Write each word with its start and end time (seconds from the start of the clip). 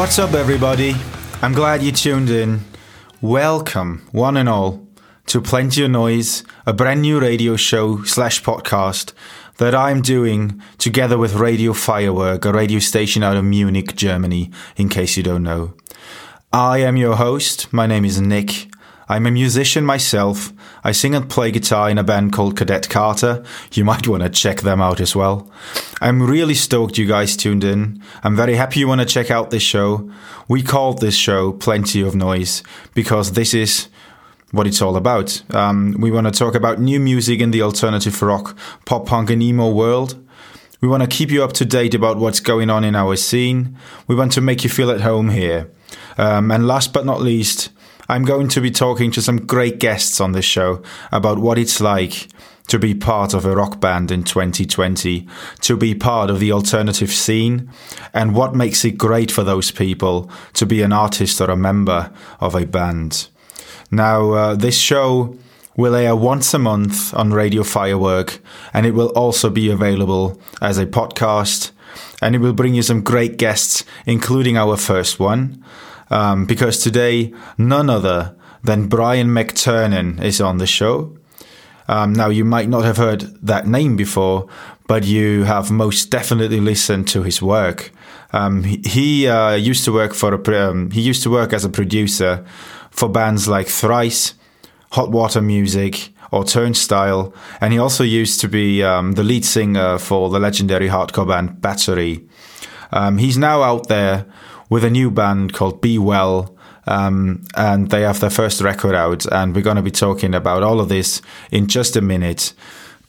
What's 0.00 0.18
up, 0.18 0.32
everybody? 0.32 0.94
I'm 1.42 1.52
glad 1.52 1.82
you 1.82 1.92
tuned 1.92 2.30
in. 2.30 2.64
Welcome, 3.20 4.08
one 4.12 4.38
and 4.38 4.48
all, 4.48 4.88
to 5.26 5.42
Plenty 5.42 5.84
of 5.84 5.90
Noise, 5.90 6.42
a 6.64 6.72
brand 6.72 7.02
new 7.02 7.20
radio 7.20 7.54
show 7.54 8.02
slash 8.04 8.42
podcast 8.42 9.12
that 9.58 9.74
I'm 9.74 10.00
doing 10.00 10.62
together 10.78 11.18
with 11.18 11.34
Radio 11.34 11.74
Firework, 11.74 12.46
a 12.46 12.52
radio 12.52 12.78
station 12.78 13.22
out 13.22 13.36
of 13.36 13.44
Munich, 13.44 13.94
Germany, 13.94 14.50
in 14.78 14.88
case 14.88 15.18
you 15.18 15.22
don't 15.22 15.42
know. 15.42 15.74
I 16.50 16.78
am 16.78 16.96
your 16.96 17.16
host. 17.16 17.70
My 17.70 17.86
name 17.86 18.06
is 18.06 18.18
Nick. 18.22 18.69
I'm 19.10 19.26
a 19.26 19.30
musician 19.32 19.84
myself. 19.84 20.52
I 20.84 20.92
sing 20.92 21.16
and 21.16 21.28
play 21.28 21.50
guitar 21.50 21.90
in 21.90 21.98
a 21.98 22.04
band 22.04 22.32
called 22.32 22.56
Cadet 22.56 22.88
Carter. 22.88 23.42
You 23.72 23.84
might 23.84 24.06
want 24.06 24.22
to 24.22 24.28
check 24.28 24.60
them 24.60 24.80
out 24.80 25.00
as 25.00 25.16
well. 25.16 25.50
I'm 26.00 26.22
really 26.22 26.54
stoked 26.54 26.96
you 26.96 27.08
guys 27.08 27.36
tuned 27.36 27.64
in. 27.64 28.00
I'm 28.22 28.36
very 28.36 28.54
happy 28.54 28.78
you 28.78 28.86
want 28.86 29.00
to 29.00 29.06
check 29.08 29.28
out 29.28 29.50
this 29.50 29.64
show. 29.64 30.08
We 30.46 30.62
called 30.62 31.00
this 31.00 31.16
show 31.16 31.50
Plenty 31.50 32.02
of 32.02 32.14
Noise 32.14 32.62
because 32.94 33.32
this 33.32 33.52
is 33.52 33.88
what 34.52 34.68
it's 34.68 34.80
all 34.80 34.94
about. 34.94 35.42
Um, 35.52 35.96
we 35.98 36.12
want 36.12 36.28
to 36.28 36.32
talk 36.32 36.54
about 36.54 36.78
new 36.78 37.00
music 37.00 37.40
in 37.40 37.50
the 37.50 37.62
alternative 37.62 38.22
rock, 38.22 38.56
pop 38.84 39.06
punk, 39.06 39.28
and 39.28 39.42
emo 39.42 39.72
world. 39.72 40.24
We 40.80 40.86
want 40.86 41.02
to 41.02 41.08
keep 41.08 41.32
you 41.32 41.42
up 41.42 41.52
to 41.54 41.64
date 41.64 41.96
about 41.96 42.18
what's 42.18 42.38
going 42.38 42.70
on 42.70 42.84
in 42.84 42.94
our 42.94 43.16
scene. 43.16 43.76
We 44.06 44.14
want 44.14 44.30
to 44.32 44.40
make 44.40 44.62
you 44.62 44.70
feel 44.70 44.92
at 44.92 45.00
home 45.00 45.30
here. 45.30 45.68
Um, 46.16 46.52
and 46.52 46.68
last 46.68 46.92
but 46.92 47.04
not 47.04 47.20
least, 47.20 47.70
I'm 48.10 48.24
going 48.24 48.48
to 48.48 48.60
be 48.60 48.72
talking 48.72 49.12
to 49.12 49.22
some 49.22 49.46
great 49.46 49.78
guests 49.78 50.20
on 50.20 50.32
this 50.32 50.44
show 50.44 50.82
about 51.12 51.38
what 51.38 51.58
it's 51.58 51.80
like 51.80 52.26
to 52.66 52.76
be 52.76 52.92
part 52.92 53.34
of 53.34 53.44
a 53.44 53.54
rock 53.54 53.78
band 53.78 54.10
in 54.10 54.24
2020, 54.24 55.28
to 55.60 55.76
be 55.76 55.94
part 55.94 56.28
of 56.28 56.40
the 56.40 56.50
alternative 56.50 57.12
scene, 57.12 57.70
and 58.12 58.34
what 58.34 58.52
makes 58.52 58.84
it 58.84 58.98
great 58.98 59.30
for 59.30 59.44
those 59.44 59.70
people 59.70 60.28
to 60.54 60.66
be 60.66 60.82
an 60.82 60.92
artist 60.92 61.40
or 61.40 61.52
a 61.52 61.56
member 61.56 62.12
of 62.40 62.56
a 62.56 62.66
band. 62.66 63.28
Now, 63.92 64.32
uh, 64.32 64.54
this 64.56 64.76
show 64.76 65.38
will 65.76 65.94
air 65.94 66.16
once 66.16 66.52
a 66.52 66.58
month 66.58 67.14
on 67.14 67.32
Radio 67.32 67.62
Firework, 67.62 68.40
and 68.74 68.86
it 68.86 68.94
will 68.94 69.10
also 69.10 69.50
be 69.50 69.70
available 69.70 70.36
as 70.60 70.78
a 70.78 70.86
podcast, 70.86 71.70
and 72.20 72.34
it 72.34 72.38
will 72.38 72.54
bring 72.54 72.74
you 72.74 72.82
some 72.82 73.02
great 73.02 73.36
guests, 73.36 73.84
including 74.04 74.56
our 74.56 74.76
first 74.76 75.20
one 75.20 75.64
um, 76.10 76.44
because 76.46 76.82
today 76.82 77.32
none 77.56 77.88
other 77.88 78.36
than 78.62 78.88
Brian 78.88 79.28
McTernan 79.28 80.22
is 80.22 80.40
on 80.40 80.58
the 80.58 80.66
show. 80.66 81.16
Um, 81.88 82.12
now, 82.12 82.28
you 82.28 82.44
might 82.44 82.68
not 82.68 82.84
have 82.84 82.98
heard 82.98 83.22
that 83.42 83.66
name 83.66 83.96
before, 83.96 84.48
but 84.86 85.04
you 85.04 85.44
have 85.44 85.70
most 85.70 86.10
definitely 86.10 86.60
listened 86.60 87.08
to 87.08 87.22
his 87.22 87.42
work. 87.42 87.90
Um, 88.32 88.62
he, 88.62 88.80
he 88.84 89.28
uh, 89.28 89.54
used 89.54 89.84
to 89.86 89.92
work 89.92 90.14
for 90.14 90.34
a, 90.34 90.70
um, 90.70 90.90
he 90.92 91.00
used 91.00 91.22
to 91.24 91.30
work 91.30 91.52
as 91.52 91.64
a 91.64 91.68
producer 91.68 92.44
for 92.90 93.08
bands 93.08 93.48
like 93.48 93.66
Thrice, 93.66 94.34
Hot 94.92 95.10
Water 95.10 95.40
Music, 95.40 96.12
or 96.30 96.44
Turnstile, 96.44 97.34
and 97.60 97.72
he 97.72 97.78
also 97.78 98.04
used 98.04 98.40
to 98.40 98.48
be 98.48 98.84
um, 98.84 99.12
the 99.12 99.24
lead 99.24 99.44
singer 99.44 99.98
for 99.98 100.30
the 100.30 100.38
legendary 100.38 100.88
hardcore 100.88 101.26
band 101.26 101.60
Battery. 101.60 102.24
Um, 102.92 103.18
he's 103.18 103.36
now 103.36 103.62
out 103.62 103.88
there 103.88 104.26
with 104.70 104.84
a 104.84 104.90
new 104.90 105.10
band 105.10 105.52
called 105.52 105.82
Be 105.82 105.98
Well. 105.98 106.56
Um, 106.86 107.44
and 107.54 107.90
they 107.90 108.00
have 108.02 108.20
their 108.20 108.30
first 108.30 108.62
record 108.62 108.94
out, 108.94 109.26
and 109.26 109.54
we're 109.54 109.60
going 109.60 109.76
to 109.76 109.82
be 109.82 109.90
talking 109.90 110.34
about 110.34 110.62
all 110.62 110.80
of 110.80 110.88
this 110.88 111.20
in 111.52 111.66
just 111.66 111.94
a 111.94 112.00
minute. 112.00 112.54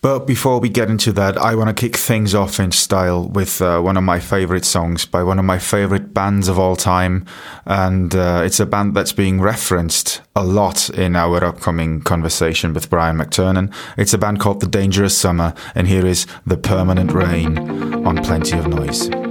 But 0.01 0.25
before 0.25 0.59
we 0.59 0.67
get 0.67 0.89
into 0.89 1.13
that, 1.13 1.38
I 1.38 1.53
want 1.53 1.69
to 1.69 1.79
kick 1.79 1.95
things 1.95 2.33
off 2.33 2.59
in 2.59 2.72
style 2.72 3.27
with 3.27 3.61
uh, 3.61 3.81
one 3.81 3.97
of 3.97 4.03
my 4.03 4.19
favorite 4.19 4.66
songs 4.66 5.05
by 5.05 5.22
one 5.22 5.38
of 5.38 5.45
my 5.45 5.59
favorite 5.59 6.11
bands 6.11 6.47
of 6.47 6.57
all 6.57 6.75
time. 6.75 7.27
And 7.66 8.16
uh, 8.16 8.41
it's 8.43 8.59
a 8.59 8.66
band 8.66 8.95
that's 8.95 9.13
being 9.13 9.39
referenced 9.39 10.22
a 10.35 10.43
lot 10.43 10.89
in 10.89 11.16
our 11.16 11.43
upcoming 11.43 12.01
conversation 12.01 12.73
with 12.73 12.89
Brian 12.89 13.17
McTernan. 13.17 13.72
It's 13.95 14.13
a 14.13 14.17
band 14.17 14.39
called 14.39 14.61
The 14.61 14.67
Dangerous 14.67 15.16
Summer, 15.16 15.53
and 15.75 15.88
here 15.88 16.05
is 16.07 16.25
The 16.47 16.57
Permanent 16.57 17.11
Rain 17.11 17.59
on 18.05 18.23
Plenty 18.23 18.57
of 18.57 18.67
Noise. 18.67 19.30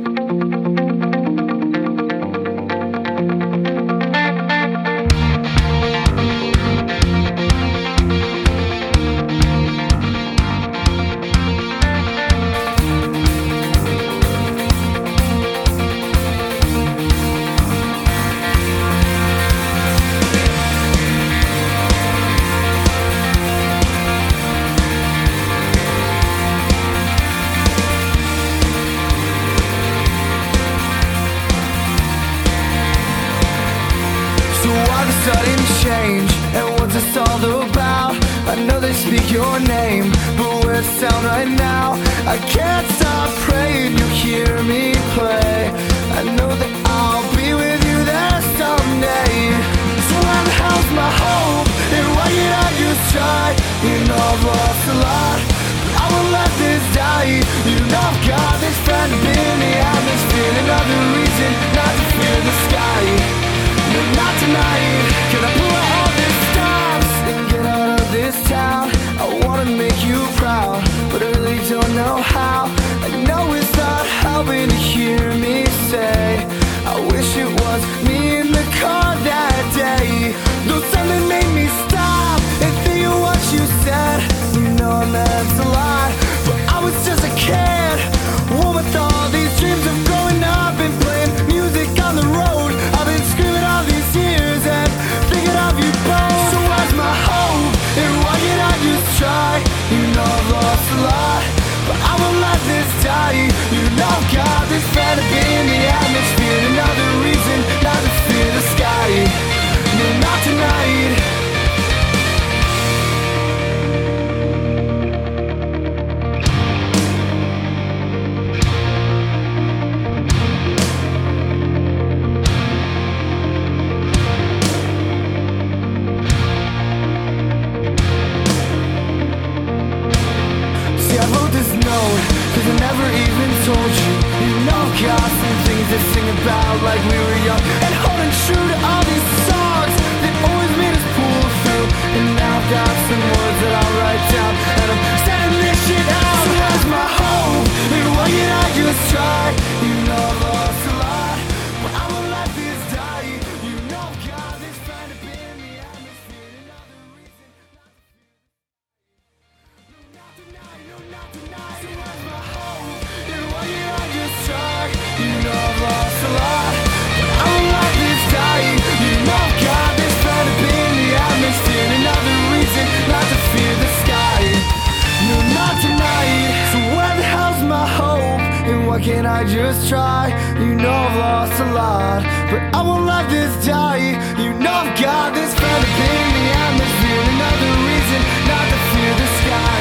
I 179.41 179.45
just 179.45 179.89
try. 179.89 180.29
You 180.61 180.75
know 180.75 180.93
I've 180.93 181.17
lost 181.17 181.59
a 181.63 181.73
lot, 181.73 182.23
but 182.51 182.61
I 182.77 182.83
won't 182.83 183.07
let 183.07 183.31
this 183.31 183.65
die. 183.65 184.13
You 184.37 184.53
know 184.53 184.71
I've 184.71 185.01
got 185.01 185.33
this 185.33 185.55
feather 185.55 185.89
in 185.89 186.29
the 186.37 186.53
atmosphere. 186.61 187.23
Another 187.25 187.73
reason 187.89 188.21
not 188.53 188.69
to 188.69 188.77
fear 188.93 189.13
the 189.17 189.29
sky. 189.41 189.81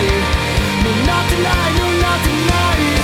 No, 0.79 0.91
not 1.11 1.27
tonight, 1.27 1.75
no, 1.75 1.87
not 2.07 2.19
tonight. 2.23 2.99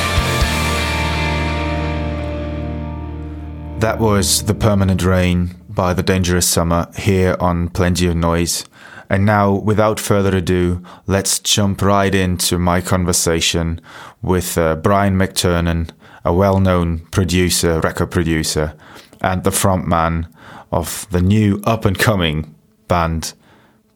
That 3.82 4.00
was 4.00 4.44
The 4.44 4.56
Permanent 4.56 5.04
Rain 5.04 5.56
by 5.68 5.94
The 5.94 6.04
Dangerous 6.04 6.48
Summer 6.48 6.88
here 6.98 7.36
on 7.42 7.68
Plenty 7.68 8.08
of 8.08 8.16
Noise. 8.16 8.64
And 9.10 9.26
now, 9.26 9.52
without 9.52 10.00
further 10.00 10.38
ado, 10.38 10.82
let's 11.06 11.38
jump 11.40 11.82
right 11.82 12.16
into 12.16 12.58
my 12.58 12.80
conversation 12.82 13.82
with 14.22 14.58
uh, 14.58 14.78
Brian 14.78 15.16
McTernan, 15.18 15.92
a 16.26 16.34
well 16.34 16.60
known 16.60 17.00
producer, 17.12 17.80
record 17.82 18.10
producer, 18.10 18.74
and 19.22 19.44
the 19.44 19.52
frontman 19.52 20.28
of 20.72 21.08
the 21.12 21.22
new 21.22 21.62
up 21.64 21.86
and 21.86 21.98
coming 22.00 22.56
band 22.88 23.34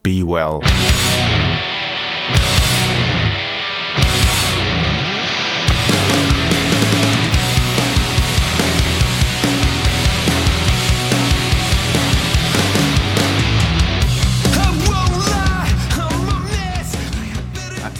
Be 0.04 0.22
Well. 0.22 0.60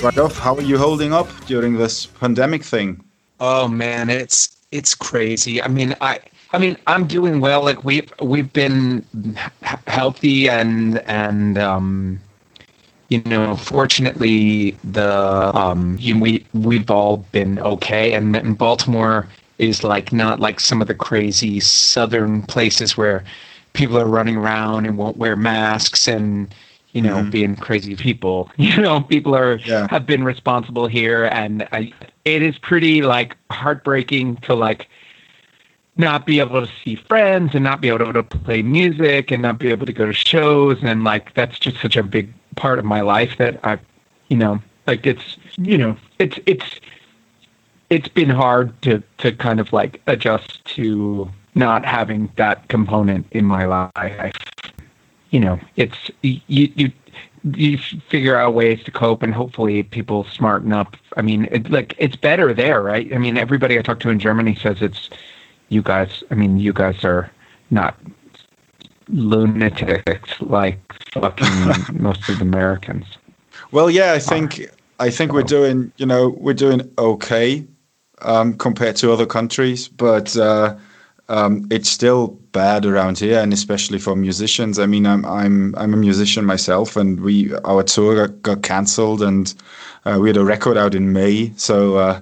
Right 0.03 0.17
off, 0.17 0.39
how 0.39 0.55
are 0.55 0.63
you 0.63 0.79
holding 0.79 1.13
up 1.13 1.29
during 1.45 1.77
this 1.77 2.07
pandemic 2.07 2.65
thing? 2.65 3.05
Oh 3.41 3.69
man, 3.69 4.11
it's 4.11 4.57
it's 4.71 4.95
crazy. 4.95 5.63
I 5.63 5.69
mean, 5.69 5.95
I 6.01 6.21
I 6.53 6.59
mean, 6.59 6.77
I'm 6.87 7.07
doing 7.07 7.41
well. 7.41 7.65
Like 7.65 7.85
we've 7.85 8.13
we've 8.21 8.53
been 8.53 9.05
healthy 9.87 10.49
and 10.49 10.99
and 11.09 11.59
um, 11.59 12.21
you 13.09 13.23
know, 13.25 13.57
fortunately, 13.57 14.73
the 14.85 15.51
um, 15.57 15.97
you, 16.01 16.19
we 16.21 16.47
we've 16.55 16.91
all 16.91 17.19
been 17.33 17.59
okay. 17.61 18.13
And, 18.15 18.37
and 18.37 18.57
Baltimore 18.59 19.29
is 19.59 19.85
like 19.85 20.13
not 20.13 20.41
like 20.41 20.61
some 20.61 20.81
of 20.83 20.89
the 20.89 20.95
crazy 20.95 21.61
southern 21.61 22.43
places 22.43 22.97
where 22.97 23.25
people 23.75 23.99
are 23.99 24.07
running 24.07 24.37
around 24.37 24.87
and 24.87 24.99
won't 24.99 25.17
wear 25.17 25.37
masks 25.37 26.09
and 26.09 26.55
you 26.93 27.03
know, 27.03 27.17
mm-hmm. 27.17 27.31
being 27.31 27.57
crazy 27.57 27.97
people. 27.97 28.51
You 28.57 28.83
know, 28.83 29.01
people 29.01 29.35
are 29.35 29.57
yeah. 29.57 29.89
have 29.91 30.07
been 30.07 30.23
responsible 30.23 30.87
here, 30.87 31.25
and 31.27 31.67
I, 31.73 31.93
it 32.25 32.43
is 32.43 32.57
pretty 32.59 33.03
like 33.03 33.37
heartbreaking 33.51 34.37
to 34.39 34.55
like 34.55 34.89
not 35.97 36.25
be 36.25 36.39
able 36.41 36.65
to 36.65 36.73
see 36.85 36.95
friends 36.95 37.55
and 37.55 37.65
not 37.65 37.81
be 37.81 37.89
able 37.89 38.13
to 38.13 38.23
play 38.23 38.63
music 38.63 39.31
and 39.31 39.43
not 39.43 39.59
be 39.59 39.69
able 39.69 39.87
to 39.87 39.93
go 39.93 40.07
to 40.07 40.13
shows 40.13 40.79
and 40.83 41.05
like 41.05 41.35
that's 41.35 41.59
just 41.59 41.81
such 41.81 41.97
a 41.97 42.03
big 42.03 42.33
part 42.57 42.79
of 42.79 42.85
my 42.85 43.01
life 43.01 43.37
that 43.39 43.59
I, 43.65 43.79
you 44.29 44.37
know, 44.37 44.61
like 44.87 45.07
it's 45.07 45.37
you 45.57 45.79
know 45.79 45.97
it's 46.19 46.39
it's 46.47 46.81
it's 47.91 48.09
been 48.09 48.31
hard 48.31 48.81
to 48.83 49.03
to 49.19 49.33
kind 49.33 49.59
of 49.59 49.73
like 49.73 50.01
adjust 50.07 50.65
to 50.77 51.29
not 51.55 51.85
having 51.85 52.31
that 52.37 52.69
component 52.69 53.27
in 53.33 53.45
my 53.45 53.65
life 53.65 54.33
you 55.31 55.41
know, 55.41 55.59
it's 55.77 56.11
you 56.23 56.41
you 56.75 56.93
you 57.45 57.79
figure 57.79 58.37
out 58.37 58.55
ways 58.55 58.83
to 58.85 58.91
cope, 58.91 59.23
and 59.23 59.33
hopefully 59.33 59.83
people 59.83 60.25
smarten 60.25 60.73
up. 60.73 60.97
I 61.17 61.23
mean, 61.23 61.49
it, 61.51 61.71
like 61.71 61.95
it's 61.99 62.17
better 62.17 62.53
there, 62.53 62.83
right? 62.83 63.13
I 63.15 63.19
mean, 63.19 63.39
everybody 63.39 63.79
I 63.79 63.83
talk 63.83 64.01
to 64.01 64.11
in 64.11 64.19
Germany 64.19 64.55
says 64.55 64.83
it's 64.83 65.09
you 65.69 65.83
guys. 65.83 66.23
I 66.31 66.35
mean, 66.35 66.59
you 66.59 66.73
guys 66.73 67.05
are 67.05 67.31
not 67.71 67.97
lunatics 69.09 70.41
like 70.41 70.79
fucking 71.13 71.47
most 72.03 72.29
of 72.29 72.39
the 72.39 72.45
Americans. 72.45 73.07
Well, 73.73 73.91
yeah, 73.91 74.13
I 74.13 74.19
think 74.19 74.69
I 74.99 75.11
think 75.11 75.33
we're 75.33 75.43
doing 75.43 75.93
you 75.97 76.07
know 76.07 76.31
we're 76.39 76.55
doing 76.55 76.91
okay 76.99 77.67
um, 78.23 78.55
compared 78.55 78.97
to 78.97 79.13
other 79.13 79.27
countries, 79.27 79.89
but. 79.89 80.37
Uh, 80.37 80.77
um, 81.31 81.67
it's 81.71 81.89
still 81.89 82.29
bad 82.51 82.85
around 82.85 83.21
here, 83.21 83.39
and 83.39 83.53
especially 83.53 83.99
for 83.99 84.17
musicians. 84.17 84.79
I 84.81 84.87
mean, 84.87 85.07
I'm 85.07 85.25
I'm 85.25 85.75
I'm 85.77 85.95
a 85.95 85.97
musician 85.97 86.45
myself, 86.45 86.97
and 86.97 87.21
we 87.21 87.55
our 87.65 87.85
tour 87.85 88.27
got, 88.27 88.43
got 88.43 88.63
cancelled, 88.63 89.23
and 89.23 89.55
uh, 90.05 90.19
we 90.21 90.29
had 90.29 90.37
a 90.37 90.45
record 90.45 90.77
out 90.77 90.95
in 90.95 91.13
May, 91.13 91.53
so 91.57 91.97
uh, 91.97 92.21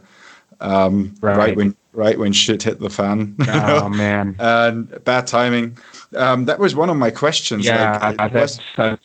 um, 0.61 1.15
right. 1.23 1.37
right. 1.39 1.57
when 1.57 1.75
right 1.95 2.19
when 2.19 2.35
shit 2.35 2.63
hit 2.63 2.81
the 2.81 2.91
fan. 2.91 3.35
Oh 3.49 3.89
man, 3.89 4.37
and 4.39 5.03
bad 5.05 5.27
timing. 5.27 5.79
Um, 6.15 6.45
that 6.45 6.59
was 6.59 6.77
one 6.77 6.91
of 6.91 6.97
my 6.97 7.11
questions. 7.11 7.65
Yeah, 7.65 8.15
like, 8.19 8.33
that's. 8.33 8.61
Was, 8.77 8.99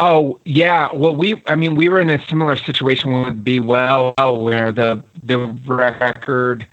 Oh 0.00 0.38
yeah, 0.44 0.90
well 0.94 1.16
we 1.16 1.42
I 1.46 1.56
mean 1.56 1.74
we 1.74 1.88
were 1.88 1.98
in 1.98 2.08
a 2.08 2.24
similar 2.28 2.54
situation 2.54 3.20
with 3.20 3.42
Be 3.42 3.58
Well 3.58 4.14
where 4.16 4.70
the 4.70 5.02
the 5.24 5.38
record, 5.66 6.64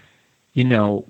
you 0.54 0.64
know, 0.64 1.08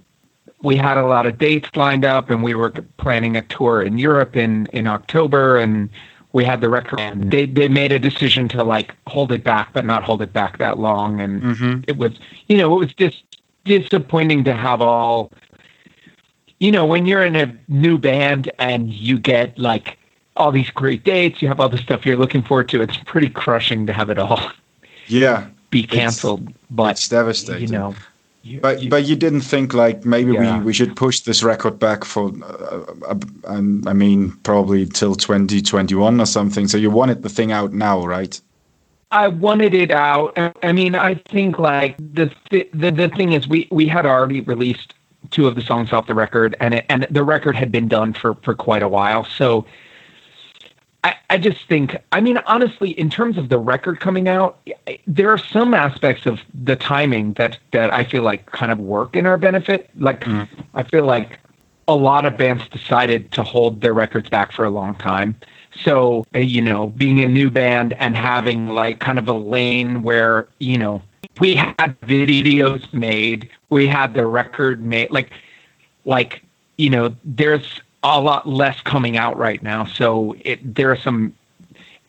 we 0.61 0.75
had 0.75 0.97
a 0.97 1.05
lot 1.05 1.25
of 1.25 1.37
dates 1.37 1.69
lined 1.75 2.05
up 2.05 2.29
and 2.29 2.43
we 2.43 2.55
were 2.55 2.71
planning 2.97 3.37
a 3.37 3.41
tour 3.43 3.81
in 3.81 3.97
Europe 3.97 4.35
in, 4.35 4.65
in 4.67 4.87
October 4.87 5.57
and 5.57 5.89
we 6.33 6.43
had 6.43 6.59
the 6.59 6.69
record. 6.69 6.99
And 6.99 7.31
they, 7.31 7.45
they 7.45 7.67
made 7.67 7.91
a 7.91 7.99
decision 7.99 8.47
to 8.49 8.63
like 8.63 8.95
hold 9.07 9.31
it 9.31 9.43
back 9.43 9.73
but 9.73 9.85
not 9.85 10.03
hold 10.03 10.21
it 10.21 10.33
back 10.33 10.57
that 10.57 10.79
long. 10.79 11.21
And 11.21 11.41
mm-hmm. 11.41 11.81
it 11.87 11.97
was 11.97 12.13
you 12.47 12.57
know 12.57 12.75
it 12.75 12.79
was 12.79 12.93
just 12.93 13.23
disappointing 13.63 14.43
to 14.43 14.53
have 14.53 14.81
all 14.81 15.31
you 16.59 16.71
know 16.71 16.85
when 16.85 17.05
you're 17.05 17.25
in 17.25 17.35
a 17.35 17.55
new 17.67 17.97
band 17.97 18.51
and 18.59 18.91
you 18.91 19.17
get 19.17 19.57
like 19.57 19.97
all 20.37 20.51
these 20.51 20.69
great 20.69 21.03
dates 21.03 21.41
you 21.41 21.47
have 21.47 21.59
all 21.59 21.69
the 21.69 21.77
stuff 21.77 22.05
you're 22.05 22.17
looking 22.17 22.43
forward 22.43 22.69
to 22.69 22.81
it's 22.81 22.97
pretty 23.05 23.29
crushing 23.29 23.87
to 23.87 23.93
have 23.93 24.09
it 24.09 24.19
all 24.19 24.51
yeah. 25.07 25.47
be 25.71 25.83
canceled. 25.83 26.47
It's, 26.49 26.57
but 26.69 26.91
it's 26.91 27.07
devastating. 27.07 27.63
you 27.63 27.73
know 27.73 27.95
you, 28.45 28.59
but 28.59 28.83
you, 28.83 28.89
but 28.89 29.05
you 29.05 29.15
didn't 29.15 29.41
think 29.41 29.73
like 29.73 30.05
maybe 30.05 30.33
yeah. 30.33 30.59
we, 30.59 30.65
we 30.65 30.73
should 30.73 30.95
push 30.95 31.21
this 31.21 31.41
record 31.41 31.79
back 31.79 32.05
for 32.05 32.31
uh, 32.43 32.85
uh, 33.07 33.15
I 33.47 33.93
mean 33.93 34.33
probably 34.43 34.85
till 34.85 35.15
2021 35.15 36.21
or 36.21 36.25
something. 36.27 36.67
So 36.67 36.77
you 36.77 36.91
wanted 36.91 37.23
the 37.23 37.29
thing 37.29 37.51
out 37.51 37.73
now, 37.73 38.05
right? 38.05 38.39
I 39.09 39.29
wanted 39.29 39.73
it 39.73 39.89
out. 39.89 40.37
I 40.61 40.71
mean, 40.71 40.93
I 40.93 41.15
think 41.15 41.57
like 41.57 41.97
the 41.97 42.31
th- 42.51 42.69
the 42.71 42.91
the 42.91 43.09
thing 43.09 43.31
is 43.31 43.47
we 43.47 43.67
we 43.71 43.87
had 43.87 44.05
already 44.05 44.41
released 44.41 44.93
two 45.31 45.47
of 45.47 45.55
the 45.55 45.61
songs 45.61 45.91
off 45.91 46.05
the 46.05 46.13
record, 46.13 46.55
and 46.59 46.75
it, 46.75 46.85
and 46.87 47.07
the 47.09 47.23
record 47.23 47.55
had 47.55 47.71
been 47.71 47.87
done 47.87 48.13
for 48.13 48.35
for 48.43 48.53
quite 48.53 48.83
a 48.83 48.87
while. 48.87 49.23
So 49.23 49.65
I, 51.05 51.15
I 51.29 51.37
just 51.37 51.67
think, 51.67 51.95
I 52.11 52.19
mean, 52.19 52.39
honestly, 52.47 52.89
in 52.89 53.11
terms 53.11 53.37
of 53.37 53.49
the 53.49 53.59
record 53.59 53.99
coming 53.99 54.27
out, 54.27 54.57
there 55.05 55.29
are 55.29 55.37
some 55.37 55.75
aspects 55.75 56.25
of 56.25 56.39
the 56.55 56.75
timing 56.75 57.33
that 57.33 57.59
that 57.73 57.93
I 57.93 58.03
feel 58.03 58.23
like 58.23 58.47
kind 58.47 58.71
of 58.71 58.79
work 58.79 59.15
in 59.15 59.27
our 59.27 59.37
benefit. 59.37 59.91
Like, 59.99 60.21
mm. 60.21 60.47
I 60.73 60.81
feel 60.81 61.05
like 61.05 61.39
a 61.87 61.95
lot 61.95 62.25
of 62.25 62.37
bands 62.37 62.67
decided 62.69 63.31
to 63.33 63.43
hold 63.43 63.81
their 63.81 63.93
records 63.93 64.31
back 64.31 64.51
for 64.51 64.65
a 64.65 64.71
long 64.71 64.95
time. 64.95 65.35
So, 65.83 66.25
uh, 66.33 66.39
you 66.39 66.63
know, 66.63 66.87
being 66.87 67.21
a 67.21 67.27
new 67.27 67.51
band 67.51 67.93
and 67.93 68.17
having 68.17 68.69
like 68.69 68.99
kind 68.99 69.19
of 69.19 69.27
a 69.27 69.33
lane 69.33 70.01
where, 70.01 70.47
you 70.57 70.79
know, 70.79 71.03
we 71.39 71.53
had 71.53 71.95
videos 72.01 72.91
made, 72.93 73.47
we 73.69 73.85
had 73.85 74.15
the 74.15 74.25
record 74.25 74.83
made, 74.83 75.11
like, 75.11 75.31
like, 76.05 76.41
you 76.77 76.89
know, 76.89 77.15
there's 77.23 77.81
a 78.05 78.21
lot 78.21 78.47
less 78.47 78.79
coming 78.81 79.17
out 79.17 79.37
right 79.37 79.61
now. 79.63 79.85
So 79.85 80.35
it, 80.41 80.75
there 80.75 80.91
are 80.91 80.97
some 80.97 81.33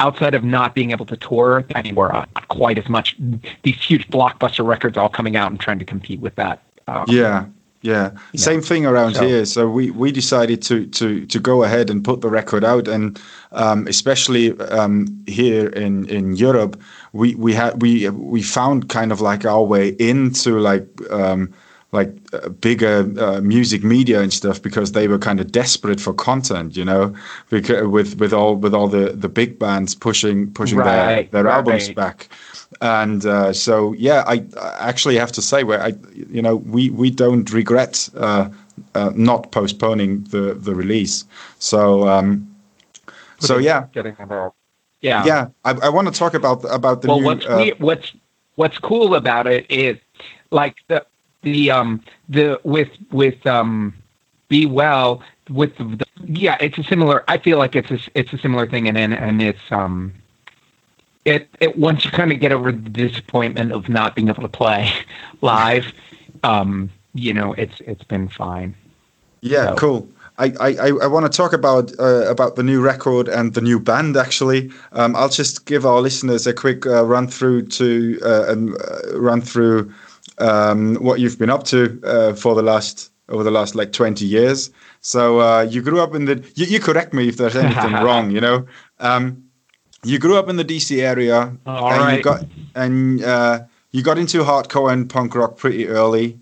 outside 0.00 0.34
of 0.34 0.44
not 0.44 0.74
being 0.74 0.90
able 0.90 1.06
to 1.06 1.16
tour 1.16 1.64
anymore, 1.74 2.14
uh, 2.14 2.26
quite 2.48 2.78
as 2.78 2.88
much. 2.88 3.16
These 3.62 3.82
huge 3.82 4.08
blockbuster 4.08 4.66
records 4.66 4.96
all 4.96 5.08
coming 5.08 5.36
out 5.36 5.50
and 5.50 5.58
trying 5.58 5.78
to 5.78 5.84
compete 5.84 6.20
with 6.20 6.34
that. 6.36 6.62
Um, 6.86 7.06
yeah. 7.08 7.46
Yeah, 7.82 8.10
same 8.34 8.62
thing 8.62 8.84
around 8.84 9.14
so, 9.14 9.24
here. 9.24 9.44
So 9.44 9.68
we, 9.68 9.92
we 9.92 10.10
decided 10.10 10.60
to, 10.62 10.86
to 10.86 11.24
to 11.26 11.38
go 11.38 11.62
ahead 11.62 11.88
and 11.88 12.02
put 12.02 12.20
the 12.20 12.28
record 12.28 12.64
out, 12.64 12.88
and 12.88 13.20
um, 13.52 13.86
especially 13.86 14.58
um, 14.60 15.06
here 15.28 15.68
in, 15.68 16.08
in 16.08 16.34
Europe, 16.34 16.80
we 17.12 17.36
we 17.36 17.52
had 17.52 17.80
we 17.80 18.08
we 18.08 18.42
found 18.42 18.88
kind 18.88 19.12
of 19.12 19.20
like 19.20 19.44
our 19.44 19.62
way 19.62 19.90
into 20.00 20.58
like 20.58 20.88
um, 21.12 21.52
like 21.96 22.12
uh, 22.32 22.48
bigger 22.50 22.96
uh, 23.18 23.40
music 23.40 23.82
media 23.82 24.20
and 24.20 24.32
stuff 24.32 24.62
because 24.62 24.92
they 24.92 25.08
were 25.08 25.18
kind 25.18 25.40
of 25.40 25.50
desperate 25.50 26.00
for 26.00 26.12
content, 26.14 26.76
you 26.76 26.84
know, 26.84 27.14
because 27.50 27.86
with 27.88 28.20
with 28.20 28.32
all 28.32 28.54
with 28.54 28.74
all 28.74 28.88
the 28.88 29.12
the 29.24 29.28
big 29.28 29.58
bands 29.58 29.94
pushing 29.94 30.52
pushing 30.52 30.78
right, 30.78 30.86
their 30.86 31.42
their 31.42 31.44
right. 31.44 31.56
albums 31.56 31.90
back, 31.90 32.28
and 32.80 33.26
uh, 33.26 33.52
so 33.52 33.94
yeah, 33.94 34.22
I, 34.26 34.44
I, 34.60 34.88
actually 34.90 35.16
have 35.16 35.32
to 35.32 35.42
say 35.42 35.64
where 35.64 35.82
I 35.82 35.94
you 36.14 36.42
know 36.42 36.56
we 36.56 36.90
we 36.90 37.10
don't 37.10 37.50
regret 37.52 38.08
uh, 38.16 38.48
uh, 38.94 39.12
not 39.14 39.50
postponing 39.50 40.24
the 40.24 40.54
the 40.54 40.74
release. 40.74 41.24
So 41.58 42.08
um, 42.08 42.46
so 43.38 43.58
yeah, 43.58 43.86
getting 43.92 44.16
involved. 44.18 44.54
Yeah, 45.00 45.24
yeah. 45.24 45.48
I, 45.64 45.72
I 45.82 45.88
want 45.88 46.08
to 46.08 46.14
talk 46.14 46.34
about 46.34 46.64
about 46.72 47.02
the 47.02 47.08
well, 47.08 47.20
new. 47.20 47.26
What's, 47.26 47.46
uh, 47.46 47.70
what's 47.78 48.12
what's 48.56 48.78
cool 48.78 49.14
about 49.14 49.46
it 49.46 49.66
is 49.70 49.96
like 50.50 50.76
the 50.88 51.04
the 51.46 51.70
um 51.70 52.02
the 52.28 52.60
with 52.64 52.90
with 53.12 53.46
um 53.46 53.94
be 54.48 54.66
well 54.66 55.22
with 55.48 55.76
the, 55.78 55.84
the 55.84 56.06
yeah 56.24 56.56
it's 56.60 56.76
a 56.76 56.82
similar 56.82 57.24
I 57.28 57.38
feel 57.38 57.56
like 57.56 57.76
it's 57.76 57.90
a 57.90 57.98
it's 58.14 58.32
a 58.32 58.38
similar 58.38 58.66
thing 58.66 58.88
and 58.88 58.98
and, 58.98 59.14
and 59.14 59.40
it's 59.40 59.70
um 59.70 60.12
it 61.24 61.48
it 61.60 61.78
once 61.78 62.04
you 62.04 62.10
kind 62.10 62.32
of 62.32 62.40
get 62.40 62.50
over 62.50 62.72
the 62.72 62.90
disappointment 62.90 63.70
of 63.70 63.88
not 63.88 64.16
being 64.16 64.28
able 64.28 64.42
to 64.42 64.48
play 64.48 64.92
live 65.40 65.92
um 66.42 66.90
you 67.14 67.32
know 67.32 67.52
it's 67.52 67.80
it's 67.82 68.04
been 68.04 68.28
fine 68.28 68.74
yeah 69.40 69.68
so. 69.68 69.76
cool 69.76 70.08
I, 70.38 70.52
I, 70.60 70.88
I 71.04 71.06
want 71.06 71.24
to 71.24 71.34
talk 71.34 71.54
about 71.54 71.98
uh, 71.98 72.30
about 72.30 72.56
the 72.56 72.62
new 72.62 72.82
record 72.82 73.26
and 73.26 73.54
the 73.54 73.62
new 73.62 73.80
band. 73.80 74.18
Actually, 74.18 74.70
um, 74.92 75.16
I'll 75.16 75.30
just 75.30 75.64
give 75.64 75.86
our 75.86 76.02
listeners 76.02 76.46
a 76.46 76.52
quick 76.52 76.84
uh, 76.84 77.06
run 77.06 77.26
through 77.26 77.68
to 77.68 78.20
uh, 78.22 78.44
and 78.52 78.74
uh, 78.74 79.18
run 79.18 79.40
through 79.40 79.90
um, 80.38 80.96
what 80.96 81.20
you've 81.20 81.38
been 81.38 81.50
up 81.50 81.64
to 81.64 82.00
uh, 82.04 82.34
for 82.34 82.54
the 82.54 82.62
last 82.62 83.10
over 83.28 83.42
the 83.42 83.50
last 83.50 83.74
like 83.74 83.92
twenty 83.92 84.24
years. 84.24 84.70
So 85.00 85.40
uh, 85.40 85.62
you 85.62 85.82
grew 85.82 86.00
up 86.00 86.14
in 86.14 86.24
the. 86.24 86.44
You, 86.54 86.66
you, 86.66 86.80
correct 86.80 87.12
me 87.12 87.28
if 87.28 87.36
there's 87.36 87.56
anything 87.56 87.92
wrong. 88.04 88.30
You 88.30 88.40
know, 88.40 88.66
um, 89.00 89.44
you 90.04 90.18
grew 90.18 90.36
up 90.36 90.48
in 90.48 90.56
the 90.56 90.64
DC 90.64 91.00
area, 91.02 91.56
All 91.66 91.92
and 91.92 92.02
right. 92.02 92.16
you 92.16 92.22
got 92.22 92.44
and 92.74 93.20
you 93.96 94.02
got 94.02 94.18
into 94.18 94.44
hardcore 94.44 94.92
and 94.92 95.08
punk 95.08 95.34
rock 95.34 95.56
pretty 95.56 95.88
early. 95.88 96.38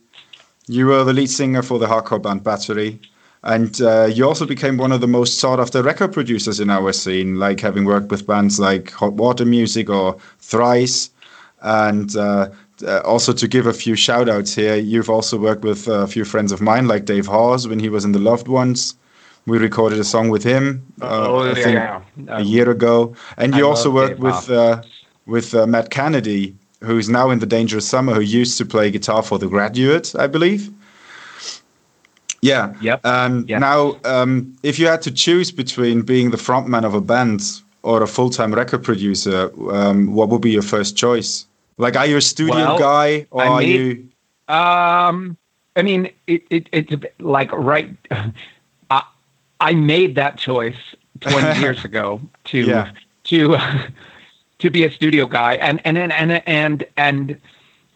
You 0.67 0.87
were 0.87 1.05
the 1.05 1.13
lead 1.13 1.31
singer 1.31 1.63
for 1.63 1.79
the 1.79 1.87
hardcore 1.87 2.21
band 2.21 2.43
Battery. 2.43 3.01
And 3.45 3.81
uh, 3.83 4.07
you 4.07 4.27
also 4.27 4.47
became 4.47 4.79
one 4.79 4.91
of 4.91 5.03
the 5.03 5.07
most 5.07 5.39
sought 5.39 5.61
after 5.61 5.83
record 5.83 6.15
producers 6.15 6.61
in 6.61 6.71
our 6.71 6.93
scene, 6.95 7.39
like 7.39 7.61
having 7.61 7.85
worked 7.85 8.11
with 8.11 8.27
bands 8.27 8.59
like 8.59 8.91
Hot 8.93 9.13
Water 9.13 9.45
Music 9.45 9.91
or 9.91 10.17
Thrice. 10.39 11.11
And 11.61 12.17
uh, 12.17 12.49
uh, 12.83 13.01
also 13.05 13.33
to 13.33 13.47
give 13.47 13.67
a 13.67 13.73
few 13.73 13.95
shout 13.95 14.29
outs 14.29 14.55
here, 14.55 14.77
you've 14.77 15.11
also 15.11 15.39
worked 15.39 15.63
with 15.63 15.87
a 15.89 16.07
few 16.07 16.25
friends 16.25 16.53
of 16.53 16.61
mine, 16.61 16.89
like 16.89 17.05
Dave 17.05 17.27
Hause 17.27 17.69
when 17.69 17.79
he 17.79 17.89
was 17.89 18.05
in 18.05 18.13
The 18.13 18.19
Loved 18.19 18.49
Ones. 18.49 18.97
We 19.47 19.59
recorded 19.59 19.99
a 19.99 20.05
song 20.05 20.31
with 20.31 20.43
him 20.43 20.83
uh, 21.03 21.29
oh, 21.29 21.55
yeah. 21.55 22.03
a 22.29 22.43
year 22.43 22.71
ago. 22.71 23.15
And 23.37 23.55
you 23.55 23.67
I 23.67 23.69
also 23.69 23.91
worked 23.91 24.21
Dave 24.21 24.21
with, 24.21 24.51
uh, 24.51 24.83
with 25.27 25.55
uh, 25.55 25.67
Matt 25.67 25.91
Kennedy, 25.91 26.57
who's 26.81 27.09
now 27.09 27.31
in 27.31 27.41
The 27.41 27.47
Dangerous 27.47 27.87
Summer, 27.87 28.15
who 28.15 28.21
used 28.21 28.57
to 28.59 28.65
play 28.65 28.91
guitar 28.91 29.23
for 29.23 29.39
The 29.39 29.47
Graduate, 29.47 30.15
I 30.17 30.27
believe. 30.27 30.71
Yeah. 32.41 32.75
Yep. 32.81 33.05
Um, 33.07 33.45
yep. 33.49 33.61
Now, 33.61 33.99
um, 34.05 34.57
if 34.63 34.79
you 34.79 34.87
had 34.87 35.03
to 35.03 35.11
choose 35.11 35.51
between 35.51 36.03
being 36.03 36.31
the 36.31 36.37
frontman 36.37 36.85
of 36.85 36.95
a 36.95 37.01
band 37.01 37.43
or 37.83 38.03
a 38.03 38.07
full-time 38.07 38.55
record 38.55 38.83
producer, 38.83 39.51
um, 39.71 40.15
what 40.15 40.29
would 40.31 40.41
be 40.41 40.51
your 40.51 40.63
first 40.63 40.97
choice? 40.97 41.47
Like, 41.77 41.97
are 41.97 42.07
you 42.07 42.17
a 42.17 42.21
studio 42.21 42.55
well, 42.55 42.79
guy 42.79 43.27
or 43.31 43.43
I 43.43 43.49
are 43.49 43.63
you? 43.63 44.09
Um, 44.49 45.37
I 45.77 45.83
mean, 45.83 46.11
it, 46.27 46.45
it, 46.51 46.69
it's 46.73 46.93
a 46.93 46.97
bit 46.97 47.15
like 47.21 47.51
right. 47.53 47.97
I, 48.91 49.03
I 49.61 49.75
made 49.75 50.15
that 50.15 50.39
choice 50.39 50.77
20 51.21 51.61
years 51.61 51.85
ago 51.85 52.21
to 52.45 52.59
yeah. 52.59 52.93
to 53.25 53.59
to 54.59 54.71
be 54.71 54.85
a 54.85 54.91
studio 54.91 55.27
guy, 55.27 55.55
and 55.55 55.81
and 55.85 55.99
and 55.99 56.13
and 56.13 56.43
and 56.47 56.87
and 56.97 57.41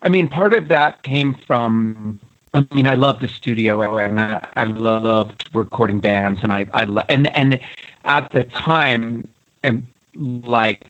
I 0.02 0.08
mean, 0.08 0.28
part 0.28 0.54
of 0.54 0.68
that 0.68 1.02
came 1.02 1.35
from 1.35 2.20
I 2.54 2.66
mean, 2.75 2.87
I 2.87 2.94
love 2.94 3.20
the 3.20 3.28
studio 3.28 3.99
and 3.99 4.20
I, 4.20 4.47
I 4.56 4.64
loved 4.64 5.49
recording 5.54 6.00
bands, 6.00 6.40
and 6.42 6.52
I, 6.52 6.66
I 6.73 6.85
lo- 6.85 7.04
and 7.08 7.28
and 7.37 7.61
at 8.04 8.30
the 8.32 8.44
time, 8.44 9.28
and 9.62 9.87
like 10.16 10.85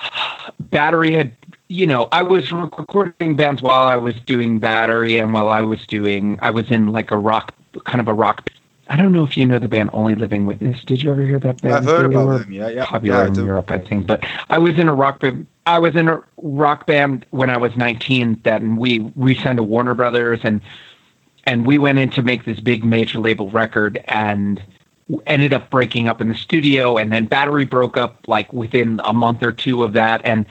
Battery 0.60 1.12
had, 1.12 1.36
you 1.72 1.86
know, 1.86 2.08
I 2.12 2.22
was 2.22 2.52
recording 2.52 3.36
bands 3.36 3.62
while 3.62 3.86
I 3.88 3.96
was 3.96 4.14
doing 4.26 4.58
Battery, 4.58 5.18
and 5.18 5.32
while 5.32 5.48
I 5.48 5.60
was 5.60 5.86
doing, 5.86 6.38
I 6.42 6.50
was 6.50 6.70
in 6.70 6.92
like 6.92 7.10
a 7.10 7.18
rock, 7.18 7.54
kind 7.84 8.00
of 8.00 8.08
a 8.08 8.14
rock 8.14 8.50
I 8.92 8.96
don't 8.96 9.12
know 9.12 9.24
if 9.24 9.38
you 9.38 9.46
know 9.46 9.58
the 9.58 9.68
band 9.68 9.88
Only 9.94 10.14
Living 10.14 10.44
Witness. 10.44 10.84
Did 10.84 11.02
you 11.02 11.10
ever 11.10 11.22
hear 11.22 11.38
that 11.38 11.62
band? 11.62 11.74
I've 11.74 11.84
heard 11.84 12.10
they 12.10 12.14
about 12.14 12.40
them. 12.40 12.52
Yeah, 12.52 12.68
yeah. 12.68 12.84
Popular 12.84 13.22
yeah, 13.22 13.28
in 13.28 13.34
Europe, 13.34 13.70
I 13.70 13.78
think. 13.78 14.06
But 14.06 14.26
I 14.50 14.58
was 14.58 14.78
in 14.78 14.86
a 14.86 14.94
rock 14.94 15.20
band. 15.20 15.46
I 15.64 15.78
was 15.78 15.96
in 15.96 16.08
a 16.08 16.22
rock 16.36 16.86
band 16.86 17.24
when 17.30 17.48
I 17.48 17.56
was 17.56 17.74
19. 17.74 18.40
Then 18.44 18.76
we 18.76 18.98
we 19.16 19.34
signed 19.34 19.56
to 19.56 19.62
Warner 19.62 19.94
Brothers, 19.94 20.40
and 20.42 20.60
and 21.44 21.64
we 21.64 21.78
went 21.78 22.00
in 22.00 22.10
to 22.10 22.22
make 22.22 22.44
this 22.44 22.60
big 22.60 22.84
major 22.84 23.18
label 23.18 23.48
record, 23.50 24.04
and 24.08 24.62
ended 25.26 25.54
up 25.54 25.70
breaking 25.70 26.08
up 26.08 26.20
in 26.20 26.28
the 26.28 26.34
studio. 26.34 26.98
And 26.98 27.10
then 27.10 27.24
Battery 27.24 27.64
broke 27.64 27.96
up 27.96 28.26
like 28.26 28.52
within 28.52 29.00
a 29.04 29.14
month 29.14 29.42
or 29.42 29.52
two 29.52 29.84
of 29.84 29.94
that, 29.94 30.20
and 30.22 30.44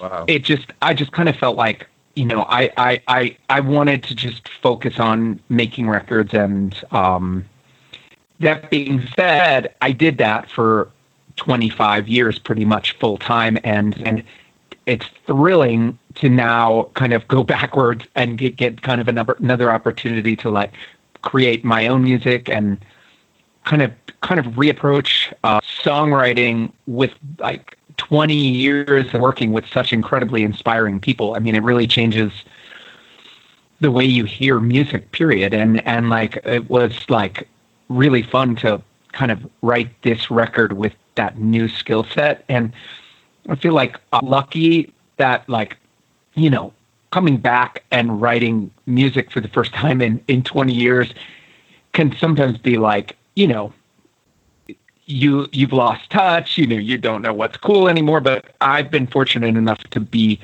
wow. 0.00 0.24
it 0.26 0.44
just 0.44 0.66
I 0.82 0.94
just 0.94 1.12
kind 1.12 1.28
of 1.28 1.36
felt 1.36 1.56
like 1.56 1.86
you 2.14 2.24
know 2.24 2.42
I 2.48 2.70
I 2.76 3.02
I 3.08 3.36
I 3.50 3.60
wanted 3.60 4.02
to 4.04 4.14
just 4.14 4.48
focus 4.48 4.98
on 4.98 5.40
making 5.48 5.88
records 5.88 6.34
and 6.34 6.74
um 6.90 7.44
that 8.40 8.70
being 8.70 9.06
said, 9.16 9.74
I 9.80 9.92
did 9.92 10.18
that 10.18 10.50
for 10.50 10.88
25 11.36 12.08
years, 12.08 12.38
pretty 12.38 12.64
much 12.64 12.92
full 12.98 13.18
time, 13.18 13.58
and 13.64 14.00
and 14.06 14.22
it's 14.86 15.06
thrilling 15.26 15.98
to 16.16 16.28
now 16.28 16.90
kind 16.94 17.12
of 17.12 17.26
go 17.28 17.42
backwards 17.54 18.04
and 18.14 18.38
get, 18.38 18.56
get 18.56 18.82
kind 18.82 19.00
of 19.00 19.08
another 19.08 19.36
another 19.38 19.70
opportunity 19.70 20.36
to 20.36 20.50
like 20.50 20.72
create 21.22 21.64
my 21.64 21.86
own 21.88 22.04
music 22.04 22.48
and 22.48 22.78
kind 23.64 23.82
of 23.82 23.92
kind 24.20 24.40
of 24.40 24.46
reapproach 24.54 25.32
uh, 25.44 25.60
songwriting 25.60 26.72
with 26.86 27.12
like 27.38 27.77
20 27.98 28.34
years 28.34 29.12
of 29.12 29.20
working 29.20 29.52
with 29.52 29.66
such 29.66 29.92
incredibly 29.92 30.42
inspiring 30.42 30.98
people. 30.98 31.34
I 31.34 31.40
mean, 31.40 31.54
it 31.54 31.62
really 31.62 31.86
changes 31.86 32.32
the 33.80 33.90
way 33.90 34.04
you 34.04 34.24
hear 34.24 34.58
music. 34.58 35.12
Period. 35.12 35.52
And 35.52 35.86
and 35.86 36.08
like 36.08 36.38
it 36.44 36.68
was 36.70 37.08
like 37.08 37.46
really 37.88 38.22
fun 38.22 38.56
to 38.56 38.80
kind 39.12 39.30
of 39.30 39.46
write 39.62 39.90
this 40.02 40.30
record 40.30 40.72
with 40.72 40.94
that 41.16 41.38
new 41.38 41.68
skill 41.68 42.04
set. 42.04 42.44
And 42.48 42.72
I 43.48 43.56
feel 43.56 43.72
like 43.72 43.98
I'm 44.12 44.26
lucky 44.26 44.92
that 45.16 45.48
like, 45.48 45.76
you 46.34 46.50
know, 46.50 46.72
coming 47.10 47.36
back 47.36 47.82
and 47.90 48.20
writing 48.20 48.70
music 48.86 49.30
for 49.30 49.40
the 49.40 49.48
first 49.48 49.72
time 49.72 50.00
in, 50.00 50.22
in 50.28 50.42
20 50.42 50.72
years 50.72 51.12
can 51.92 52.14
sometimes 52.16 52.58
be 52.58 52.76
like, 52.76 53.16
you 53.34 53.46
know, 53.46 53.72
you 55.08 55.48
you've 55.52 55.72
lost 55.72 56.10
touch, 56.10 56.58
you 56.58 56.66
know, 56.66 56.76
you 56.76 56.98
don't 56.98 57.22
know 57.22 57.32
what's 57.32 57.56
cool 57.56 57.88
anymore. 57.88 58.20
But 58.20 58.54
I've 58.60 58.90
been 58.90 59.06
fortunate 59.06 59.56
enough 59.56 59.82
to 59.90 60.00
be 60.00 60.38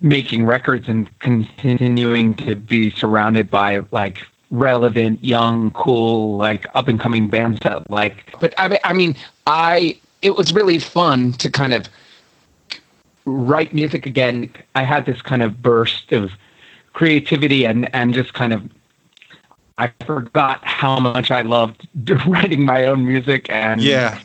making 0.00 0.46
records 0.46 0.88
and 0.88 1.06
continuing 1.18 2.34
to 2.34 2.56
be 2.56 2.90
surrounded 2.90 3.50
by 3.50 3.82
like 3.90 4.26
relevant, 4.50 5.22
young, 5.22 5.70
cool, 5.72 6.36
like 6.36 6.66
up 6.74 6.88
and 6.88 6.98
coming 6.98 7.28
bands 7.28 7.60
that 7.60 7.90
like. 7.90 8.34
But 8.40 8.54
I, 8.58 8.80
I 8.84 8.92
mean, 8.94 9.14
I 9.46 9.98
it 10.22 10.36
was 10.36 10.52
really 10.52 10.78
fun 10.78 11.32
to 11.34 11.50
kind 11.50 11.74
of 11.74 11.88
write 13.26 13.74
music 13.74 14.06
again. 14.06 14.50
I 14.74 14.82
had 14.82 15.04
this 15.04 15.20
kind 15.20 15.42
of 15.42 15.62
burst 15.62 16.12
of 16.12 16.32
creativity 16.94 17.66
and 17.66 17.94
and 17.94 18.14
just 18.14 18.32
kind 18.32 18.52
of 18.52 18.62
I 19.80 19.92
forgot 20.04 20.62
how 20.62 21.00
much 21.00 21.30
I 21.30 21.40
loved 21.40 21.88
writing 22.26 22.64
my 22.66 22.84
own 22.84 23.06
music 23.06 23.48
and 23.48 23.82
yeah. 23.82 24.20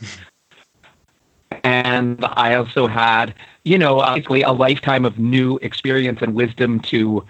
And 1.63 2.24
I 2.24 2.55
also 2.55 2.85
had, 2.85 3.33
you 3.63 3.77
know, 3.77 4.01
basically 4.01 4.41
a 4.41 4.51
lifetime 4.51 5.05
of 5.05 5.17
new 5.17 5.57
experience 5.62 6.19
and 6.21 6.35
wisdom 6.35 6.79
to 6.81 7.25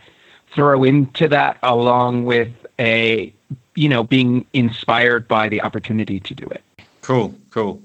throw 0.56 0.84
into 0.84 1.28
that 1.28 1.58
along 1.62 2.26
with 2.26 2.50
a 2.80 3.32
you 3.76 3.90
know 3.90 4.04
being 4.04 4.46
inspired 4.54 5.28
by 5.28 5.48
the 5.50 5.62
opportunity 5.62 6.20
to 6.20 6.34
do 6.34 6.46
it 6.48 6.64
cool 7.02 7.36
cool 7.52 7.82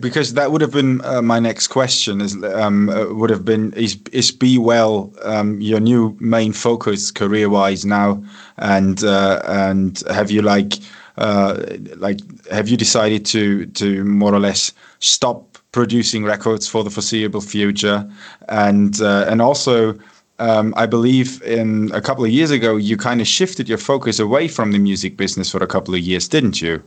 because 0.00 0.34
that 0.34 0.52
would 0.52 0.60
have 0.60 0.72
been 0.72 1.04
uh, 1.04 1.22
my 1.22 1.38
next 1.38 1.68
question 1.68 2.20
is 2.20 2.42
um, 2.44 2.88
uh, 2.88 3.12
would 3.12 3.30
have 3.30 3.44
been 3.44 3.72
is 3.74 3.98
is 4.12 4.30
be 4.30 4.58
well 4.58 5.12
um, 5.22 5.60
your 5.60 5.80
new 5.80 6.16
main 6.20 6.52
focus 6.52 7.10
career 7.10 7.48
wise 7.48 7.84
now 7.84 8.22
and 8.58 9.04
uh, 9.04 9.40
and 9.46 10.02
have 10.10 10.30
you 10.30 10.42
like 10.42 10.74
uh, 11.18 11.62
like 11.96 12.20
have 12.50 12.68
you 12.68 12.76
decided 12.76 13.24
to 13.26 13.66
to 13.66 14.04
more 14.04 14.34
or 14.34 14.40
less 14.40 14.72
stop 15.00 15.58
producing 15.72 16.24
records 16.24 16.68
for 16.68 16.84
the 16.84 16.90
foreseeable 16.90 17.40
future 17.40 18.08
and 18.48 19.00
uh, 19.00 19.24
and 19.28 19.42
also 19.42 19.98
um, 20.38 20.74
I 20.76 20.86
believe 20.86 21.40
in 21.42 21.92
a 21.92 22.00
couple 22.00 22.24
of 22.24 22.30
years 22.30 22.50
ago, 22.50 22.76
you 22.76 22.96
kind 22.96 23.20
of 23.20 23.28
shifted 23.28 23.68
your 23.68 23.78
focus 23.78 24.18
away 24.18 24.48
from 24.48 24.72
the 24.72 24.78
music 24.78 25.16
business 25.16 25.50
for 25.50 25.62
a 25.62 25.68
couple 25.68 25.94
of 25.94 26.00
years, 26.00 26.26
didn't 26.26 26.60
you? 26.60 26.82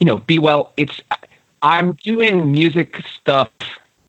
You 0.00 0.06
know, 0.06 0.18
be 0.18 0.40
well. 0.40 0.72
It's 0.76 1.00
I'm 1.62 1.92
doing 1.94 2.52
music 2.52 3.02
stuff 3.20 3.50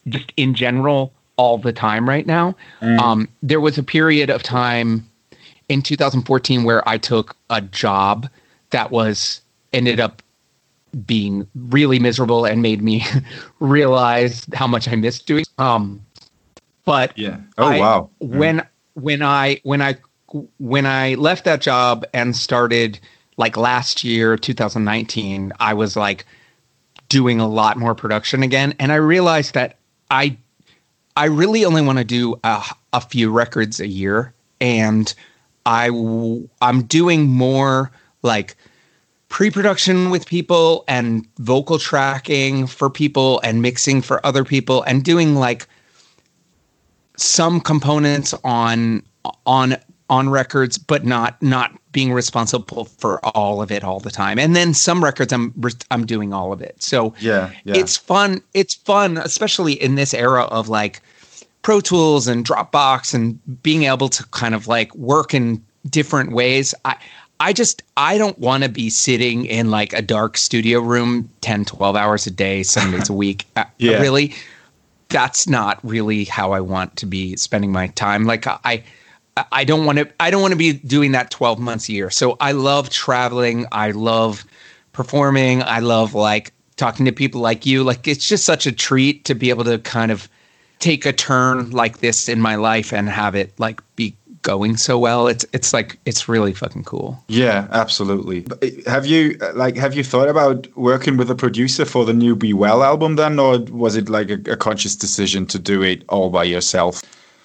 just 0.08 0.32
in 0.38 0.54
general 0.54 1.14
all 1.38 1.58
the 1.58 1.74
time 1.74 2.08
right 2.08 2.26
now. 2.26 2.56
Mm. 2.82 3.00
Um, 3.00 3.28
there 3.44 3.62
was 3.62 3.78
a 3.78 3.84
period 3.84 4.30
of 4.30 4.44
time 4.44 5.08
in 5.70 5.82
2014 5.82 6.64
where 6.64 6.88
I 6.88 6.98
took 6.98 7.36
a 7.50 7.62
job 7.62 8.28
that 8.72 8.92
was 8.92 9.42
ended 9.74 10.00
up 10.00 10.22
being 11.06 11.48
really 11.56 12.00
miserable 12.00 12.46
and 12.46 12.62
made 12.62 12.82
me 12.82 13.06
realize 13.60 14.46
how 14.54 14.68
much 14.68 14.88
I 14.88 14.96
missed 14.96 15.28
doing. 15.28 15.46
Um, 15.58 16.04
but 16.86 17.18
yeah, 17.18 17.40
oh 17.58 17.68
I, 17.68 17.80
wow. 17.80 18.10
When 18.20 18.66
when 18.94 19.22
I 19.22 19.60
when 19.64 19.82
I 19.82 19.98
when 20.58 20.86
I 20.86 21.16
left 21.16 21.46
that 21.46 21.62
job 21.62 22.06
and 22.14 22.36
started 22.36 23.00
like 23.36 23.58
last 23.58 24.04
year, 24.04 24.38
2019, 24.38 25.54
I 25.60 25.74
was 25.74 25.96
like 25.96 26.26
doing 27.10 27.40
a 27.40 27.48
lot 27.48 27.78
more 27.78 27.96
production 27.96 28.44
again, 28.44 28.76
and 28.80 28.92
I 28.92 28.96
realized 28.96 29.54
that 29.54 29.78
I 30.12 30.38
I 31.16 31.26
really 31.26 31.66
only 31.66 31.82
want 31.82 31.98
to 31.98 32.04
do 32.04 32.40
a, 32.44 32.64
a 32.94 33.02
few 33.02 33.32
records 33.32 33.80
a 33.80 33.88
year, 33.88 34.34
and 34.62 35.14
I 35.66 35.88
I'm 36.62 36.84
doing 36.84 37.28
more 37.28 37.92
like 38.22 38.56
pre-production 39.30 40.10
with 40.10 40.26
people 40.26 40.84
and 40.88 41.28
vocal 41.40 41.80
tracking 41.80 42.68
for 42.68 42.90
people 42.90 43.42
and 43.44 43.62
mixing 43.62 44.02
for 44.02 44.26
other 44.26 44.44
people 44.44 44.84
and 44.84 45.04
doing 45.04 45.36
like 45.36 45.68
some 47.18 47.60
components 47.60 48.34
on 48.44 49.04
on 49.46 49.76
on 50.10 50.30
records 50.30 50.78
but 50.78 51.06
not 51.06 51.42
not 51.42 51.72
being 51.92 52.14
responsible 52.14 52.86
for 52.86 53.20
all 53.26 53.62
of 53.62 53.72
it 53.72 53.84
all 53.84 54.00
the 54.00 54.12
time 54.12 54.40
and 54.40 54.56
then 54.56 54.74
some 54.74 55.04
records 55.04 55.34
i'm 55.34 55.54
i'm 55.92 56.06
doing 56.06 56.34
all 56.34 56.54
of 56.54 56.62
it 56.62 56.82
so 56.82 57.14
yeah, 57.20 57.52
yeah. 57.66 57.76
it's 57.76 57.98
fun 57.98 58.42
it's 58.54 58.76
fun 58.76 59.18
especially 59.18 59.74
in 59.74 59.96
this 59.96 60.14
era 60.14 60.44
of 60.44 60.70
like 60.70 61.02
pro 61.62 61.82
tools 61.82 62.28
and 62.28 62.46
dropbox 62.46 63.14
and 63.14 63.40
being 63.64 63.84
able 63.84 64.08
to 64.08 64.24
kind 64.28 64.56
of 64.56 64.68
like 64.68 64.94
work 64.96 65.34
in 65.34 65.62
different 65.90 66.32
ways 66.32 66.74
i 66.86 66.96
i 67.40 67.52
just 67.52 67.84
i 67.98 68.18
don't 68.18 68.40
want 68.40 68.64
to 68.64 68.70
be 68.70 68.90
sitting 68.90 69.46
in 69.46 69.70
like 69.72 69.92
a 69.94 70.02
dark 70.02 70.38
studio 70.38 70.80
room 70.80 71.30
10 71.42 71.66
12 71.66 71.96
hours 71.96 72.26
a 72.28 72.32
day 72.32 72.64
seven 72.64 72.92
days 72.92 73.10
a 73.10 73.14
week 73.26 73.46
Uh, 73.58 73.66
Yeah. 73.78 74.00
really 74.00 74.34
that's 75.10 75.48
not 75.48 75.80
really 75.84 76.26
how 76.26 76.52
I 76.52 76.60
want 76.60 76.98
to 76.98 77.06
be 77.06 77.38
spending 77.38 77.72
my 77.72 77.88
time. 77.88 78.26
Like 78.26 78.46
I, 78.46 78.84
I 79.52 79.64
don't 79.64 79.86
want 79.86 80.00
to. 80.00 80.10
I 80.20 80.30
don't 80.30 80.42
want 80.42 80.52
to 80.52 80.58
be 80.58 80.74
doing 80.74 81.12
that 81.12 81.32
twelve 81.32 81.60
months 81.60 81.90
a 81.90 81.94
year. 81.94 82.10
So 82.10 82.38
I 82.40 82.52
love 82.52 82.90
traveling. 82.90 83.66
I 83.72 83.92
love 83.92 84.46
performing. 84.94 85.64
I 85.64 85.80
love 85.80 86.14
like 86.14 86.52
talking 86.76 87.06
to 87.06 87.12
people 87.12 87.42
like 87.42 87.66
you. 87.66 87.84
Like 87.84 88.08
it's 88.08 88.28
just 88.28 88.46
such 88.46 88.66
a 88.66 88.72
treat 88.72 89.26
to 89.26 89.36
be 89.36 89.50
able 89.50 89.64
to 89.66 89.80
kind 89.80 90.12
of 90.12 90.30
take 90.80 91.06
a 91.06 91.14
turn 91.14 91.72
like 91.72 92.00
this 92.00 92.30
in 92.30 92.40
my 92.40 92.56
life 92.56 92.94
and 92.94 93.10
have 93.10 93.36
it 93.36 93.52
like 93.60 93.82
be 93.96 94.16
going 94.44 94.78
so 94.78 94.98
well. 94.98 95.28
It's 95.28 95.46
it's 95.54 95.74
like 95.74 96.00
it's 96.06 96.30
really 96.30 96.54
fucking 96.54 96.86
cool. 96.86 97.22
Yeah, 97.28 97.68
absolutely. 97.72 98.46
Uh, 98.50 98.90
Have 98.90 99.06
you 99.06 99.38
uh, 99.42 99.52
like 99.56 99.76
have 99.76 99.94
you 99.94 100.04
thought 100.04 100.30
about 100.30 100.68
working 100.78 101.18
with 101.18 101.30
a 101.30 101.36
producer 101.36 101.86
for 101.86 102.06
the 102.06 102.14
new 102.14 102.36
Be 102.36 102.54
Well 102.54 102.82
album 102.82 103.18
then, 103.18 103.40
or 103.40 103.60
was 103.70 103.96
it 103.96 104.10
like 104.10 104.30
a, 104.30 104.40
a 104.52 104.56
conscious 104.56 104.96
decision 104.96 105.46
to 105.48 105.60
do 105.60 105.82
it 105.84 106.04
all 106.08 106.30
by 106.30 106.46
yourself? 106.46 107.02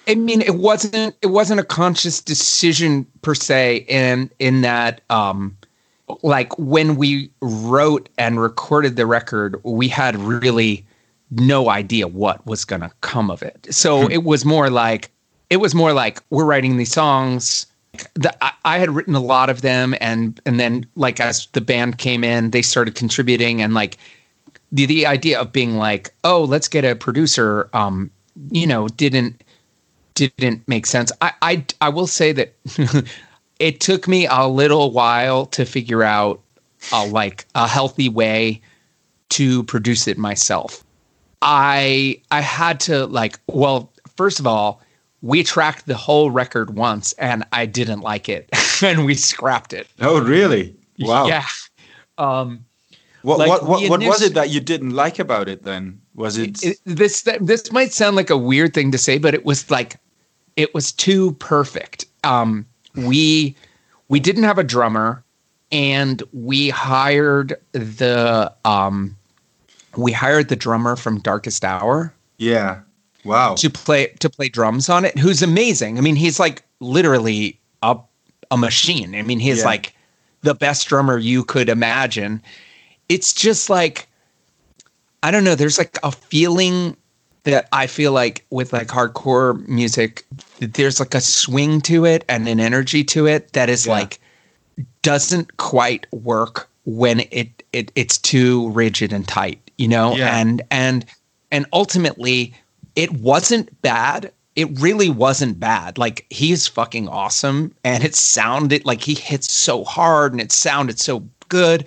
I 0.07 0.15
mean, 0.15 0.41
it 0.41 0.55
wasn't 0.55 1.15
it 1.21 1.27
wasn't 1.27 1.59
a 1.59 1.63
conscious 1.63 2.21
decision 2.21 3.05
per 3.21 3.35
se, 3.35 3.85
in 3.87 4.29
in 4.39 4.61
that 4.61 5.01
um, 5.09 5.57
like 6.21 6.57
when 6.57 6.95
we 6.95 7.31
wrote 7.41 8.09
and 8.17 8.39
recorded 8.41 8.95
the 8.95 9.05
record, 9.05 9.59
we 9.63 9.87
had 9.87 10.15
really 10.17 10.85
no 11.31 11.69
idea 11.69 12.07
what 12.07 12.45
was 12.45 12.65
going 12.65 12.81
to 12.81 12.91
come 13.01 13.31
of 13.31 13.41
it. 13.41 13.67
So 13.71 14.09
it 14.09 14.23
was 14.23 14.45
more 14.45 14.69
like 14.69 15.11
it 15.49 15.57
was 15.57 15.73
more 15.73 15.93
like 15.93 16.21
we're 16.29 16.45
writing 16.45 16.77
these 16.77 16.91
songs. 16.91 17.65
The, 18.15 18.33
I, 18.43 18.51
I 18.65 18.77
had 18.79 18.89
written 18.89 19.15
a 19.15 19.21
lot 19.21 19.49
of 19.49 19.61
them, 19.61 19.95
and 20.01 20.39
and 20.45 20.59
then 20.59 20.85
like 20.95 21.19
as 21.19 21.47
the 21.53 21.61
band 21.61 21.97
came 21.97 22.23
in, 22.23 22.51
they 22.51 22.61
started 22.61 22.95
contributing, 22.95 23.61
and 23.61 23.73
like 23.73 23.97
the 24.71 24.85
the 24.85 25.05
idea 25.05 25.39
of 25.39 25.51
being 25.51 25.77
like, 25.77 26.13
oh, 26.23 26.43
let's 26.43 26.67
get 26.67 26.83
a 26.83 26.95
producer, 26.95 27.69
um, 27.73 28.11
you 28.51 28.67
know, 28.67 28.87
didn't 28.87 29.42
didn't 30.15 30.67
make 30.67 30.85
sense. 30.85 31.11
I 31.21 31.31
I, 31.41 31.65
I 31.81 31.89
will 31.89 32.07
say 32.07 32.31
that 32.33 32.53
it 33.59 33.79
took 33.79 34.07
me 34.07 34.27
a 34.29 34.47
little 34.47 34.91
while 34.91 35.45
to 35.47 35.65
figure 35.65 36.03
out 36.03 36.41
a 36.91 37.05
like 37.07 37.45
a 37.55 37.67
healthy 37.67 38.09
way 38.09 38.61
to 39.29 39.63
produce 39.63 40.07
it 40.07 40.17
myself. 40.17 40.83
I 41.41 42.21
I 42.31 42.41
had 42.41 42.79
to 42.81 43.05
like 43.07 43.39
well, 43.47 43.91
first 44.15 44.39
of 44.39 44.47
all, 44.47 44.81
we 45.21 45.43
tracked 45.43 45.87
the 45.87 45.95
whole 45.95 46.31
record 46.31 46.75
once 46.75 47.13
and 47.13 47.43
I 47.51 47.65
didn't 47.65 48.01
like 48.01 48.29
it 48.29 48.49
and 48.83 49.05
we 49.05 49.15
scrapped 49.15 49.73
it. 49.73 49.87
Oh, 50.01 50.21
really? 50.21 50.75
Wow. 50.99 51.27
Yeah. 51.27 51.45
Um 52.17 52.65
What 53.23 53.39
Like, 53.39 53.49
what 53.49 53.63
what, 53.65 53.89
what 53.89 54.03
was 54.03 54.21
it 54.21 54.33
that 54.35 54.49
you 54.49 54.59
didn't 54.59 54.91
like 54.91 55.19
about 55.19 55.49
it 55.49 55.63
then? 55.63 56.01
Was 56.15 56.37
it? 56.37 56.63
it, 56.63 56.77
this 56.85 57.23
this 57.41 57.71
might 57.71 57.91
sound 57.91 58.15
like 58.15 58.29
a 58.29 58.37
weird 58.37 58.73
thing 58.73 58.91
to 58.91 58.97
say, 58.97 59.17
but 59.17 59.33
it 59.33 59.45
was 59.45 59.69
like 59.71 59.97
it 60.55 60.73
was 60.73 60.91
too 60.91 61.31
perfect. 61.33 62.05
Um, 62.23 62.65
we 62.95 63.55
we 64.09 64.19
didn't 64.19 64.43
have 64.43 64.59
a 64.59 64.63
drummer, 64.63 65.23
and 65.71 66.21
we 66.31 66.69
hired 66.69 67.55
the 67.71 68.53
um, 68.63 69.17
we 69.97 70.11
hired 70.11 70.49
the 70.49 70.55
drummer 70.55 70.95
from 70.95 71.19
Darkest 71.19 71.65
Hour 71.65 72.13
yeah. 72.37 72.81
Wow. 73.25 73.55
to 73.55 73.69
play 73.69 74.07
to 74.19 74.29
play 74.29 74.49
drums 74.49 74.89
on 74.89 75.05
it. 75.05 75.17
Who's 75.17 75.41
amazing. 75.41 75.97
I 75.97 76.01
mean, 76.01 76.15
he's 76.15 76.39
like 76.39 76.63
literally 76.79 77.59
a 77.81 77.97
a 78.51 78.57
machine. 78.57 79.15
I 79.15 79.23
mean, 79.23 79.39
he's 79.39 79.59
Yeah. 79.59 79.65
like 79.65 79.95
the 80.41 80.53
best 80.53 80.87
drummer 80.87 81.17
you 81.17 81.43
could 81.43 81.69
imagine. 81.69 82.41
It's 83.09 83.33
just 83.33 83.69
like 83.69 84.07
I 85.23 85.31
don't 85.31 85.43
know. 85.43 85.55
There's 85.55 85.77
like 85.77 85.97
a 86.03 86.11
feeling 86.11 86.95
that 87.43 87.67
I 87.73 87.87
feel 87.87 88.11
like 88.11 88.45
with 88.51 88.71
like 88.73 88.87
hardcore 88.87 89.65
music, 89.67 90.25
there's 90.59 90.99
like 90.99 91.15
a 91.15 91.21
swing 91.21 91.81
to 91.81 92.05
it 92.05 92.23
and 92.29 92.47
an 92.47 92.59
energy 92.59 93.03
to 93.05 93.25
it 93.27 93.53
that 93.53 93.69
is 93.69 93.85
Yeah. 93.85 93.93
like 93.93 94.19
doesn't 95.01 95.57
quite 95.57 96.07
work 96.11 96.69
when 96.85 97.21
it, 97.31 97.63
it 97.73 97.91
it's 97.95 98.17
too 98.17 98.69
rigid 98.69 99.11
and 99.13 99.27
tight, 99.27 99.71
you 99.77 99.87
know? 99.87 100.15
Yeah. 100.15 100.37
And 100.37 100.61
and 100.71 101.05
and 101.51 101.65
ultimately 101.73 102.53
it 102.95 103.11
wasn't 103.11 103.81
bad. 103.81 104.31
It 104.55 104.79
really 104.79 105.09
wasn't 105.09 105.59
bad. 105.59 105.97
Like 105.97 106.25
he's 106.29 106.67
fucking 106.67 107.07
awesome 107.07 107.73
and 107.83 108.03
it 108.03 108.15
sounded 108.15 108.85
like 108.85 109.01
he 109.01 109.15
hits 109.15 109.51
so 109.51 109.83
hard 109.83 110.31
and 110.33 110.41
it 110.41 110.51
sounded 110.51 110.99
so 110.99 111.23
good. 111.49 111.85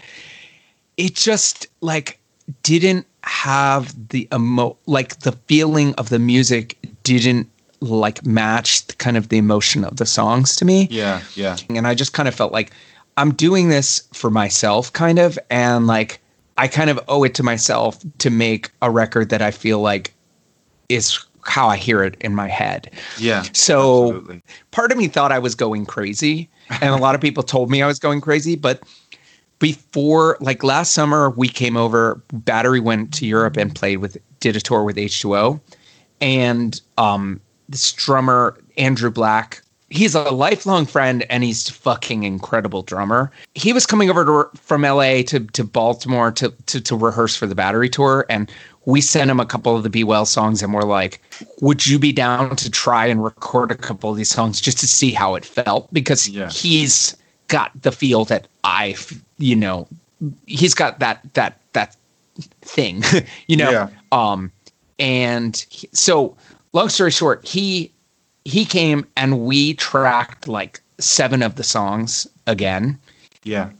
It 0.96 1.14
just 1.14 1.66
like 1.80 2.18
didn't 2.62 3.06
have 3.26 3.94
the 4.08 4.28
emo 4.32 4.76
like 4.86 5.20
the 5.20 5.32
feeling 5.32 5.94
of 5.94 6.08
the 6.08 6.18
music 6.18 6.78
didn't 7.02 7.48
like 7.80 8.24
match 8.24 8.86
the, 8.86 8.94
kind 8.94 9.16
of 9.16 9.28
the 9.28 9.36
emotion 9.36 9.84
of 9.84 9.96
the 9.96 10.06
songs 10.06 10.56
to 10.56 10.64
me 10.64 10.88
yeah. 10.90 11.20
Yeah. 11.34 11.56
and 11.68 11.86
I 11.86 11.94
just 11.94 12.12
kind 12.12 12.28
of 12.28 12.34
felt 12.34 12.52
like 12.52 12.72
I'm 13.16 13.32
doing 13.32 13.68
this 13.68 14.06
for 14.12 14.30
myself, 14.30 14.92
kind 14.92 15.18
of, 15.18 15.38
and 15.50 15.86
like 15.86 16.20
I 16.58 16.68
kind 16.68 16.90
of 16.90 17.00
owe 17.08 17.24
it 17.24 17.34
to 17.36 17.42
myself 17.42 17.98
to 18.18 18.30
make 18.30 18.70
a 18.82 18.90
record 18.90 19.30
that 19.30 19.42
I 19.42 19.50
feel 19.50 19.80
like 19.80 20.14
is 20.88 21.24
how 21.42 21.68
I 21.68 21.76
hear 21.76 22.02
it 22.02 22.16
in 22.20 22.34
my 22.34 22.48
head. 22.48 22.90
Yeah. 23.18 23.42
So 23.52 24.08
absolutely. 24.08 24.42
part 24.70 24.92
of 24.92 24.98
me 24.98 25.08
thought 25.08 25.32
I 25.32 25.38
was 25.38 25.54
going 25.54 25.86
crazy, 25.86 26.50
and 26.82 26.90
a 26.90 26.96
lot 26.96 27.14
of 27.14 27.20
people 27.20 27.42
told 27.42 27.70
me 27.70 27.82
I 27.82 27.86
was 27.86 27.98
going 27.98 28.20
crazy, 28.20 28.56
but 28.56 28.82
before 29.58 30.36
like 30.40 30.62
last 30.62 30.92
summer 30.92 31.30
we 31.30 31.48
came 31.48 31.76
over 31.76 32.22
battery 32.32 32.80
went 32.80 33.12
to 33.14 33.26
europe 33.26 33.56
and 33.56 33.74
played 33.74 33.98
with 33.98 34.16
did 34.40 34.56
a 34.56 34.60
tour 34.60 34.82
with 34.84 34.96
h2o 34.96 35.60
and 36.20 36.80
um 36.98 37.40
this 37.68 37.92
drummer 37.92 38.58
andrew 38.76 39.10
black 39.10 39.62
he's 39.88 40.14
a 40.14 40.30
lifelong 40.30 40.86
friend 40.86 41.24
and 41.30 41.44
he's 41.44 41.68
a 41.68 41.72
fucking 41.72 42.24
incredible 42.24 42.82
drummer. 42.82 43.30
He 43.54 43.72
was 43.72 43.86
coming 43.86 44.10
over 44.10 44.24
to, 44.24 44.58
from 44.58 44.82
la 44.82 45.22
to, 45.22 45.40
to 45.40 45.64
baltimore 45.64 46.32
to, 46.32 46.52
to 46.66 46.80
to 46.80 46.96
rehearse 46.96 47.36
for 47.36 47.46
the 47.46 47.54
battery 47.54 47.88
tour. 47.88 48.26
And 48.28 48.50
we 48.84 49.00
sent 49.00 49.30
him 49.30 49.40
a 49.40 49.46
couple 49.46 49.76
of 49.76 49.82
the 49.82 49.90
be 49.90 50.04
well 50.04 50.26
songs 50.26 50.62
and 50.62 50.74
we're 50.74 50.82
like 50.82 51.20
would 51.60 51.86
you 51.86 51.98
be 51.98 52.12
down 52.12 52.56
to 52.56 52.70
try 52.70 53.06
and 53.06 53.22
record 53.22 53.70
a 53.70 53.76
couple 53.76 54.10
of 54.10 54.16
these 54.16 54.30
songs 54.30 54.60
just 54.60 54.78
to 54.80 54.86
see 54.86 55.12
how 55.12 55.34
it 55.34 55.44
felt? 55.44 55.92
Because 55.92 56.28
Yeah. 56.28 56.50
he's 56.50 57.16
got 57.48 57.70
the 57.82 57.92
feel 57.92 58.24
that 58.26 58.46
I, 58.64 58.96
you 59.38 59.56
know, 59.56 59.86
he's 60.46 60.74
got 60.74 60.98
that 61.00 61.20
that 61.34 61.60
that 61.72 61.96
thing, 62.62 63.02
you 63.46 63.56
know. 63.56 63.70
Yeah. 63.70 63.88
Um, 64.12 64.50
and 64.98 65.56
he- 65.70 65.88
so, 65.92 66.36
long 66.72 66.88
story 66.88 67.10
short, 67.10 67.46
he 67.46 67.90
he 68.44 68.64
came 68.64 69.06
and 69.16 69.40
we 69.40 69.74
tracked 69.74 70.48
like 70.48 70.80
seven 70.98 71.42
of 71.42 71.56
the 71.56 71.64
songs 71.64 72.26
again, 72.46 72.98
Yeah. 73.42 73.70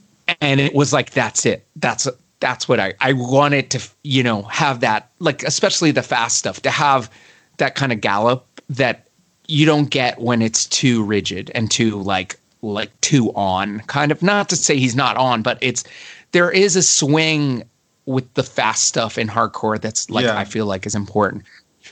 and 0.41 0.59
it 0.59 0.73
was 0.75 0.93
like 0.93 1.11
that's 1.11 1.45
it. 1.45 1.65
That's 1.77 2.07
that's 2.39 2.67
what 2.69 2.79
I 2.79 2.93
I 3.01 3.13
wanted 3.13 3.71
to 3.71 3.89
you 4.03 4.21
know 4.23 4.43
have 4.43 4.79
that 4.81 5.09
like 5.19 5.43
especially 5.43 5.91
the 5.91 6.03
fast 6.03 6.37
stuff 6.37 6.61
to 6.61 6.69
have 6.69 7.09
that 7.57 7.73
kind 7.75 7.91
of 7.91 8.01
gallop 8.01 8.45
that 8.69 9.07
you 9.47 9.65
don't 9.65 9.89
get 9.89 10.19
when 10.19 10.41
it's 10.41 10.65
too 10.65 11.01
rigid 11.03 11.49
and 11.55 11.71
too 11.71 12.01
like 12.03 12.37
like 12.61 12.99
too 13.01 13.31
on 13.33 13.79
kind 13.81 14.11
of 14.11 14.21
not 14.21 14.49
to 14.49 14.55
say 14.55 14.77
he's 14.77 14.95
not 14.95 15.15
on 15.17 15.41
but 15.41 15.57
it's 15.61 15.83
there 16.31 16.51
is 16.51 16.75
a 16.75 16.81
swing 16.83 17.63
with 18.05 18.33
the 18.33 18.43
fast 18.43 18.85
stuff 18.85 19.17
in 19.17 19.27
hardcore 19.27 19.79
that's 19.79 20.09
like 20.09 20.25
Yeah. 20.25 20.37
I 20.37 20.45
feel 20.45 20.65
like 20.65 20.85
is 20.85 20.95
important. 20.95 21.43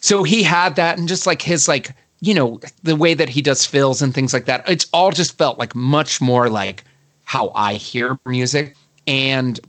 So 0.01 0.23
he 0.23 0.43
had 0.43 0.75
that 0.77 0.97
and 0.97 1.07
just 1.07 1.27
like 1.27 1.41
his 1.41 1.67
like 1.67 1.93
you 2.21 2.33
know, 2.33 2.59
the 2.83 2.95
way 2.95 3.13
that 3.13 3.29
he 3.29 3.41
does 3.41 3.65
fills 3.65 4.01
and 4.01 4.13
things 4.13 4.33
like 4.33 4.45
that. 4.45 4.67
It's 4.67 4.87
all 4.93 5.11
just 5.11 5.37
felt 5.37 5.59
like 5.59 5.75
much 5.75 6.21
more 6.21 6.49
like 6.49 6.83
how 7.25 7.51
I 7.53 7.75
hear 7.75 8.17
music. 8.25 8.75
And 9.05 9.59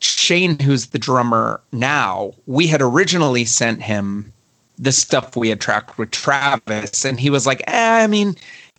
Shane, 0.00 0.58
who's 0.58 0.86
the 0.86 0.98
drummer 0.98 1.60
now, 1.72 2.32
we 2.46 2.66
had 2.66 2.80
originally 2.80 3.44
sent 3.44 3.82
him 3.82 4.32
the 4.78 4.92
stuff 4.92 5.36
we 5.36 5.48
had 5.48 5.60
tracked 5.60 5.98
with 5.98 6.12
Travis, 6.12 7.04
and 7.04 7.18
he 7.18 7.30
was 7.30 7.46
like, 7.46 7.62
eh, 7.66 8.04
I 8.04 8.06
mean, 8.06 8.36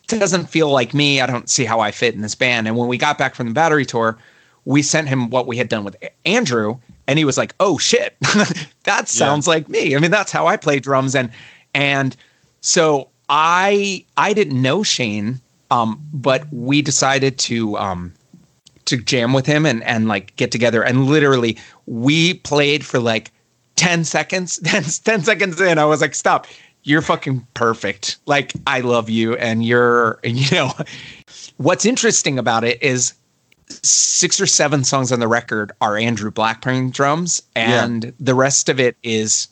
doesn't 0.10 0.48
feel 0.48 0.72
like 0.72 0.94
me. 0.94 1.22
I 1.22 1.26
don't 1.26 1.50
see 1.50 1.66
how 1.66 1.80
I 1.80 1.92
fit 1.92 2.16
in 2.16 2.22
this 2.22 2.36
band. 2.36 2.68
And 2.68 2.78
when 2.78 2.88
we 2.88 2.98
got 2.98 3.18
back 3.18 3.36
from 3.36 3.48
the 3.48 3.54
battery 3.54 3.86
tour, 3.86 4.18
we 4.66 4.82
sent 4.82 5.08
him 5.08 5.30
what 5.30 5.48
we 5.48 5.58
had 5.58 5.70
done 5.70 5.84
with 5.84 5.96
Andrew, 6.26 6.78
and 7.08 7.18
he 7.18 7.26
was 7.26 7.38
like, 7.38 7.56
"Oh 7.60 7.78
shit, 7.78 8.16
that 8.84 9.08
sounds 9.08 9.48
yeah. 9.48 9.54
like 9.54 9.70
me." 9.70 9.96
I 9.96 10.00
mean, 10.00 10.12
that's 10.12 10.32
how 10.32 10.48
I 10.48 10.58
play 10.58 10.80
drums, 10.80 11.16
and 11.16 11.32
and 11.74 12.16
so 12.62 13.10
I 13.30 14.06
I 14.18 14.34
didn't 14.34 14.62
know 14.62 14.84
Shane, 14.84 15.40
um, 15.72 16.00
but 16.14 16.46
we 16.52 16.82
decided 16.82 17.40
to 17.40 17.78
um, 17.78 18.14
to 18.86 18.98
jam 18.98 19.34
with 19.34 19.46
him 19.46 19.66
and 19.66 19.84
and 19.84 20.08
like 20.08 20.36
get 20.36 20.52
together, 20.52 20.84
and 20.84 21.06
literally 21.06 21.58
we 21.86 22.36
played 22.36 22.86
for 22.86 23.00
like 23.00 23.32
10 23.76 24.04
seconds 24.04 24.60
10, 24.66 24.84
10 24.84 25.24
seconds 25.24 25.62
in 25.62 25.78
i 25.78 25.86
was 25.86 26.02
like 26.02 26.14
stop 26.14 26.46
you're 26.84 27.02
fucking 27.02 27.46
perfect 27.54 28.18
like 28.26 28.54
i 28.68 28.80
love 28.80 29.10
you 29.10 29.36
and 29.36 29.66
you're 29.66 30.20
you 30.24 30.50
know 30.56 30.72
what's 31.58 31.86
interesting 31.86 32.40
about 32.40 32.64
it 32.64 32.82
is 32.82 33.14
six 33.68 34.42
or 34.42 34.48
seven 34.48 34.84
songs 34.84 35.12
on 35.12 35.20
the 35.20 35.28
record 35.28 35.72
are 35.82 35.98
andrew 35.98 36.32
black 36.32 36.62
playing 36.62 36.90
drums 36.90 37.42
and 37.56 38.06
yeah. 38.06 38.12
the 38.20 38.36
rest 38.36 38.70
of 38.70 38.80
it 38.80 38.98
is 39.04 39.48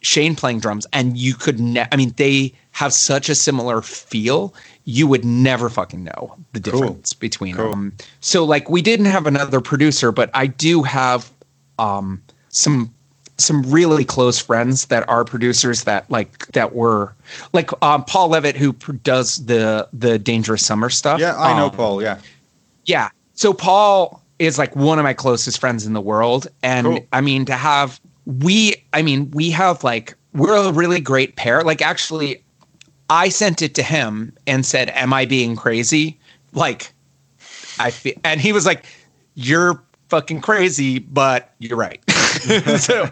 shane 0.00 0.36
playing 0.36 0.60
drums 0.60 0.86
and 0.92 1.16
you 1.16 1.34
could 1.34 1.58
ne- 1.58 1.86
i 1.90 1.96
mean 1.96 2.12
they 2.16 2.52
have 2.72 2.92
such 2.92 3.28
a 3.28 3.34
similar 3.34 3.80
feel 3.80 4.52
you 4.84 5.06
would 5.06 5.24
never 5.24 5.70
fucking 5.70 6.04
know 6.04 6.36
the 6.52 6.60
difference 6.60 7.12
cool. 7.14 7.20
between 7.20 7.54
cool. 7.54 7.70
them 7.70 7.96
so 8.20 8.44
like 8.44 8.68
we 8.68 8.82
didn't 8.82 9.06
have 9.06 9.26
another 9.26 9.60
producer 9.60 10.12
but 10.12 10.28
i 10.34 10.46
do 10.46 10.82
have 10.82 11.32
um 11.78 12.22
some 12.50 12.93
some 13.36 13.62
really 13.62 14.04
close 14.04 14.38
friends 14.38 14.86
that 14.86 15.08
are 15.08 15.24
producers 15.24 15.84
that 15.84 16.08
like 16.10 16.46
that 16.48 16.74
were 16.74 17.14
like 17.52 17.70
um, 17.82 18.04
Paul 18.04 18.28
Leavitt 18.28 18.56
who 18.56 18.72
does 18.72 19.44
the 19.46 19.88
the 19.92 20.18
Dangerous 20.18 20.64
Summer 20.64 20.90
stuff. 20.90 21.20
Yeah, 21.20 21.38
I 21.38 21.56
know 21.56 21.66
um, 21.66 21.72
Paul. 21.72 22.02
Yeah, 22.02 22.18
yeah. 22.84 23.10
So 23.34 23.52
Paul 23.52 24.22
is 24.38 24.58
like 24.58 24.74
one 24.76 24.98
of 24.98 25.02
my 25.02 25.14
closest 25.14 25.58
friends 25.58 25.86
in 25.86 25.92
the 25.92 26.00
world, 26.00 26.46
and 26.62 26.86
cool. 26.86 27.06
I 27.12 27.20
mean 27.20 27.44
to 27.46 27.54
have 27.54 28.00
we, 28.26 28.76
I 28.92 29.02
mean 29.02 29.30
we 29.32 29.50
have 29.50 29.82
like 29.82 30.14
we're 30.32 30.56
a 30.56 30.72
really 30.72 31.00
great 31.00 31.36
pair. 31.36 31.62
Like 31.62 31.82
actually, 31.82 32.42
I 33.10 33.28
sent 33.28 33.62
it 33.62 33.74
to 33.76 33.82
him 33.82 34.32
and 34.46 34.64
said, 34.64 34.90
"Am 34.90 35.12
I 35.12 35.24
being 35.24 35.56
crazy?" 35.56 36.18
Like 36.52 36.92
I 37.78 37.90
feel, 37.90 38.14
and 38.22 38.40
he 38.40 38.52
was 38.52 38.66
like, 38.66 38.86
"You're 39.34 39.82
fucking 40.08 40.40
crazy, 40.40 41.00
but 41.00 41.52
you're 41.58 41.78
right." 41.78 42.00
so, 42.78 43.08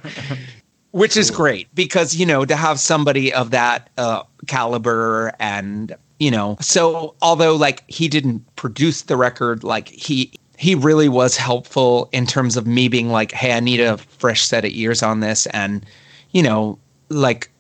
which 0.93 1.17
is 1.17 1.31
great 1.31 1.75
because 1.75 2.15
you 2.15 2.27
know 2.27 2.45
to 2.45 2.57
have 2.57 2.79
somebody 2.79 3.33
of 3.33 3.51
that 3.51 3.91
uh, 3.99 4.23
caliber 4.47 5.33
and 5.39 5.95
you 6.19 6.31
know 6.31 6.57
so 6.61 7.15
although 7.21 7.57
like 7.57 7.83
he 7.89 8.09
didn't 8.09 8.45
produce 8.57 9.03
the 9.03 9.17
record 9.17 9.65
like 9.65 9.89
he 9.89 10.33
he 10.57 10.75
really 10.75 11.09
was 11.09 11.37
helpful 11.37 12.09
in 12.13 12.27
terms 12.27 12.57
of 12.57 12.67
me 12.67 12.89
being 12.89 13.09
like 13.09 13.33
hey 13.33 13.53
i 13.53 13.61
need 13.61 13.81
a 13.81 13.97
fresh 13.97 14.43
set 14.43 14.65
of 14.65 14.71
ears 14.73 15.03
on 15.03 15.21
this 15.21 15.47
and 15.47 15.85
you 16.31 16.43
know 16.43 16.79
like 17.09 17.51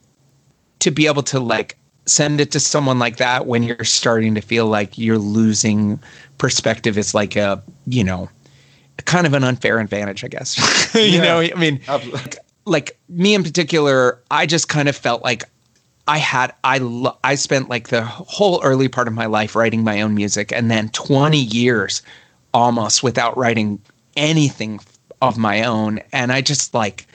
to 0.78 0.90
be 0.90 1.06
able 1.06 1.22
to 1.22 1.40
like 1.40 1.76
send 2.06 2.40
it 2.40 2.50
to 2.50 2.60
someone 2.60 2.98
like 2.98 3.16
that 3.16 3.46
when 3.46 3.62
you're 3.62 3.84
starting 3.84 4.34
to 4.34 4.40
feel 4.40 4.66
like 4.66 4.98
you're 4.98 5.18
losing 5.18 5.98
perspective 6.38 6.98
is 6.98 7.14
like 7.14 7.36
a 7.36 7.62
you 7.86 8.04
know 8.04 8.28
kind 9.04 9.26
of 9.26 9.34
an 9.34 9.44
unfair 9.44 9.78
advantage, 9.78 10.24
I 10.24 10.28
guess. 10.28 10.94
you 10.94 11.02
yeah. 11.02 11.22
know, 11.22 11.40
I 11.40 11.54
mean, 11.54 11.80
like, 11.88 12.38
like, 12.64 12.98
me 13.08 13.34
in 13.34 13.42
particular, 13.42 14.20
I 14.30 14.46
just 14.46 14.68
kind 14.68 14.88
of 14.88 14.96
felt 14.96 15.22
like 15.22 15.44
I 16.08 16.18
had 16.18 16.52
I 16.64 16.78
lo- 16.78 17.16
I 17.22 17.36
spent 17.36 17.68
like 17.68 17.88
the 17.88 18.02
whole 18.02 18.60
early 18.62 18.88
part 18.88 19.06
of 19.06 19.14
my 19.14 19.26
life 19.26 19.54
writing 19.54 19.84
my 19.84 20.00
own 20.00 20.14
music, 20.14 20.52
and 20.52 20.70
then 20.70 20.88
20 20.90 21.38
years 21.38 22.02
almost 22.52 23.02
without 23.02 23.36
writing 23.36 23.80
anything 24.16 24.80
of 25.20 25.38
my 25.38 25.62
own, 25.62 26.00
and 26.12 26.32
I 26.32 26.40
just 26.40 26.74
like 26.74 27.06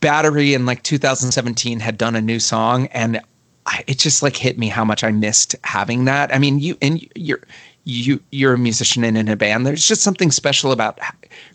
Battery 0.00 0.54
in 0.54 0.66
like 0.66 0.82
2017 0.82 1.80
had 1.80 1.98
done 1.98 2.16
a 2.16 2.20
new 2.20 2.40
song, 2.40 2.86
and 2.88 3.20
I, 3.66 3.84
it 3.86 3.98
just 3.98 4.22
like 4.22 4.36
hit 4.36 4.58
me 4.58 4.68
how 4.68 4.84
much 4.84 5.04
I 5.04 5.12
missed 5.12 5.54
having 5.64 6.04
that. 6.06 6.34
I 6.34 6.38
mean, 6.38 6.58
you 6.58 6.76
and 6.80 7.06
you're 7.14 7.42
you 7.84 8.20
you're 8.30 8.54
a 8.54 8.58
musician 8.58 9.04
and 9.04 9.16
in 9.16 9.28
a 9.28 9.36
band. 9.36 9.66
There's 9.66 9.86
just 9.86 10.02
something 10.02 10.30
special 10.30 10.72
about 10.72 10.98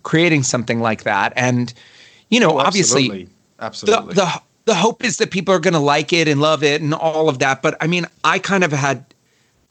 creating 0.03 0.43
something 0.43 0.79
like 0.79 1.03
that, 1.03 1.33
and 1.35 1.73
you 2.29 2.39
know, 2.39 2.51
oh, 2.51 2.59
obviously, 2.59 3.27
absolutely, 3.59 4.13
The, 4.13 4.21
the 4.21 4.41
the 4.67 4.75
hope 4.75 5.03
is 5.03 5.17
that 5.17 5.31
people 5.31 5.55
are 5.55 5.59
going 5.59 5.73
to 5.73 5.79
like 5.79 6.11
it 6.11 6.27
and 6.27 6.41
love 6.41 6.61
it 6.61 6.81
and 6.81 6.93
all 6.93 7.29
of 7.29 7.39
that. 7.39 7.61
But 7.61 7.77
I 7.81 7.87
mean, 7.87 8.05
I 8.25 8.37
kind 8.37 8.65
of 8.65 8.71
had, 8.73 9.05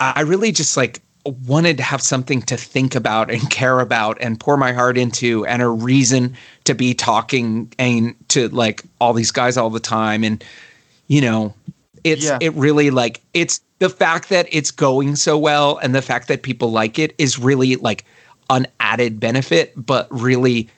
I 0.00 0.22
really 0.22 0.52
just 0.52 0.74
like 0.74 1.02
wanted 1.46 1.76
to 1.76 1.82
have 1.82 2.00
something 2.00 2.40
to 2.42 2.56
think 2.56 2.94
about 2.94 3.30
and 3.30 3.48
care 3.50 3.80
about 3.80 4.16
and 4.20 4.40
pour 4.40 4.56
my 4.56 4.72
heart 4.72 4.96
into 4.96 5.44
and 5.46 5.60
a 5.60 5.68
reason 5.68 6.34
to 6.64 6.74
be 6.74 6.94
talking 6.94 7.72
and 7.78 8.14
to 8.28 8.48
like 8.48 8.82
all 9.00 9.12
these 9.12 9.30
guys 9.30 9.56
all 9.56 9.70
the 9.70 9.80
time 9.80 10.24
and 10.24 10.44
you 11.08 11.20
know 11.20 11.52
it's 12.04 12.24
yeah. 12.24 12.38
it 12.40 12.52
really 12.54 12.90
like 12.90 13.20
it's 13.34 13.60
the 13.80 13.88
fact 13.88 14.28
that 14.28 14.46
it's 14.50 14.70
going 14.70 15.16
so 15.16 15.36
well 15.36 15.78
and 15.78 15.94
the 15.94 16.02
fact 16.02 16.28
that 16.28 16.42
people 16.42 16.70
like 16.70 16.98
it 16.98 17.14
is 17.18 17.38
really 17.38 17.74
like 17.76 18.04
an 18.50 18.66
added 18.80 19.20
benefit, 19.20 19.72
but 19.76 20.06
really 20.10 20.68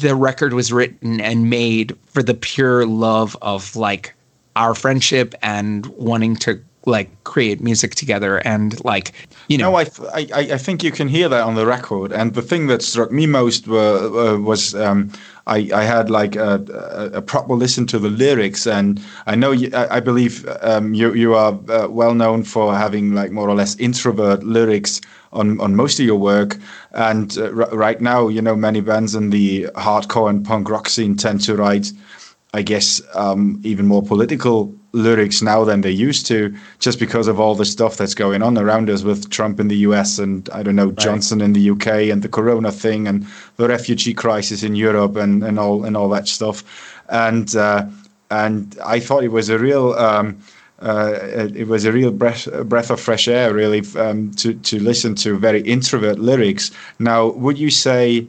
the 0.00 0.14
record 0.14 0.52
was 0.52 0.72
written 0.72 1.20
and 1.20 1.48
made 1.48 1.96
for 2.06 2.22
the 2.22 2.34
pure 2.34 2.86
love 2.86 3.36
of 3.42 3.76
like 3.76 4.14
our 4.56 4.74
friendship 4.74 5.34
and 5.42 5.86
wanting 5.86 6.34
to 6.36 6.60
like 6.86 7.10
create 7.24 7.60
music 7.60 7.94
together 7.94 8.38
and 8.46 8.82
like 8.84 9.12
you 9.48 9.58
know. 9.58 9.72
No, 9.72 9.76
I, 9.76 9.86
I 10.14 10.26
i 10.52 10.58
think 10.58 10.84
you 10.84 10.92
can 10.92 11.08
hear 11.08 11.28
that 11.28 11.42
on 11.42 11.54
the 11.56 11.66
record. 11.66 12.12
And 12.12 12.34
the 12.34 12.42
thing 12.42 12.68
that 12.68 12.82
struck 12.82 13.10
me 13.10 13.26
most 13.26 13.66
were, 13.66 14.34
uh, 14.34 14.38
was 14.38 14.74
um, 14.74 15.10
I, 15.46 15.70
I 15.72 15.84
had 15.84 16.10
like 16.10 16.34
a, 16.34 16.64
a, 16.72 17.18
a, 17.18 17.22
proper 17.22 17.54
listen 17.54 17.86
to 17.88 17.98
the 18.00 18.08
lyrics, 18.10 18.66
and 18.66 19.00
I 19.26 19.36
know 19.36 19.52
you, 19.52 19.70
I, 19.72 19.96
I 19.96 20.00
believe 20.00 20.46
um, 20.60 20.92
you 20.92 21.14
you 21.14 21.34
are 21.34 21.58
uh, 21.68 21.86
well 21.88 22.14
known 22.14 22.42
for 22.42 22.74
having 22.74 23.14
like 23.14 23.30
more 23.30 23.48
or 23.48 23.54
less 23.54 23.76
introvert 23.76 24.42
lyrics 24.42 25.00
on 25.32 25.60
on 25.60 25.76
most 25.76 26.00
of 26.00 26.06
your 26.06 26.18
work. 26.18 26.56
And 26.92 27.36
uh, 27.38 27.44
r- 27.44 27.76
right 27.76 28.00
now, 28.00 28.26
you 28.26 28.42
know, 28.42 28.56
many 28.56 28.80
bands 28.80 29.14
in 29.14 29.30
the 29.30 29.68
hardcore 29.76 30.30
and 30.30 30.44
punk 30.44 30.68
rock 30.68 30.88
scene 30.88 31.16
tend 31.16 31.42
to 31.42 31.54
write, 31.56 31.92
I 32.54 32.62
guess, 32.62 33.02
um, 33.14 33.60
even 33.64 33.86
more 33.86 34.02
political 34.02 34.74
lyrics 34.92 35.42
now 35.42 35.64
than 35.64 35.82
they 35.82 35.90
used 35.90 36.26
to, 36.26 36.54
just 36.78 36.98
because 36.98 37.28
of 37.28 37.38
all 37.38 37.54
the 37.54 37.64
stuff 37.64 37.96
that's 37.96 38.14
going 38.14 38.42
on 38.42 38.56
around 38.56 38.88
us 38.88 39.02
with 39.02 39.30
Trump 39.30 39.60
in 39.60 39.68
the 39.68 39.76
US 39.88 40.18
and 40.18 40.48
I 40.50 40.62
don't 40.62 40.76
know 40.76 40.86
right. 40.86 40.98
Johnson 40.98 41.40
in 41.40 41.52
the 41.52 41.70
UK 41.70 42.10
and 42.10 42.22
the 42.22 42.28
Corona 42.28 42.72
thing 42.72 43.06
and 43.06 43.26
the 43.56 43.68
refugee 43.68 44.14
crisis 44.14 44.62
in 44.62 44.74
Europe 44.74 45.16
and, 45.16 45.44
and 45.44 45.58
all 45.58 45.84
and 45.84 45.96
all 45.96 46.08
that 46.10 46.28
stuff. 46.28 46.64
And 47.10 47.54
uh, 47.54 47.86
and 48.30 48.76
I 48.84 49.00
thought 49.00 49.24
it 49.24 49.32
was 49.32 49.48
a 49.48 49.58
real. 49.58 49.92
Um, 49.94 50.38
uh, 50.78 51.18
it 51.54 51.68
was 51.68 51.86
a 51.86 51.92
real 51.92 52.10
breath, 52.10 52.46
breath 52.68 52.90
of 52.90 53.00
fresh 53.00 53.28
air, 53.28 53.54
really, 53.54 53.82
um, 53.96 54.30
to 54.32 54.52
to 54.52 54.78
listen 54.78 55.14
to 55.14 55.38
very 55.38 55.62
introvert 55.62 56.18
lyrics. 56.18 56.70
Now, 56.98 57.28
would 57.28 57.58
you 57.58 57.70
say 57.70 58.26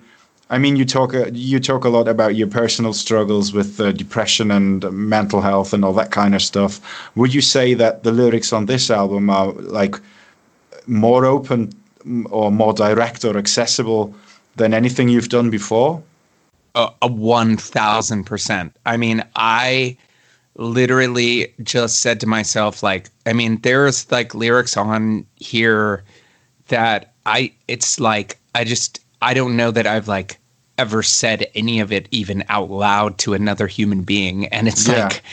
I 0.49 0.57
mean, 0.57 0.77
you 0.77 0.85
talk 0.85 1.13
uh, 1.13 1.29
you 1.33 1.59
talk 1.59 1.83
a 1.83 1.89
lot 1.89 2.07
about 2.07 2.35
your 2.35 2.47
personal 2.47 2.93
struggles 2.93 3.51
with 3.51 3.79
uh, 3.79 3.91
depression 3.91 4.51
and 4.51 4.89
mental 4.91 5.41
health 5.41 5.73
and 5.73 5.83
all 5.83 5.93
that 5.93 6.11
kind 6.11 6.35
of 6.35 6.41
stuff. 6.41 6.79
Would 7.15 7.33
you 7.33 7.41
say 7.41 7.73
that 7.73 8.03
the 8.03 8.11
lyrics 8.11 8.53
on 8.53 8.65
this 8.65 8.89
album 8.89 9.29
are 9.29 9.51
like 9.51 9.99
more 10.85 11.25
open 11.25 11.73
or 12.29 12.51
more 12.51 12.73
direct 12.73 13.25
or 13.25 13.37
accessible 13.37 14.15
than 14.55 14.73
anything 14.73 15.09
you've 15.09 15.29
done 15.29 15.49
before? 15.49 16.01
a 17.01 17.07
one 17.07 17.57
thousand 17.57 18.25
percent. 18.25 18.75
I 18.85 18.97
mean, 18.97 19.23
I 19.35 19.97
literally 20.55 21.53
just 21.63 22.01
said 22.01 22.19
to 22.19 22.27
myself, 22.27 22.83
like, 22.83 23.09
I 23.25 23.33
mean, 23.33 23.59
there's 23.61 24.09
like 24.11 24.35
lyrics 24.35 24.77
on 24.77 25.25
here 25.35 26.03
that 26.67 27.13
I. 27.25 27.51
It's 27.67 27.99
like 27.99 28.37
I 28.53 28.63
just 28.63 29.01
I 29.21 29.33
don't 29.33 29.55
know 29.55 29.71
that 29.71 29.87
I've 29.87 30.07
like 30.07 30.39
ever 30.77 31.01
said 31.01 31.47
any 31.55 31.79
of 31.79 31.91
it 31.91 32.07
even 32.11 32.43
out 32.49 32.69
loud 32.69 33.17
to 33.19 33.33
another 33.33 33.67
human 33.67 34.03
being. 34.03 34.47
And 34.47 34.67
it's 34.67 34.87
yeah. 34.87 35.05
like, 35.05 35.23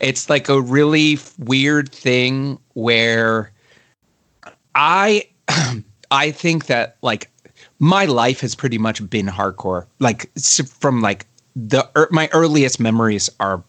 it's 0.00 0.28
like 0.28 0.48
a 0.48 0.60
really 0.60 1.18
weird 1.38 1.90
thing 1.90 2.58
where 2.74 3.50
I, 4.74 5.28
I 6.10 6.30
think 6.30 6.66
that 6.66 6.96
like 7.02 7.30
my 7.78 8.04
life 8.04 8.40
has 8.40 8.54
pretty 8.54 8.78
much 8.78 9.08
been 9.08 9.26
hardcore. 9.26 9.86
Like 10.00 10.30
from 10.38 11.00
like 11.00 11.26
the 11.56 11.88
my 12.10 12.28
earliest 12.32 12.80
memories 12.80 13.30
are 13.40 13.62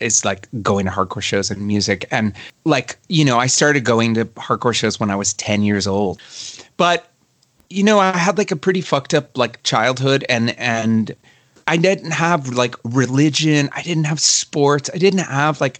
is 0.00 0.24
like 0.24 0.48
going 0.62 0.86
to 0.86 0.90
hardcore 0.90 1.22
shows 1.22 1.50
and 1.50 1.66
music. 1.66 2.06
And 2.10 2.32
like, 2.64 2.98
you 3.08 3.24
know, 3.24 3.38
I 3.38 3.46
started 3.46 3.84
going 3.84 4.14
to 4.14 4.24
hardcore 4.24 4.74
shows 4.74 4.98
when 4.98 5.10
I 5.10 5.16
was 5.16 5.34
10 5.34 5.62
years 5.62 5.86
old. 5.86 6.20
But 6.78 7.09
you 7.70 7.84
know, 7.84 8.00
I 8.00 8.16
had 8.16 8.36
like 8.36 8.50
a 8.50 8.56
pretty 8.56 8.80
fucked 8.80 9.14
up 9.14 9.38
like 9.38 9.62
childhood 9.62 10.24
and 10.28 10.58
and 10.58 11.14
I 11.66 11.76
didn't 11.76 12.10
have 12.10 12.48
like 12.48 12.74
religion, 12.84 13.70
I 13.72 13.82
didn't 13.82 14.04
have 14.04 14.20
sports, 14.20 14.90
I 14.92 14.98
didn't 14.98 15.20
have 15.20 15.60
like 15.60 15.78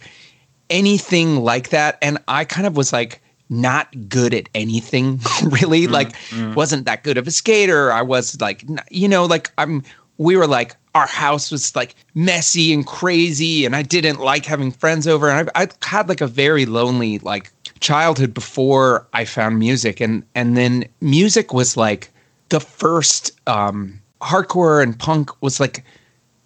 anything 0.69 1.43
like 1.43 1.69
that. 1.69 1.97
And 2.01 2.17
I 2.29 2.45
kind 2.45 2.65
of 2.65 2.77
was 2.77 2.93
like 2.93 3.21
not 3.49 3.93
good 4.07 4.33
at 4.33 4.47
anything 4.55 5.19
really. 5.43 5.87
Mm, 5.87 5.91
like 5.91 6.13
mm. 6.29 6.55
wasn't 6.55 6.85
that 6.85 7.03
good 7.03 7.17
of 7.17 7.27
a 7.27 7.31
skater. 7.31 7.91
I 7.91 8.01
was 8.01 8.39
like 8.39 8.63
you 8.89 9.09
know 9.09 9.25
like 9.25 9.51
i'm 9.57 9.83
we 10.17 10.37
were 10.37 10.47
like 10.47 10.75
our 10.95 11.07
house 11.07 11.51
was 11.51 11.75
like 11.75 11.95
messy 12.15 12.73
and 12.73 12.85
crazy 12.85 13.65
and 13.65 13.75
i 13.75 13.81
didn't 13.81 14.19
like 14.19 14.45
having 14.45 14.71
friends 14.71 15.07
over. 15.07 15.29
And 15.29 15.49
i, 15.55 15.63
I 15.63 15.67
had 15.81 16.07
like 16.07 16.21
a 16.21 16.27
very 16.27 16.65
lonely 16.65 17.19
like 17.19 17.51
childhood 17.81 18.33
before 18.33 19.07
i 19.13 19.25
found 19.25 19.59
music 19.59 19.99
and 19.99 20.23
and 20.35 20.55
then 20.55 20.85
music 21.01 21.53
was 21.53 21.75
like 21.75 22.09
the 22.49 22.59
first 22.59 23.31
um 23.47 23.99
hardcore 24.21 24.81
and 24.81 24.97
punk 24.97 25.29
was 25.41 25.59
like 25.59 25.83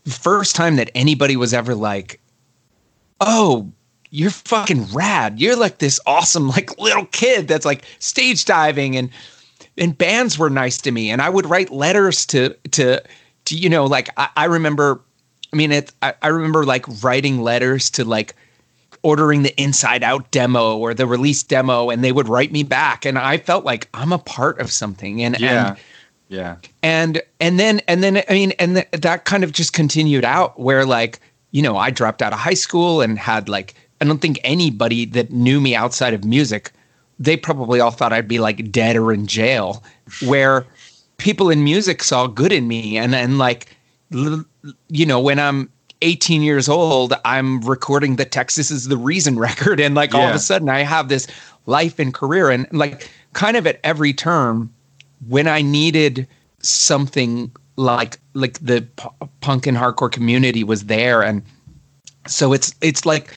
the 0.05 0.11
first 0.11 0.55
time 0.55 0.75
that 0.77 0.89
anybody 0.95 1.35
was 1.35 1.53
ever 1.53 1.75
like 1.75 2.19
oh 3.21 3.71
you're 4.15 4.29
fucking 4.31 4.85
rad. 4.93 5.41
You're 5.41 5.57
like 5.57 5.79
this 5.79 5.99
awesome 6.05 6.47
like 6.47 6.79
little 6.79 7.05
kid 7.07 7.47
that's 7.47 7.65
like 7.65 7.83
stage 7.99 8.45
diving 8.45 8.95
and 8.95 9.09
and 9.77 9.97
bands 9.97 10.39
were 10.39 10.49
nice 10.49 10.77
to 10.79 10.91
me 10.91 11.11
and 11.11 11.21
I 11.21 11.29
would 11.29 11.45
write 11.45 11.69
letters 11.69 12.25
to 12.27 12.55
to 12.71 13.03
to 13.45 13.55
you 13.55 13.69
know 13.69 13.85
like 13.85 14.09
I, 14.17 14.29
I 14.37 14.45
remember 14.45 15.01
I 15.51 15.57
mean 15.57 15.71
it 15.71 15.91
I, 16.01 16.13
I 16.21 16.29
remember 16.29 16.65
like 16.65 16.85
writing 17.03 17.41
letters 17.41 17.89
to 17.91 18.05
like 18.05 18.35
ordering 19.05 19.43
the 19.43 19.61
inside 19.61 20.01
out 20.01 20.31
demo 20.31 20.75
or 20.75 20.95
the 20.95 21.05
release 21.05 21.43
demo 21.43 21.91
and 21.91 22.03
they 22.03 22.11
would 22.11 22.27
write 22.27 22.51
me 22.51 22.63
back 22.63 23.05
and 23.05 23.19
I 23.19 23.37
felt 23.37 23.63
like 23.63 23.87
I'm 23.93 24.11
a 24.11 24.17
part 24.17 24.59
of 24.59 24.71
something 24.71 25.21
and 25.21 25.39
yeah. 25.39 25.67
and 25.67 25.77
yeah. 26.27 26.55
And 26.81 27.21
and 27.39 27.59
then 27.59 27.81
and 27.87 28.01
then 28.01 28.23
I 28.27 28.33
mean 28.33 28.51
and 28.53 28.77
th- 28.77 28.87
that 28.91 29.25
kind 29.25 29.43
of 29.43 29.51
just 29.51 29.73
continued 29.73 30.25
out 30.25 30.59
where 30.59 30.87
like 30.87 31.19
you 31.51 31.61
know 31.61 31.77
I 31.77 31.91
dropped 31.91 32.23
out 32.23 32.33
of 32.33 32.39
high 32.39 32.55
school 32.55 33.01
and 33.01 33.19
had 33.19 33.47
like 33.47 33.75
I 34.01 34.05
don't 34.05 34.19
think 34.19 34.39
anybody 34.43 35.05
that 35.05 35.31
knew 35.31 35.61
me 35.61 35.75
outside 35.75 36.15
of 36.15 36.25
music, 36.25 36.71
they 37.19 37.37
probably 37.37 37.79
all 37.79 37.91
thought 37.91 38.11
I'd 38.11 38.27
be 38.27 38.39
like 38.39 38.71
dead 38.71 38.95
or 38.95 39.13
in 39.13 39.27
jail. 39.27 39.83
Where 40.25 40.65
people 41.17 41.51
in 41.51 41.63
music 41.63 42.01
saw 42.01 42.25
good 42.25 42.51
in 42.51 42.67
me, 42.67 42.97
and 42.97 43.13
and 43.13 43.37
like, 43.37 43.67
you 44.09 45.05
know, 45.05 45.19
when 45.19 45.39
I'm 45.39 45.69
18 46.01 46.41
years 46.41 46.69
old, 46.69 47.13
I'm 47.23 47.61
recording 47.61 48.15
the 48.15 48.25
Texas 48.25 48.71
is 48.71 48.87
the 48.87 48.97
Reason 48.97 49.39
record, 49.39 49.79
and 49.79 49.95
like 49.95 50.13
yeah. 50.13 50.19
all 50.19 50.29
of 50.29 50.35
a 50.35 50.39
sudden 50.39 50.69
I 50.69 50.79
have 50.79 51.09
this 51.09 51.27
life 51.65 51.99
and 51.99 52.13
career, 52.13 52.49
and 52.49 52.67
like 52.71 53.09
kind 53.33 53.57
of 53.57 53.65
at 53.67 53.79
every 53.83 54.13
turn, 54.13 54.69
when 55.27 55.47
I 55.47 55.61
needed 55.61 56.27
something 56.59 57.51
like 57.75 58.19
like 58.33 58.59
the 58.59 58.87
p- 58.97 59.27
punk 59.41 59.67
and 59.67 59.77
hardcore 59.77 60.11
community 60.11 60.63
was 60.63 60.85
there, 60.85 61.21
and 61.21 61.41
so 62.27 62.53
it's 62.53 62.73
it's 62.81 63.05
like 63.05 63.35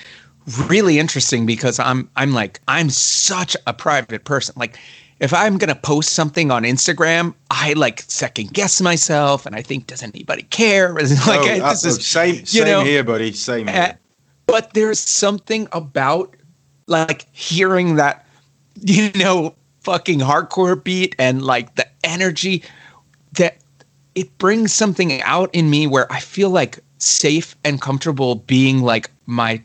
really 0.68 0.98
interesting 0.98 1.46
because 1.46 1.78
I'm 1.78 2.10
I'm 2.16 2.32
like 2.32 2.60
I'm 2.68 2.90
such 2.90 3.56
a 3.66 3.72
private 3.72 4.24
person. 4.24 4.54
Like 4.56 4.78
if 5.20 5.34
I'm 5.34 5.58
gonna 5.58 5.74
post 5.74 6.10
something 6.10 6.50
on 6.50 6.62
Instagram, 6.62 7.34
I 7.50 7.72
like 7.72 8.02
second 8.02 8.52
guess 8.52 8.80
myself 8.80 9.46
and 9.46 9.56
I 9.56 9.62
think 9.62 9.86
does 9.86 10.02
anybody 10.02 10.42
care? 10.44 10.94
like 10.94 11.10
oh, 11.26 11.64
uh, 11.64 11.70
this 11.70 11.84
is 11.84 12.06
same 12.06 12.44
same 12.46 12.64
know, 12.64 12.84
here, 12.84 13.04
buddy. 13.04 13.32
Same 13.32 13.66
here. 13.66 13.76
Uh, 13.76 13.92
but 14.46 14.74
there's 14.74 14.98
something 14.98 15.68
about 15.72 16.34
like 16.86 17.26
hearing 17.32 17.96
that 17.96 18.26
you 18.80 19.10
know 19.14 19.54
fucking 19.80 20.20
hardcore 20.20 20.82
beat 20.82 21.14
and 21.18 21.42
like 21.42 21.74
the 21.74 21.86
energy 22.04 22.62
that 23.32 23.58
it 24.14 24.36
brings 24.38 24.72
something 24.72 25.22
out 25.22 25.48
in 25.54 25.70
me 25.70 25.86
where 25.86 26.10
I 26.12 26.20
feel 26.20 26.50
like 26.50 26.78
safe 26.98 27.56
and 27.64 27.80
comfortable 27.80 28.36
being 28.36 28.82
like 28.82 29.10
my 29.26 29.62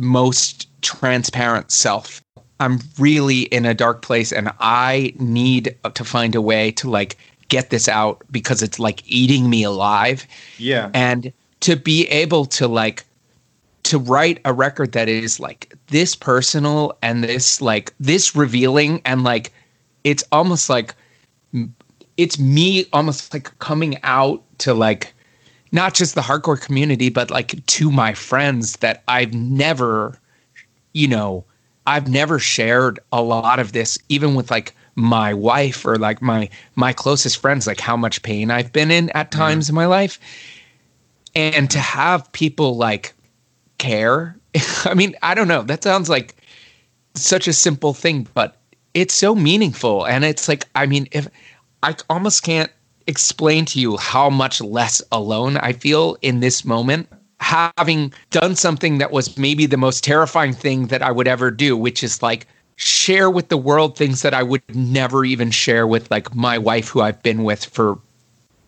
most 0.00 0.68
transparent 0.82 1.70
self. 1.70 2.22
I'm 2.60 2.80
really 2.98 3.42
in 3.42 3.64
a 3.64 3.74
dark 3.74 4.02
place 4.02 4.32
and 4.32 4.50
I 4.60 5.12
need 5.18 5.76
to 5.94 6.04
find 6.04 6.34
a 6.34 6.42
way 6.42 6.70
to 6.72 6.90
like 6.90 7.16
get 7.48 7.70
this 7.70 7.88
out 7.88 8.22
because 8.30 8.62
it's 8.62 8.78
like 8.78 9.02
eating 9.06 9.48
me 9.48 9.62
alive. 9.62 10.26
Yeah. 10.58 10.90
And 10.94 11.32
to 11.60 11.76
be 11.76 12.06
able 12.08 12.44
to 12.46 12.68
like 12.68 13.04
to 13.84 13.98
write 13.98 14.40
a 14.44 14.52
record 14.52 14.92
that 14.92 15.08
is 15.08 15.40
like 15.40 15.74
this 15.86 16.14
personal 16.14 16.98
and 17.00 17.24
this 17.24 17.62
like 17.62 17.94
this 17.98 18.36
revealing 18.36 19.00
and 19.04 19.24
like 19.24 19.52
it's 20.04 20.24
almost 20.30 20.68
like 20.68 20.94
it's 22.16 22.38
me 22.38 22.84
almost 22.92 23.32
like 23.32 23.56
coming 23.60 23.98
out 24.02 24.42
to 24.58 24.74
like 24.74 25.14
not 25.70 25.94
just 25.94 26.14
the 26.14 26.20
hardcore 26.20 26.60
community, 26.60 27.08
but 27.08 27.30
like 27.30 27.64
to 27.66 27.90
my 27.90 28.14
friends 28.14 28.76
that 28.78 29.02
I've 29.08 29.34
never, 29.34 30.18
you 30.92 31.06
know, 31.06 31.44
I've 31.88 32.06
never 32.06 32.38
shared 32.38 33.00
a 33.12 33.22
lot 33.22 33.58
of 33.58 33.72
this, 33.72 33.96
even 34.10 34.34
with 34.34 34.50
like 34.50 34.74
my 34.94 35.32
wife 35.32 35.86
or 35.86 35.96
like 35.96 36.20
my 36.20 36.50
my 36.76 36.92
closest 36.92 37.38
friends, 37.38 37.66
like 37.66 37.80
how 37.80 37.96
much 37.96 38.22
pain 38.22 38.50
I've 38.50 38.74
been 38.74 38.90
in 38.90 39.08
at 39.10 39.32
times 39.32 39.66
mm. 39.66 39.68
in 39.70 39.74
my 39.74 39.86
life. 39.86 40.20
And 41.34 41.70
to 41.70 41.78
have 41.78 42.30
people 42.32 42.76
like 42.76 43.14
care, 43.78 44.36
I 44.84 44.92
mean, 44.92 45.14
I 45.22 45.34
don't 45.34 45.48
know. 45.48 45.62
That 45.62 45.82
sounds 45.82 46.10
like 46.10 46.36
such 47.14 47.48
a 47.48 47.54
simple 47.54 47.94
thing, 47.94 48.28
but 48.34 48.58
it's 48.92 49.14
so 49.14 49.34
meaningful. 49.34 50.06
And 50.06 50.26
it's 50.26 50.46
like, 50.46 50.66
I 50.74 50.84
mean, 50.84 51.08
if 51.12 51.26
I 51.82 51.96
almost 52.10 52.42
can't 52.42 52.70
explain 53.06 53.64
to 53.64 53.80
you 53.80 53.96
how 53.96 54.28
much 54.28 54.60
less 54.60 55.00
alone 55.10 55.56
I 55.56 55.72
feel 55.72 56.18
in 56.20 56.40
this 56.40 56.66
moment, 56.66 57.08
having 57.40 58.12
done 58.30 58.56
something 58.56 58.98
that 58.98 59.12
was 59.12 59.38
maybe 59.38 59.66
the 59.66 59.76
most 59.76 60.04
terrifying 60.04 60.52
thing 60.52 60.88
that 60.88 61.02
I 61.02 61.10
would 61.10 61.28
ever 61.28 61.50
do, 61.50 61.76
which 61.76 62.02
is 62.02 62.22
like 62.22 62.46
share 62.76 63.30
with 63.30 63.48
the 63.48 63.56
world 63.56 63.96
things 63.96 64.22
that 64.22 64.34
I 64.34 64.42
would 64.42 64.62
never 64.74 65.24
even 65.24 65.50
share 65.50 65.86
with 65.86 66.10
like 66.10 66.34
my 66.34 66.58
wife, 66.58 66.88
who 66.88 67.00
I've 67.00 67.22
been 67.22 67.44
with 67.44 67.64
for 67.64 67.98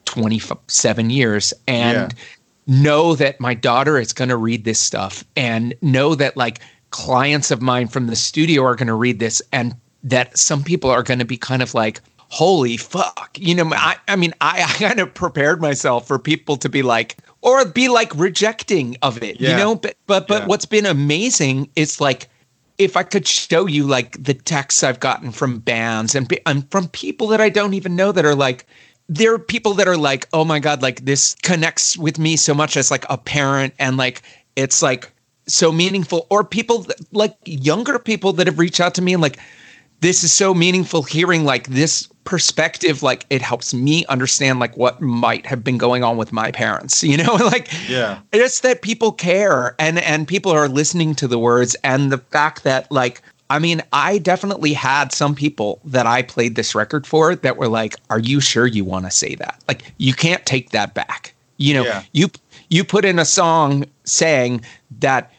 27 0.07 1.11
years. 1.11 1.53
And 1.69 2.13
yeah. 2.13 2.19
know 2.67 3.15
that 3.15 3.41
my 3.41 3.55
daughter 3.55 3.99
is 3.99 4.13
going 4.13 4.31
to 4.31 4.37
read 4.37 4.65
this 4.65 4.81
stuff 4.81 5.25
and 5.37 5.75
know 5.83 6.15
that 6.15 6.37
like 6.37 6.61
clients 6.91 7.51
of 7.51 7.63
mine 7.63 7.89
from 7.89 8.07
the 8.07 8.17
studio 8.17 8.65
are 8.65 8.75
going 8.75 8.89
to 8.89 8.95
read 8.95 9.21
this 9.21 9.41
and 9.53 9.75
that 10.03 10.37
some 10.37 10.65
people 10.65 10.91
are 10.91 11.03
going 11.03 11.19
to 11.19 11.25
be 11.25 11.37
kind 11.37 11.63
of 11.63 11.75
like, 11.75 12.01
holy 12.31 12.77
fuck. 12.77 13.31
You 13.39 13.55
know, 13.55 13.71
I, 13.75 13.97
I 14.09 14.17
mean, 14.17 14.35
I, 14.41 14.63
I 14.63 14.73
kind 14.79 15.01
of 15.01 15.13
prepared 15.15 15.61
myself 15.61 16.07
for 16.07 16.19
people 16.19 16.57
to 16.57 16.69
be 16.69 16.83
like, 16.83 17.17
or 17.43 17.65
be 17.65 17.89
like 17.89 18.15
rejecting 18.15 18.97
of 19.03 19.23
it, 19.23 19.41
yeah. 19.41 19.51
you 19.51 19.57
know? 19.57 19.75
But, 19.75 19.97
but, 20.07 20.27
but 20.27 20.43
yeah. 20.43 20.47
what's 20.47 20.67
been 20.67 20.87
amazing 20.87 21.71
is 21.77 22.01
like, 22.01 22.29
if 22.79 22.97
I 22.97 23.03
could 23.03 23.27
show 23.27 23.67
you 23.67 23.87
like 23.87 24.23
the 24.23 24.35
texts 24.35 24.83
I've 24.83 25.01
gotten 25.01 25.33
from 25.33 25.59
bands 25.59 26.15
and, 26.15 26.33
and 26.47 26.71
from 26.71 26.89
people 26.89 27.27
that 27.29 27.41
I 27.41 27.51
don't 27.51 27.75
even 27.75 27.95
know 27.95 28.11
that 28.13 28.25
are 28.25 28.35
like, 28.35 28.67
there 29.09 29.35
are 29.35 29.39
people 29.39 29.75
that 29.75 29.89
are 29.89 29.99
like, 29.99 30.29
oh 30.33 30.45
my 30.45 30.61
God, 30.61 30.81
like 30.81 31.05
this 31.05 31.35
connects 31.43 31.99
with 31.99 32.19
me 32.19 32.37
so 32.37 32.55
much 32.55 32.77
as 32.77 32.91
like 32.91 33.05
a 33.11 33.19
parent 33.19 33.75
and 33.79 33.97
like, 33.97 34.23
it's 34.57 34.83
like 34.83 35.13
so 35.47 35.73
meaningful. 35.73 36.27
Or 36.31 36.45
people 36.45 36.79
that, 36.79 36.97
like 37.13 37.37
younger 37.45 37.99
people 37.99 38.33
that 38.35 38.47
have 38.47 38.59
reached 38.59 38.81
out 38.81 38.95
to 38.95 39.03
me 39.03 39.13
and 39.13 39.21
like, 39.21 39.39
this 40.01 40.25
is 40.25 40.33
so 40.33 40.55
meaningful 40.55 41.03
hearing 41.03 41.45
like 41.45 41.69
this 41.69 42.09
perspective 42.25 43.03
like 43.03 43.25
it 43.31 43.43
helps 43.43 43.73
me 43.73 44.05
understand 44.07 44.61
like 44.61 44.77
what 44.77 45.01
might 45.01 45.47
have 45.47 45.65
been 45.65 45.79
going 45.79 46.05
on 46.05 46.17
with 46.17 46.33
my 46.33 46.51
parents 46.51 47.03
you 47.03 47.17
know? 47.17 47.37
Like 47.51 47.69
yeah. 47.89 48.21
it's 48.33 48.61
that 48.61 48.83
people 48.83 49.13
care 49.13 49.75
and 49.79 49.99
and 49.99 50.29
people 50.29 50.53
are 50.53 50.69
listening 50.69 51.15
to 51.17 51.27
the 51.27 51.39
words 51.39 51.75
and 51.83 52.13
the 52.13 52.19
fact 52.19 52.63
that 52.65 52.91
like 52.93 53.23
i 53.49 53.59
mean 53.59 53.83
i 53.93 54.19
definitely 54.19 54.73
had 54.73 55.13
some 55.13 55.35
people 55.35 55.81
that 55.85 56.07
i 56.07 56.23
played 56.23 56.55
this 56.55 56.75
record 56.75 57.07
for 57.07 57.35
that 57.35 57.57
were 57.57 57.69
like 57.69 57.97
are 58.11 58.21
you 58.21 58.41
sure 58.41 58.67
you 58.67 58.85
want 58.85 59.07
to 59.07 59.11
say 59.11 59.35
that? 59.37 59.63
Like 59.67 59.93
you 59.99 60.15
can't 60.15 60.45
take 60.47 60.71
that 60.71 60.95
back. 60.95 61.35
You 61.57 61.75
know 61.75 61.85
yeah. 61.85 62.03
you 62.13 62.29
you 62.69 62.85
put 62.85 63.05
in 63.05 63.19
a 63.19 63.25
song 63.25 63.85
saying 64.05 64.65
that 65.01 65.33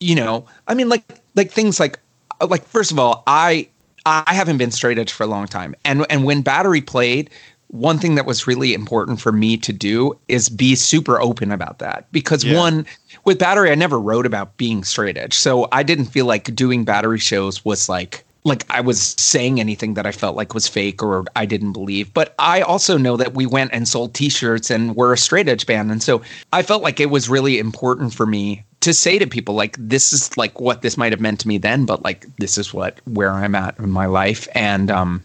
you 0.00 0.14
know 0.14 0.44
i 0.68 0.74
mean 0.74 0.88
like 0.88 1.04
like 1.34 1.50
things 1.50 1.78
like 1.80 1.98
uh, 2.40 2.46
like 2.46 2.66
first 2.66 2.90
of 2.90 2.98
all 2.98 3.22
i 3.26 3.68
I 4.06 4.34
haven't 4.34 4.58
been 4.58 4.70
straight 4.70 4.98
edge 4.98 5.12
for 5.12 5.24
a 5.24 5.28
long 5.28 5.46
time. 5.46 5.74
And 5.84 6.06
and 6.10 6.24
when 6.24 6.42
Battery 6.42 6.80
played, 6.80 7.30
one 7.72 7.98
thing 7.98 8.16
that 8.16 8.26
was 8.26 8.46
really 8.46 8.74
important 8.74 9.20
for 9.20 9.32
me 9.32 9.56
to 9.56 9.72
do 9.72 10.16
is 10.28 10.48
be 10.48 10.74
super 10.74 11.20
open 11.20 11.50
about 11.50 11.78
that 11.78 12.06
because 12.12 12.44
yeah. 12.44 12.56
one 12.58 12.86
with 13.24 13.38
battery 13.38 13.70
i 13.70 13.74
never 13.74 13.98
wrote 13.98 14.26
about 14.26 14.58
being 14.58 14.84
straight 14.84 15.16
edge 15.16 15.32
so 15.32 15.68
i 15.72 15.82
didn't 15.82 16.04
feel 16.04 16.26
like 16.26 16.54
doing 16.54 16.84
battery 16.84 17.18
shows 17.18 17.64
was 17.64 17.88
like 17.88 18.24
like 18.44 18.64
i 18.70 18.80
was 18.80 19.14
saying 19.18 19.60
anything 19.60 19.94
that 19.94 20.06
i 20.06 20.12
felt 20.12 20.36
like 20.36 20.54
was 20.54 20.66
fake 20.68 21.02
or 21.02 21.24
i 21.36 21.46
didn't 21.46 21.72
believe 21.72 22.12
but 22.14 22.34
i 22.38 22.60
also 22.62 22.96
know 22.96 23.16
that 23.16 23.34
we 23.34 23.46
went 23.46 23.72
and 23.72 23.86
sold 23.88 24.14
t-shirts 24.14 24.70
and 24.70 24.96
we're 24.96 25.12
a 25.12 25.18
straight 25.18 25.48
edge 25.48 25.66
band 25.66 25.90
and 25.90 26.02
so 26.02 26.20
i 26.52 26.62
felt 26.62 26.82
like 26.82 27.00
it 27.00 27.10
was 27.10 27.28
really 27.28 27.58
important 27.58 28.12
for 28.12 28.26
me 28.26 28.64
to 28.80 28.92
say 28.92 29.16
to 29.18 29.26
people 29.28 29.54
like 29.54 29.76
this 29.78 30.12
is 30.12 30.36
like 30.36 30.60
what 30.60 30.82
this 30.82 30.96
might 30.96 31.12
have 31.12 31.20
meant 31.20 31.38
to 31.38 31.46
me 31.46 31.56
then, 31.56 31.86
but 31.86 32.02
like 32.02 32.26
this 32.38 32.58
is 32.58 32.74
what 32.74 33.00
where 33.04 33.30
I'm 33.30 33.54
at 33.54 33.78
in 33.78 33.90
my 33.92 34.06
life. 34.06 34.48
And 34.56 34.90
um, 34.90 35.22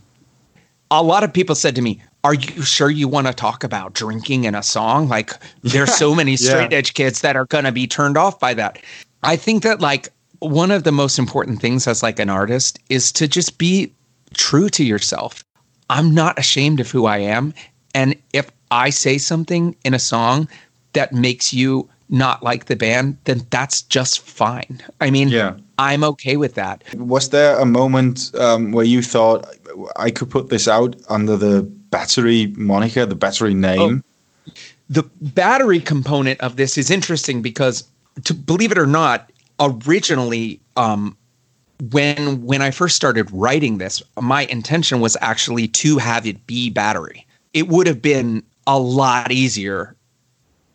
a 0.91 1.01
lot 1.01 1.23
of 1.23 1.33
people 1.33 1.55
said 1.55 1.73
to 1.75 1.81
me, 1.81 1.99
"Are 2.23 2.35
you 2.35 2.61
sure 2.61 2.91
you 2.91 3.07
want 3.07 3.25
to 3.25 3.33
talk 3.33 3.63
about 3.63 3.93
drinking 3.93 4.43
in 4.43 4.53
a 4.53 4.61
song? 4.61 5.09
Like 5.09 5.31
there's 5.63 5.91
so 5.95 6.13
many 6.21 6.33
Yeah. 6.33 6.37
straight 6.37 6.71
edge 6.71 6.93
kids 6.93 7.21
that 7.21 7.35
are 7.35 7.45
gonna 7.45 7.71
be 7.71 7.87
turned 7.87 8.15
off 8.15 8.39
by 8.39 8.53
that." 8.53 8.77
I 9.23 9.35
think 9.37 9.63
that 9.63 9.81
like 9.81 10.09
one 10.39 10.71
of 10.71 10.83
the 10.83 10.91
most 10.91 11.17
important 11.19 11.61
things 11.61 11.87
as 11.87 12.03
like 12.03 12.19
an 12.19 12.29
artist 12.29 12.79
is 12.89 13.11
to 13.13 13.27
just 13.27 13.57
be 13.57 13.91
true 14.33 14.69
to 14.69 14.83
yourself. 14.83 15.43
I'm 15.89 16.13
not 16.13 16.37
ashamed 16.37 16.79
of 16.79 16.91
who 16.91 17.05
I 17.05 17.17
am. 17.19 17.53
And 17.95 18.15
if 18.33 18.51
I 18.71 18.89
say 18.89 19.17
something 19.17 19.75
in 19.83 19.93
a 19.93 19.99
song 19.99 20.47
that 20.93 21.13
makes 21.13 21.53
you 21.53 21.89
not 22.09 22.43
like 22.43 22.65
the 22.65 22.75
band, 22.75 23.17
then 23.25 23.41
that's 23.49 23.81
just 23.83 24.19
fine. 24.19 24.81
I 25.01 25.09
mean, 25.09 25.29
Yeah. 25.29 25.55
I'm 25.79 26.03
okay 26.03 26.37
with 26.37 26.55
that. 26.55 26.83
Was 26.95 27.29
there 27.29 27.59
a 27.59 27.65
moment 27.65 28.31
um, 28.35 28.71
where 28.71 28.85
you 28.85 29.03
thought 29.03 29.47
I 29.95 30.09
could 30.09 30.29
put 30.29 30.49
this 30.49 30.67
out 30.67 30.95
under 31.09 31.37
the 31.37 31.61
battery 31.91 32.53
moniker, 32.57 33.05
the 33.05 33.15
battery 33.15 33.53
name? 33.53 34.03
The 34.89 35.03
battery 35.21 35.79
component 35.79 36.39
of 36.39 36.55
this 36.55 36.77
is 36.77 36.89
interesting 36.89 37.41
because, 37.41 37.83
to 38.23 38.33
believe 38.33 38.71
it 38.71 38.77
or 38.77 38.87
not, 38.87 39.31
originally, 39.59 40.59
um, 40.75 41.17
when 41.91 42.41
when 42.43 42.61
I 42.61 42.71
first 42.71 42.95
started 42.95 43.29
writing 43.31 43.77
this, 43.77 44.01
my 44.19 44.43
intention 44.45 44.99
was 44.99 45.15
actually 45.21 45.67
to 45.69 45.97
have 45.97 46.25
it 46.25 46.45
be 46.47 46.69
battery. 46.69 47.25
It 47.53 47.67
would 47.67 47.87
have 47.87 48.01
been 48.01 48.43
a 48.65 48.79
lot 48.79 49.31
easier. 49.31 49.95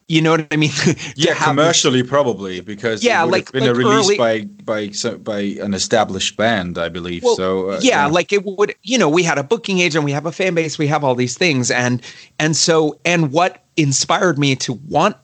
You 0.09 0.21
know 0.21 0.33
what 0.33 0.47
I 0.51 0.57
mean? 0.57 0.71
Yeah, 1.17 1.35
commercially 1.35 2.03
probably 2.03 2.61
because 2.61 3.03
Yeah, 3.03 3.23
it 3.23 3.25
would 3.27 3.33
like- 3.33 3.45
have 3.47 3.53
been 3.53 3.63
like 3.63 3.71
a 3.71 3.75
release 3.75 4.07
early- 4.07 4.19
by 4.19 4.41
by 4.65 4.91
so, 4.91 5.17
by 5.19 5.41
an 5.41 5.75
established 5.75 6.37
band, 6.37 6.77
I 6.79 6.89
believe. 6.89 7.23
Well, 7.25 7.37
so 7.37 7.71
uh, 7.71 7.81
yeah, 7.83 8.07
like 8.07 8.33
it 8.33 8.45
would 8.45 8.75
you 8.83 8.99
know 8.99 9.09
we 9.09 9.23
had 9.23 9.39
a 9.39 9.43
booking 9.43 9.79
agent 9.81 10.05
we 10.05 10.13
have 10.13 10.27
a 10.27 10.33
fan 10.33 10.55
base 10.55 10.77
we 10.79 10.87
have 10.87 11.03
all 11.03 11.15
these 11.15 11.37
things 11.37 11.71
and 11.71 12.03
and 12.39 12.57
so 12.57 12.99
and 13.05 13.33
what 13.33 13.65
inspired 13.77 14.39
me 14.39 14.55
to 14.57 14.75
want 14.89 15.17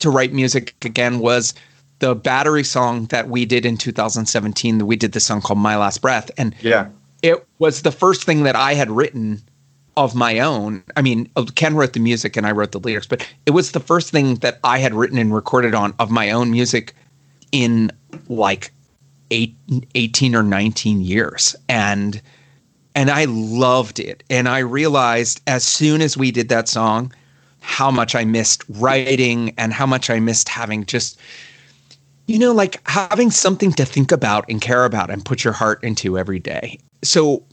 to 0.00 0.10
write 0.10 0.32
music 0.32 0.74
again 0.84 1.18
was 1.18 1.52
the 2.04 2.14
battery 2.14 2.64
song 2.64 3.06
that 3.06 3.30
we 3.30 3.46
did 3.46 3.64
in 3.64 3.78
2017 3.78 4.86
we 4.86 4.94
did 4.94 5.12
this 5.12 5.24
song 5.24 5.40
called 5.40 5.58
my 5.58 5.74
last 5.76 6.02
breath 6.02 6.30
and 6.36 6.54
yeah, 6.60 6.88
it 7.22 7.46
was 7.58 7.80
the 7.80 7.90
first 7.90 8.24
thing 8.24 8.42
that 8.42 8.54
I 8.54 8.74
had 8.74 8.90
written 8.90 9.42
of 9.96 10.14
my 10.14 10.40
own. 10.40 10.82
I 10.94 11.00
mean, 11.00 11.30
uh, 11.36 11.46
Ken 11.54 11.74
wrote 11.74 11.94
the 11.94 12.00
music 12.00 12.36
and 12.36 12.46
I 12.46 12.52
wrote 12.52 12.72
the 12.72 12.80
lyrics, 12.80 13.06
but 13.06 13.26
it 13.46 13.52
was 13.52 13.72
the 13.72 13.80
first 13.80 14.10
thing 14.10 14.34
that 14.36 14.58
I 14.62 14.78
had 14.78 14.92
written 14.92 15.16
and 15.16 15.34
recorded 15.34 15.74
on 15.74 15.94
of 15.98 16.10
my 16.10 16.30
own 16.30 16.50
music 16.50 16.94
in 17.50 17.90
like 18.28 18.72
eight, 19.30 19.54
18 19.94 20.34
or 20.34 20.42
19 20.42 21.00
years. 21.00 21.56
And 21.70 22.20
and 22.94 23.10
I 23.10 23.24
loved 23.24 23.98
it. 23.98 24.22
And 24.28 24.46
I 24.46 24.58
realized 24.58 25.40
as 25.46 25.64
soon 25.64 26.02
as 26.02 26.18
we 26.18 26.30
did 26.30 26.50
that 26.50 26.68
song 26.68 27.10
how 27.60 27.90
much 27.90 28.14
I 28.14 28.24
missed 28.24 28.62
writing 28.68 29.54
and 29.56 29.72
how 29.72 29.86
much 29.86 30.10
I 30.10 30.20
missed 30.20 30.50
having 30.50 30.84
just 30.84 31.18
you 32.26 32.38
know, 32.38 32.52
like 32.52 32.86
having 32.88 33.30
something 33.30 33.72
to 33.72 33.84
think 33.84 34.10
about 34.10 34.44
and 34.48 34.60
care 34.60 34.84
about 34.84 35.10
and 35.10 35.24
put 35.24 35.44
your 35.44 35.52
heart 35.52 35.82
into 35.84 36.18
every 36.18 36.38
day. 36.38 36.78
So 37.02 37.44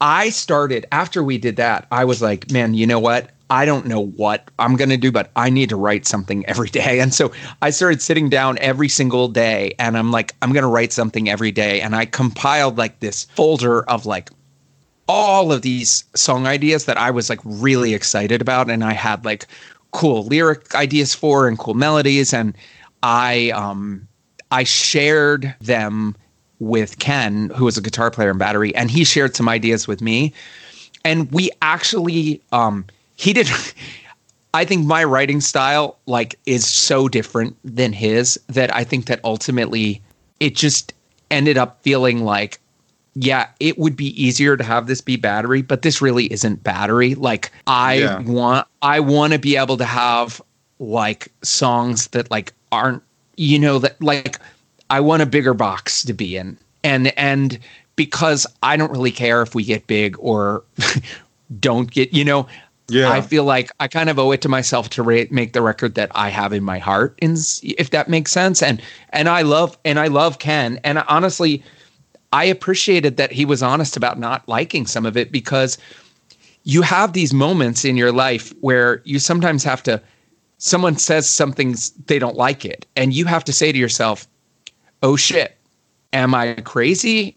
I 0.00 0.30
started 0.30 0.86
after 0.92 1.22
we 1.22 1.38
did 1.38 1.56
that, 1.56 1.86
I 1.90 2.04
was 2.04 2.22
like, 2.22 2.50
man, 2.50 2.74
you 2.74 2.86
know 2.86 3.00
what? 3.00 3.30
I 3.50 3.64
don't 3.64 3.86
know 3.86 4.06
what 4.06 4.48
I'm 4.60 4.76
going 4.76 4.90
to 4.90 4.96
do, 4.96 5.10
but 5.10 5.32
I 5.34 5.50
need 5.50 5.68
to 5.70 5.76
write 5.76 6.06
something 6.06 6.46
every 6.46 6.68
day. 6.70 7.00
And 7.00 7.12
so 7.12 7.32
I 7.60 7.70
started 7.70 8.00
sitting 8.00 8.30
down 8.30 8.56
every 8.58 8.88
single 8.88 9.26
day 9.28 9.74
and 9.78 9.98
I'm 9.98 10.12
like, 10.12 10.34
I'm 10.40 10.52
going 10.52 10.62
to 10.62 10.68
write 10.68 10.92
something 10.92 11.28
every 11.28 11.50
day. 11.50 11.80
And 11.80 11.96
I 11.96 12.06
compiled 12.06 12.78
like 12.78 13.00
this 13.00 13.24
folder 13.24 13.82
of 13.90 14.06
like 14.06 14.30
all 15.08 15.50
of 15.50 15.62
these 15.62 16.04
song 16.14 16.46
ideas 16.46 16.84
that 16.84 16.96
I 16.96 17.10
was 17.10 17.28
like 17.28 17.40
really 17.44 17.94
excited 17.94 18.40
about. 18.40 18.70
And 18.70 18.84
I 18.84 18.92
had 18.92 19.24
like 19.24 19.46
cool 19.90 20.24
lyric 20.26 20.72
ideas 20.76 21.12
for 21.16 21.48
and 21.48 21.58
cool 21.58 21.74
melodies. 21.74 22.32
And 22.32 22.56
I, 23.02 23.50
um, 23.50 24.06
I 24.50 24.64
shared 24.64 25.54
them 25.60 26.16
with 26.58 26.98
Ken, 26.98 27.50
who 27.56 27.64
was 27.64 27.78
a 27.78 27.80
guitar 27.82 28.10
player 28.10 28.30
in 28.30 28.38
Battery, 28.38 28.74
and 28.74 28.90
he 28.90 29.04
shared 29.04 29.34
some 29.34 29.48
ideas 29.48 29.88
with 29.88 30.00
me. 30.00 30.32
And 31.04 31.30
we 31.32 31.50
actually, 31.62 32.42
um, 32.52 32.84
he 33.16 33.32
did. 33.32 33.48
I 34.52 34.64
think 34.64 34.84
my 34.84 35.04
writing 35.04 35.40
style 35.40 35.96
like 36.06 36.34
is 36.44 36.66
so 36.66 37.08
different 37.08 37.56
than 37.64 37.92
his 37.92 38.38
that 38.48 38.74
I 38.74 38.82
think 38.82 39.06
that 39.06 39.20
ultimately 39.22 40.02
it 40.40 40.56
just 40.56 40.92
ended 41.30 41.56
up 41.56 41.80
feeling 41.82 42.24
like, 42.24 42.58
yeah, 43.14 43.46
it 43.60 43.78
would 43.78 43.94
be 43.94 44.20
easier 44.20 44.56
to 44.56 44.64
have 44.64 44.88
this 44.88 45.00
be 45.00 45.16
battery, 45.16 45.62
but 45.62 45.82
this 45.82 46.02
really 46.02 46.30
isn't 46.32 46.64
battery. 46.64 47.14
Like 47.14 47.52
I 47.68 47.94
Yeah. 47.94 48.20
want, 48.22 48.66
I 48.82 48.98
want 48.98 49.32
to 49.34 49.38
be 49.38 49.56
able 49.56 49.76
to 49.76 49.84
have 49.84 50.42
like 50.80 51.28
songs 51.42 52.08
that 52.08 52.28
like 52.30 52.52
aren't 52.72 53.04
you 53.40 53.58
know 53.58 53.78
that 53.78 54.00
like 54.02 54.38
I 54.90 55.00
want 55.00 55.22
a 55.22 55.26
bigger 55.26 55.54
box 55.54 56.04
to 56.04 56.12
be 56.12 56.36
in. 56.36 56.58
And 56.84 57.18
and 57.18 57.58
because 57.96 58.46
I 58.62 58.76
don't 58.76 58.90
really 58.90 59.10
care 59.10 59.40
if 59.42 59.54
we 59.54 59.64
get 59.64 59.86
big 59.86 60.16
or 60.18 60.62
don't 61.60 61.90
get, 61.90 62.12
you 62.12 62.24
know, 62.24 62.46
Yeah. 62.88 63.10
I 63.10 63.20
feel 63.22 63.44
like 63.44 63.70
I 63.80 63.88
kind 63.88 64.10
of 64.10 64.18
owe 64.18 64.30
it 64.32 64.42
to 64.42 64.48
myself 64.48 64.90
to 64.90 65.02
ra- 65.02 65.24
make 65.30 65.52
the 65.54 65.62
record 65.62 65.94
that 65.94 66.10
I 66.14 66.28
have 66.28 66.52
in 66.52 66.62
my 66.64 66.78
heart 66.78 67.18
in 67.22 67.36
if 67.62 67.90
that 67.90 68.08
makes 68.08 68.30
sense. 68.30 68.62
And 68.62 68.82
and 69.10 69.28
I 69.28 69.42
love 69.42 69.78
and 69.86 69.98
I 69.98 70.08
love 70.08 70.38
Ken 70.38 70.78
and 70.84 70.98
honestly 71.08 71.62
I 72.32 72.44
appreciated 72.44 73.16
that 73.16 73.32
he 73.32 73.44
was 73.44 73.62
honest 73.62 73.96
about 73.96 74.18
not 74.18 74.46
liking 74.48 74.86
some 74.86 75.06
of 75.06 75.16
it 75.16 75.32
because 75.32 75.78
you 76.64 76.82
have 76.82 77.14
these 77.14 77.32
moments 77.32 77.84
in 77.84 77.96
your 77.96 78.12
life 78.12 78.52
where 78.60 79.00
you 79.04 79.18
sometimes 79.18 79.64
have 79.64 79.82
to 79.84 80.00
someone 80.60 80.96
says 80.96 81.28
something 81.28 81.74
they 82.06 82.18
don't 82.18 82.36
like 82.36 82.64
it 82.64 82.86
and 82.94 83.12
you 83.14 83.24
have 83.24 83.42
to 83.42 83.52
say 83.52 83.72
to 83.72 83.78
yourself 83.78 84.28
oh 85.02 85.16
shit. 85.16 85.56
Am 86.12 86.34
i 86.34 86.54
crazy? 86.54 87.36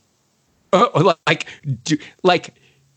Uh, 0.73 0.87
oh, 0.93 1.15
like 1.27 1.47
do, 1.83 1.97
like 2.23 2.55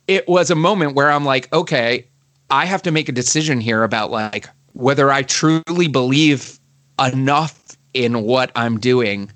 it 0.09 0.27
was 0.29 0.51
a 0.51 0.55
moment 0.55 0.95
where 0.95 1.11
i'm 1.11 1.25
like 1.25 1.53
okay 1.53 2.07
i 2.51 2.65
have 2.65 2.83
to 2.83 2.91
make 2.91 3.09
a 3.09 3.12
decision 3.12 3.61
here 3.61 3.83
about 3.83 4.11
like 4.11 4.49
whether 4.73 5.12
i 5.12 5.23
truly 5.23 5.87
believe 5.87 6.59
enough 6.99 7.77
in 7.93 8.23
what 8.23 8.51
i'm 8.57 8.81
doing 8.81 9.31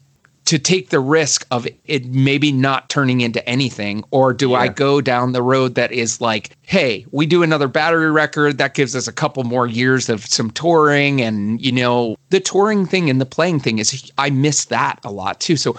to 0.51 0.59
take 0.59 0.91
the 0.91 0.99
risk 0.99 1.47
of 1.53 1.65
it 1.85 2.07
maybe 2.07 2.51
not 2.51 2.89
turning 2.89 3.21
into 3.21 3.49
anything 3.49 4.03
or 4.11 4.33
do 4.33 4.53
i 4.53 4.67
go 4.67 5.01
down 5.01 5.31
the 5.31 5.45
road 5.45 5.77
that 5.77 5.93
is 5.93 6.21
like 6.21 6.57
hey 6.63 7.07
we 7.13 7.25
do 7.25 7.45
another 7.45 7.69
battery 7.69 8.11
record 8.11 8.59
that 8.59 8.75
gives 8.75 8.97
us 8.97 9.07
a 9.07 9.13
couple 9.13 9.45
more 9.45 9.69
years 9.69 10.09
of 10.09 10.27
some 10.27 10.51
touring 10.51 11.21
and 11.21 11.65
you 11.65 11.71
know 11.71 12.17
the 12.31 12.41
touring 12.41 12.85
thing 12.85 13.09
and 13.09 13.21
the 13.21 13.27
playing 13.27 13.61
thing 13.61 13.79
is 13.79 14.11
i 14.19 14.29
miss 14.29 14.65
that 14.65 14.99
a 15.05 15.13
lot 15.13 15.39
too. 15.39 15.57
So 15.57 15.77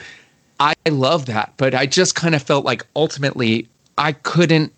i 0.62 0.74
love 0.90 1.26
that 1.26 1.52
but 1.58 1.76
i 1.76 1.86
just 1.86 2.16
kind 2.16 2.34
of 2.34 2.42
felt 2.42 2.64
like 2.64 2.88
ultimately 2.96 3.68
i 3.98 4.14
couldn't 4.14 4.72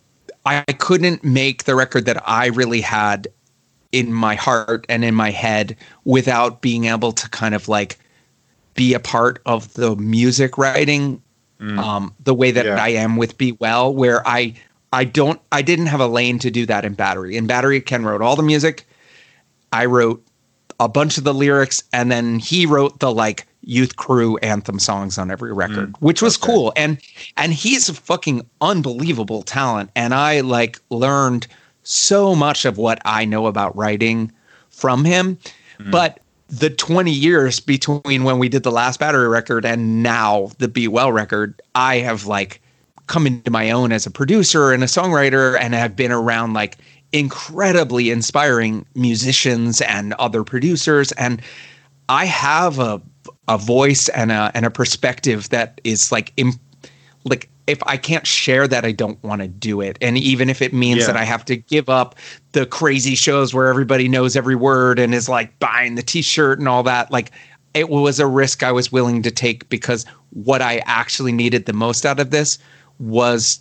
i 0.47 0.63
couldn't 0.79 1.23
make 1.23 1.65
the 1.65 1.75
record 1.75 2.05
that 2.05 2.19
i 2.27 2.47
really 2.47 2.81
had 2.81 3.27
in 3.91 4.11
my 4.11 4.33
heart 4.33 4.87
and 4.89 5.05
in 5.05 5.13
my 5.13 5.29
head 5.29 5.77
without 6.03 6.61
being 6.61 6.85
able 6.85 7.11
to 7.11 7.29
kind 7.29 7.53
of 7.53 7.67
like 7.67 7.99
be 8.73 8.93
a 8.93 8.99
part 8.99 9.41
of 9.45 9.73
the 9.73 9.95
music 9.95 10.57
writing 10.57 11.21
mm. 11.59 11.77
um, 11.77 12.13
the 12.23 12.33
way 12.33 12.51
that 12.51 12.65
Yeah. 12.65 12.81
I 12.81 12.89
am 12.89 13.17
with 13.17 13.37
Be 13.37 13.53
Well, 13.53 13.93
where 13.93 14.27
I 14.27 14.53
I 14.91 15.05
don't 15.05 15.39
I 15.51 15.61
didn't 15.61 15.87
have 15.87 15.99
a 15.99 16.07
lane 16.07 16.39
to 16.39 16.51
do 16.51 16.65
that 16.67 16.85
in 16.85 16.93
Battery. 16.93 17.35
In 17.35 17.47
Battery, 17.47 17.81
Ken 17.81 18.05
wrote 18.05 18.21
all 18.21 18.35
the 18.35 18.43
music. 18.43 18.87
I 19.71 19.85
wrote 19.85 20.23
a 20.79 20.87
bunch 20.87 21.17
of 21.17 21.23
the 21.23 21.33
lyrics, 21.33 21.83
and 21.93 22.11
then 22.11 22.39
he 22.39 22.65
wrote 22.65 22.99
the 22.99 23.11
like 23.11 23.47
youth 23.61 23.95
crew 23.95 24.37
anthem 24.37 24.77
songs 24.77 25.17
on 25.17 25.31
every 25.31 25.53
record, 25.53 25.93
mm. 25.93 25.95
which 25.99 26.21
was 26.21 26.37
okay. 26.37 26.45
cool. 26.45 26.73
And 26.75 26.99
and 27.37 27.53
he's 27.53 27.89
a 27.89 27.93
fucking 27.93 28.45
unbelievable 28.61 29.43
talent. 29.43 29.89
And 29.95 30.13
I 30.13 30.41
like 30.41 30.79
learned 30.89 31.47
so 31.83 32.35
much 32.35 32.65
of 32.65 32.77
what 32.77 33.01
I 33.05 33.25
know 33.25 33.47
about 33.47 33.75
writing 33.75 34.31
from 34.69 35.05
him. 35.05 35.37
Mm. 35.79 35.91
But 35.91 36.19
the 36.53 36.69
20 36.69 37.11
years 37.11 37.59
between 37.59 38.23
when 38.23 38.37
we 38.37 38.47
did 38.47 38.61
the 38.61 38.71
last 38.71 38.99
battery 38.99 39.27
record 39.27 39.65
and 39.65 40.03
now 40.03 40.51
the 40.59 40.67
Be 40.67 40.87
Well 40.87 41.11
record, 41.11 41.59
I 41.73 41.97
have 41.97 42.27
like 42.27 42.61
come 43.07 43.25
into 43.25 43.49
my 43.49 43.71
own 43.71 43.91
as 43.91 44.05
a 44.05 44.11
producer 44.11 44.71
and 44.71 44.83
a 44.83 44.85
songwriter 44.85 45.57
and 45.59 45.73
have 45.73 45.95
been 45.95 46.11
around 46.11 46.53
like 46.53 46.77
incredibly 47.11 48.11
inspiring 48.11 48.85
musicians 48.93 49.81
and 49.81 50.13
other 50.13 50.43
producers. 50.43 51.11
And 51.13 51.41
I 52.07 52.25
have 52.25 52.77
a 52.77 53.01
a 53.47 53.57
voice 53.57 54.07
and 54.09 54.31
a 54.31 54.51
and 54.53 54.63
a 54.63 54.69
perspective 54.69 55.49
that 55.49 55.81
is 55.83 56.11
like 56.11 56.33
im- 56.37 56.59
like 57.25 57.49
if 57.67 57.79
I 57.83 57.97
can't 57.97 58.27
share 58.27 58.67
that 58.67 58.83
I 58.85 58.91
don't 58.91 59.21
want 59.23 59.41
to 59.41 59.47
do 59.47 59.79
it 59.81 59.97
and 60.01 60.17
even 60.17 60.49
if 60.49 60.61
it 60.61 60.73
means 60.73 61.01
Yeah. 61.01 61.07
that 61.07 61.17
I 61.17 61.23
have 61.23 61.45
to 61.45 61.55
give 61.55 61.89
up 61.89 62.15
the 62.51 62.65
crazy 62.65 63.15
shows 63.15 63.53
where 63.53 63.67
everybody 63.67 64.07
knows 64.07 64.35
every 64.35 64.55
word 64.55 64.99
and 64.99 65.15
is 65.15 65.29
like 65.29 65.57
buying 65.59 65.95
the 65.95 66.01
t-shirt 66.01 66.59
and 66.59 66.67
all 66.67 66.83
that 66.83 67.11
like 67.11 67.31
it 67.73 67.89
was 67.89 68.19
a 68.19 68.27
risk 68.27 68.63
I 68.63 68.71
was 68.71 68.91
willing 68.91 69.21
to 69.23 69.31
take 69.31 69.67
because 69.69 70.05
what 70.31 70.61
I 70.61 70.81
actually 70.85 71.31
needed 71.31 71.65
the 71.65 71.73
most 71.73 72.05
out 72.05 72.19
of 72.19 72.29
this 72.31 72.59
was 72.99 73.59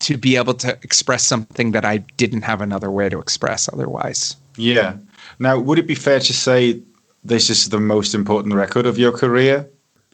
to 0.00 0.16
be 0.16 0.36
able 0.36 0.54
to 0.54 0.78
express 0.82 1.26
something 1.26 1.72
that 1.72 1.84
I 1.84 1.98
didn't 2.16 2.42
have 2.42 2.62
another 2.62 2.90
way 2.90 3.10
to 3.10 3.18
express 3.18 3.68
otherwise. 3.70 4.34
Yeah. 4.56 4.96
Now, 5.38 5.58
would 5.58 5.78
it 5.78 5.86
be 5.86 5.94
fair 5.94 6.20
to 6.20 6.32
say 6.32 6.80
this 7.22 7.50
is 7.50 7.68
the 7.68 7.80
most 7.80 8.14
important 8.14 8.54
record 8.54 8.86
of 8.86 8.98
your 8.98 9.12
career? 9.12 9.68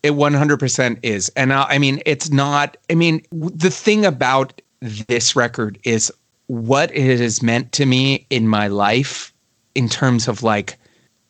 It 0.06 0.12
100% 0.14 0.98
is. 1.02 1.28
And 1.36 1.52
I, 1.52 1.64
I 1.64 1.78
mean, 1.78 2.00
it's 2.06 2.30
not, 2.30 2.76
I 2.90 2.94
mean, 2.94 3.22
the 3.32 3.70
thing 3.70 4.06
about 4.06 4.60
this 4.80 5.34
record 5.36 5.78
is 5.84 6.12
what 6.46 6.94
it 6.96 7.18
has 7.20 7.42
meant 7.42 7.72
to 7.72 7.86
me 7.86 8.26
in 8.30 8.46
my 8.48 8.68
life 8.68 9.32
in 9.74 9.88
terms 9.88 10.28
of 10.28 10.42
like, 10.42 10.78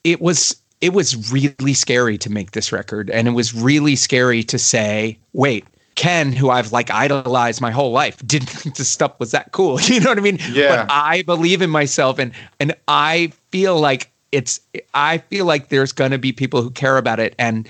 it 0.04 0.20
was 0.20 0.56
it 0.80 0.92
was 0.92 1.32
really 1.32 1.74
scary 1.74 2.18
to 2.18 2.30
make 2.30 2.52
this 2.52 2.70
record 2.70 3.10
and 3.10 3.26
it 3.26 3.32
was 3.32 3.54
really 3.54 3.96
scary 3.96 4.42
to 4.42 4.58
say 4.58 5.18
wait 5.32 5.64
ken 5.94 6.32
who 6.32 6.50
i've 6.50 6.70
like 6.72 6.90
idolized 6.90 7.60
my 7.60 7.70
whole 7.70 7.90
life 7.92 8.18
didn't 8.26 8.48
think 8.48 8.76
this 8.76 8.88
stuff 8.88 9.18
was 9.18 9.30
that 9.30 9.52
cool 9.52 9.80
you 9.82 10.00
know 10.00 10.10
what 10.10 10.18
i 10.18 10.20
mean 10.20 10.38
Yeah. 10.50 10.84
but 10.84 10.92
i 10.92 11.22
believe 11.22 11.62
in 11.62 11.70
myself 11.70 12.18
and 12.18 12.32
and 12.60 12.74
i 12.88 13.32
feel 13.50 13.78
like 13.80 14.10
it's 14.32 14.60
i 14.94 15.18
feel 15.18 15.46
like 15.46 15.68
there's 15.70 15.92
going 15.92 16.10
to 16.10 16.18
be 16.18 16.32
people 16.32 16.62
who 16.62 16.70
care 16.70 16.98
about 16.98 17.18
it 17.18 17.34
and 17.38 17.68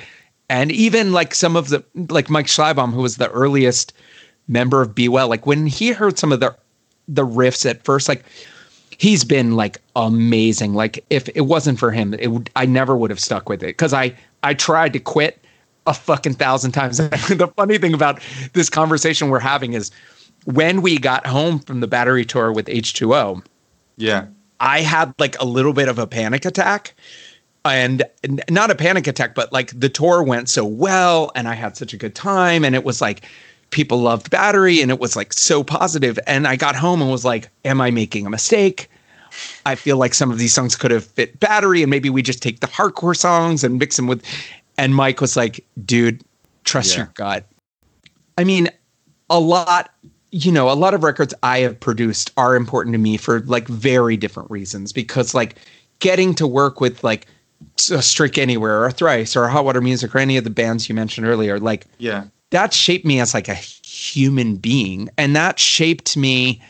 and 0.48 0.70
even 0.72 1.12
like 1.12 1.34
some 1.34 1.56
of 1.56 1.68
the 1.68 1.84
like 2.08 2.30
mike 2.30 2.46
schleibaum 2.46 2.92
who 2.92 3.02
was 3.02 3.16
the 3.16 3.30
earliest 3.30 3.92
member 4.48 4.80
of 4.82 4.94
be 4.94 5.08
well 5.08 5.28
like 5.28 5.46
when 5.46 5.66
he 5.66 5.90
heard 5.90 6.18
some 6.18 6.32
of 6.32 6.40
the 6.40 6.56
the 7.08 7.26
riffs 7.26 7.68
at 7.68 7.84
first 7.84 8.08
like 8.08 8.24
he's 8.98 9.24
been 9.24 9.56
like 9.56 9.80
amazing. 9.94 10.74
Like 10.74 11.04
if 11.10 11.28
it 11.34 11.42
wasn't 11.42 11.78
for 11.78 11.90
him, 11.90 12.14
it 12.14 12.28
would 12.28 12.50
I 12.56 12.66
never 12.66 12.96
would 12.96 13.10
have 13.10 13.20
stuck 13.20 13.48
with 13.48 13.62
it 13.62 13.68
because 13.68 13.92
I 13.92 14.14
I 14.42 14.54
tried 14.54 14.92
to 14.94 15.00
quit 15.00 15.42
a 15.86 15.94
fucking 15.94 16.34
thousand 16.34 16.72
times. 16.72 16.96
the 16.98 17.52
funny 17.56 17.78
thing 17.78 17.94
about 17.94 18.20
this 18.52 18.68
conversation 18.68 19.28
we're 19.28 19.38
having 19.38 19.74
is 19.74 19.90
when 20.44 20.82
we 20.82 20.98
got 20.98 21.26
home 21.26 21.58
from 21.60 21.80
the 21.80 21.86
battery 21.86 22.24
tour 22.24 22.52
with 22.52 22.66
H2O, 22.66 23.44
Yeah. 23.96 24.26
I 24.58 24.80
had 24.80 25.12
like 25.18 25.38
a 25.40 25.44
little 25.44 25.74
bit 25.74 25.88
of 25.88 25.98
a 25.98 26.06
panic 26.06 26.44
attack. 26.44 26.94
And 27.74 28.02
not 28.50 28.70
a 28.70 28.74
panic 28.74 29.06
attack, 29.06 29.34
but 29.34 29.52
like 29.52 29.78
the 29.78 29.88
tour 29.88 30.22
went 30.22 30.48
so 30.48 30.64
well 30.64 31.32
and 31.34 31.48
I 31.48 31.54
had 31.54 31.76
such 31.76 31.92
a 31.92 31.96
good 31.96 32.14
time. 32.14 32.64
And 32.64 32.74
it 32.74 32.84
was 32.84 33.00
like 33.00 33.22
people 33.70 33.98
loved 34.00 34.30
battery 34.30 34.80
and 34.80 34.90
it 34.90 35.00
was 35.00 35.16
like 35.16 35.32
so 35.32 35.62
positive. 35.64 36.18
And 36.26 36.46
I 36.46 36.56
got 36.56 36.76
home 36.76 37.00
and 37.02 37.10
was 37.10 37.24
like, 37.24 37.48
Am 37.64 37.80
I 37.80 37.90
making 37.90 38.26
a 38.26 38.30
mistake? 38.30 38.90
I 39.66 39.74
feel 39.74 39.98
like 39.98 40.14
some 40.14 40.30
of 40.30 40.38
these 40.38 40.54
songs 40.54 40.76
could 40.76 40.90
have 40.90 41.04
fit 41.04 41.38
battery 41.40 41.82
and 41.82 41.90
maybe 41.90 42.08
we 42.08 42.22
just 42.22 42.42
take 42.42 42.60
the 42.60 42.66
hardcore 42.66 43.16
songs 43.16 43.64
and 43.64 43.78
mix 43.78 43.96
them 43.96 44.06
with. 44.06 44.24
And 44.78 44.94
Mike 44.94 45.20
was 45.20 45.36
like, 45.36 45.64
Dude, 45.84 46.22
trust 46.64 46.92
Yeah. 46.92 46.98
your 47.04 47.12
gut. 47.14 47.46
I 48.38 48.44
mean, 48.44 48.68
a 49.30 49.40
lot 49.40 49.90
you 50.30 50.52
know 50.52 50.70
a 50.70 50.74
lot 50.74 50.92
of 50.92 51.02
records 51.02 51.32
i 51.42 51.58
have 51.58 51.78
produced 51.80 52.30
are 52.36 52.56
important 52.56 52.92
to 52.92 52.98
me 52.98 53.16
for 53.16 53.40
like 53.40 53.66
very 53.68 54.16
different 54.16 54.50
reasons 54.50 54.92
because 54.92 55.34
like 55.34 55.56
getting 56.00 56.34
to 56.34 56.46
work 56.46 56.80
with 56.80 57.02
like 57.02 57.26
a 57.90 58.02
Strike 58.02 58.38
Anywhere 58.38 58.84
or 58.84 58.90
Thrice 58.90 59.36
or 59.36 59.48
Hot 59.48 59.64
Water 59.64 59.80
Music 59.80 60.14
or 60.14 60.18
any 60.18 60.36
of 60.36 60.44
the 60.44 60.50
bands 60.50 60.88
you 60.88 60.94
mentioned 60.94 61.26
earlier, 61.26 61.58
like 61.58 61.86
Yeah. 61.98 62.24
that 62.50 62.72
shaped 62.72 63.04
me 63.04 63.20
as 63.20 63.34
like 63.34 63.48
a 63.48 63.54
human 63.54 64.56
being. 64.56 65.08
And 65.18 65.34
that 65.36 65.58
shaped 65.58 66.16
me 66.16 66.60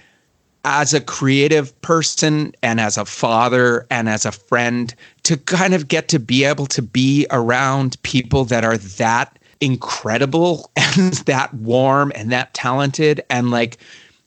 as 0.64 0.92
a 0.92 1.00
creative 1.00 1.80
person 1.82 2.52
and 2.62 2.80
as 2.80 2.96
a 2.98 3.04
father 3.04 3.86
and 3.90 4.08
as 4.08 4.26
a 4.26 4.32
friend 4.32 4.94
to 5.22 5.36
kind 5.36 5.74
of 5.74 5.86
get 5.86 6.08
to 6.08 6.18
be 6.18 6.42
able 6.44 6.66
to 6.66 6.82
be 6.82 7.26
around 7.30 8.00
people 8.02 8.44
that 8.46 8.64
are 8.64 8.76
that 8.76 9.38
incredible 9.60 10.70
and 10.76 11.14
that 11.26 11.54
warm 11.54 12.10
and 12.14 12.32
that 12.32 12.52
talented 12.52 13.22
and 13.30 13.50
like 13.50 13.78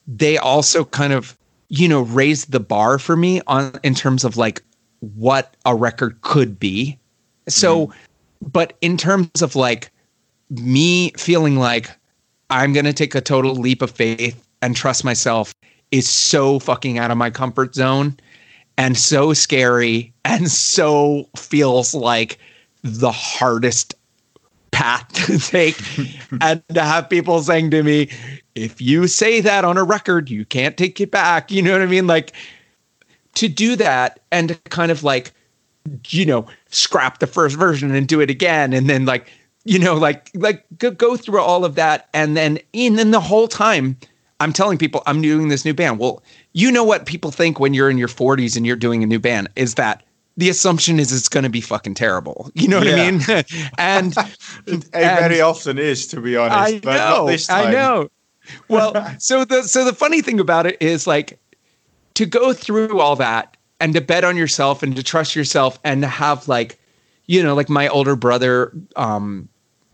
they 0.08 0.38
also 0.38 0.86
kind 0.86 1.14
of 1.14 1.38
you 1.68 1.88
know 1.88 2.02
raised 2.02 2.52
the 2.52 2.60
bar 2.60 2.98
for 2.98 3.16
me 3.16 3.42
on 3.46 3.72
in 3.84 3.94
terms 3.94 4.24
of 4.24 4.38
like 4.38 4.64
what 5.00 5.56
a 5.66 5.76
record 5.76 6.22
could 6.22 6.60
be. 6.60 6.98
So 7.48 7.88
mm-hmm. 7.88 8.50
but 8.52 8.74
in 8.82 8.98
terms 8.98 9.42
of 9.42 9.56
like 9.56 9.92
me 10.50 11.12
feeling 11.12 11.58
like 11.58 11.90
i'm 12.50 12.74
going 12.74 12.86
to 12.86 12.94
take 12.94 13.16
a 13.16 13.22
total 13.22 13.56
leap 13.56 13.82
of 13.82 13.92
faith 13.92 14.48
and 14.62 14.76
trust 14.76 15.04
myself 15.04 15.54
is 15.92 16.08
so 16.08 16.60
fucking 16.60 16.98
out 16.98 17.12
of 17.12 17.18
my 17.18 17.30
comfort 17.30 17.76
zone 17.76 18.18
and 18.78 18.98
so 18.98 19.34
scary 19.34 20.14
and 20.26 20.50
so 20.50 21.28
feels 21.36 21.94
like 21.94 22.40
the 22.84 23.12
hardest 23.12 23.94
path 24.72 25.12
to 25.14 25.38
take 25.38 25.80
and 26.42 26.64
to 26.70 26.82
have 26.82 27.10
people 27.10 27.42
saying 27.42 27.70
to 27.70 27.84
me 27.84 28.10
if 28.56 28.82
you 28.82 29.08
say 29.08 29.42
that 29.42 29.64
on 29.64 29.78
a 29.78 29.84
record 29.84 30.30
you 30.30 30.46
can't 30.46 30.78
take 30.78 31.00
it 31.00 31.12
back. 31.12 31.52
You 31.52 31.62
know 31.62 31.72
what 31.72 31.82
i 31.82 31.86
mean? 31.86 32.08
Like 32.08 32.34
to 33.40 33.48
do 33.48 33.76
that 33.78 34.20
and 34.32 34.50
to 34.50 34.56
kind 34.70 34.92
of 34.92 35.02
like 35.04 35.32
you 36.10 36.26
know 36.26 36.46
scrap 36.70 37.20
the 37.20 37.28
first 37.28 37.56
version 37.56 37.94
and 37.96 38.08
do 38.08 38.20
it 38.20 38.30
again 38.30 38.74
and 38.74 38.90
then 38.90 39.06
like 39.06 39.32
you 39.64 39.80
know 39.80 39.96
like 39.96 40.30
like 40.36 40.66
go, 40.78 40.92
go 40.92 41.16
through 41.16 41.40
all 41.40 41.64
of 41.64 41.76
that 41.76 42.10
and 42.14 42.36
then 42.36 42.60
in 42.74 42.96
then 42.96 43.12
the 43.12 43.20
whole 43.20 43.48
time 43.48 43.96
i'm 44.42 44.52
telling 44.52 44.78
people 44.78 45.02
i'm 45.06 45.22
doing 45.22 45.48
this 45.48 45.64
new 45.64 45.74
band 45.74 45.98
well 45.98 46.22
you 46.52 46.70
know 46.70 46.84
what 46.84 47.06
people 47.06 47.32
think 47.32 47.60
when 47.62 47.74
you're 47.74 47.90
in 47.90 47.98
your 47.98 48.10
40s 48.10 48.58
and 48.58 48.66
you're 48.68 48.76
doing 48.76 49.04
a 49.04 49.08
new 49.08 49.20
band 49.20 49.48
is 49.56 49.76
that 49.76 50.04
the 50.36 50.50
assumption 50.50 51.00
is 51.00 51.12
it's 51.14 51.30
going 51.30 51.44
to 51.46 51.50
be 51.50 51.62
fucking 51.62 51.94
terrible 51.94 52.52
you 52.56 52.68
know 52.68 52.80
what 52.80 52.88
i 52.90 53.10
mean 53.10 53.22
and 53.78 54.16
It 54.68 54.86
And- 54.94 55.20
very 55.20 55.40
often 55.42 55.78
is, 55.78 56.08
to 56.08 56.20
be 56.22 56.36
honest. 56.36 56.86
I 56.86 56.94
know. 56.98 57.26
this 57.28 57.48
time. 57.48 57.68
I 57.68 57.72
know. 57.72 58.10
Well, 58.68 59.16
so 59.20 59.46
the 59.46 59.64
so 59.64 59.86
the 59.86 59.94
funny 59.94 60.22
thing 60.22 60.40
about 60.40 60.66
it 60.66 60.78
is 60.82 61.08
like 61.08 61.40
to 62.16 62.26
go 62.26 62.54
through 62.54 63.00
all 63.00 63.16
that 63.16 63.58
and 63.80 63.94
to 63.94 64.02
bet 64.02 64.24
on 64.24 64.38
yourself 64.38 64.84
and 64.84 64.96
to 64.96 65.04
trust 65.04 65.36
yourself 65.36 65.80
and 65.84 66.02
to 66.02 66.08
have 66.08 66.48
like 66.48 66.80
you 67.28 67.42
know 67.42 67.56
like 67.56 67.70
my 67.70 67.88
older 67.88 68.16
brother 68.16 68.72
um 68.96 69.48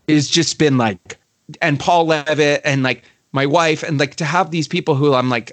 is 0.08 0.28
just 0.28 0.58
been 0.58 0.78
like 0.78 1.18
and 1.60 1.78
Paul 1.78 2.06
Leavitt 2.06 2.60
and 2.64 2.82
like 2.82 3.04
my 3.32 3.46
wife 3.46 3.82
and 3.82 3.98
like 3.98 4.16
to 4.16 4.24
have 4.24 4.50
these 4.50 4.68
people 4.68 4.94
who 4.94 5.14
I'm 5.14 5.30
like 5.30 5.52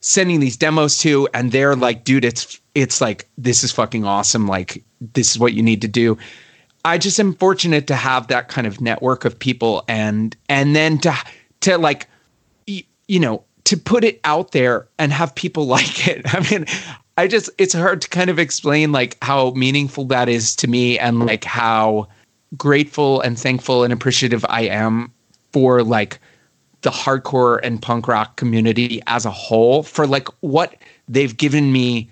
sending 0.00 0.40
these 0.40 0.56
demos 0.56 0.98
to 0.98 1.28
and 1.32 1.52
they're 1.52 1.76
like 1.76 2.04
dude 2.04 2.24
it's 2.24 2.60
it's 2.74 3.00
like 3.00 3.28
this 3.36 3.62
is 3.64 3.72
fucking 3.72 4.04
awesome. 4.04 4.46
Like 4.46 4.82
this 5.14 5.30
is 5.30 5.38
what 5.38 5.54
you 5.54 5.62
need 5.62 5.82
to 5.82 5.88
do. 5.88 6.16
I 6.84 6.98
just 6.98 7.20
am 7.20 7.34
fortunate 7.34 7.86
to 7.86 7.94
have 7.94 8.26
that 8.28 8.48
kind 8.48 8.66
of 8.66 8.80
network 8.80 9.24
of 9.24 9.38
people 9.38 9.84
and 9.88 10.36
and 10.48 10.74
then 10.74 10.98
to 10.98 11.14
to 11.60 11.78
like 11.78 12.08
you 12.66 13.20
know 13.20 13.44
to 13.72 13.76
put 13.78 14.04
it 14.04 14.20
out 14.24 14.52
there 14.52 14.86
and 14.98 15.14
have 15.14 15.34
people 15.34 15.66
like 15.76 16.06
it. 16.06 16.22
I 16.34 16.46
mean, 16.50 16.66
I 17.16 17.26
just 17.26 17.48
it's 17.56 17.72
hard 17.72 18.02
to 18.02 18.08
kind 18.08 18.28
of 18.28 18.38
explain 18.38 18.92
like 18.92 19.16
how 19.22 19.50
meaningful 19.52 20.04
that 20.06 20.28
is 20.28 20.54
to 20.56 20.68
me 20.68 20.98
and 20.98 21.24
like 21.26 21.44
how 21.44 22.06
grateful 22.56 23.22
and 23.22 23.38
thankful 23.38 23.82
and 23.82 23.92
appreciative 23.92 24.44
I 24.48 24.62
am 24.62 25.10
for 25.52 25.82
like 25.82 26.20
the 26.82 26.90
hardcore 26.90 27.60
and 27.62 27.80
punk 27.80 28.08
rock 28.08 28.36
community 28.36 29.00
as 29.06 29.24
a 29.24 29.30
whole 29.30 29.82
for 29.82 30.06
like 30.06 30.28
what 30.40 30.76
they've 31.08 31.34
given 31.34 31.72
me 31.72 32.10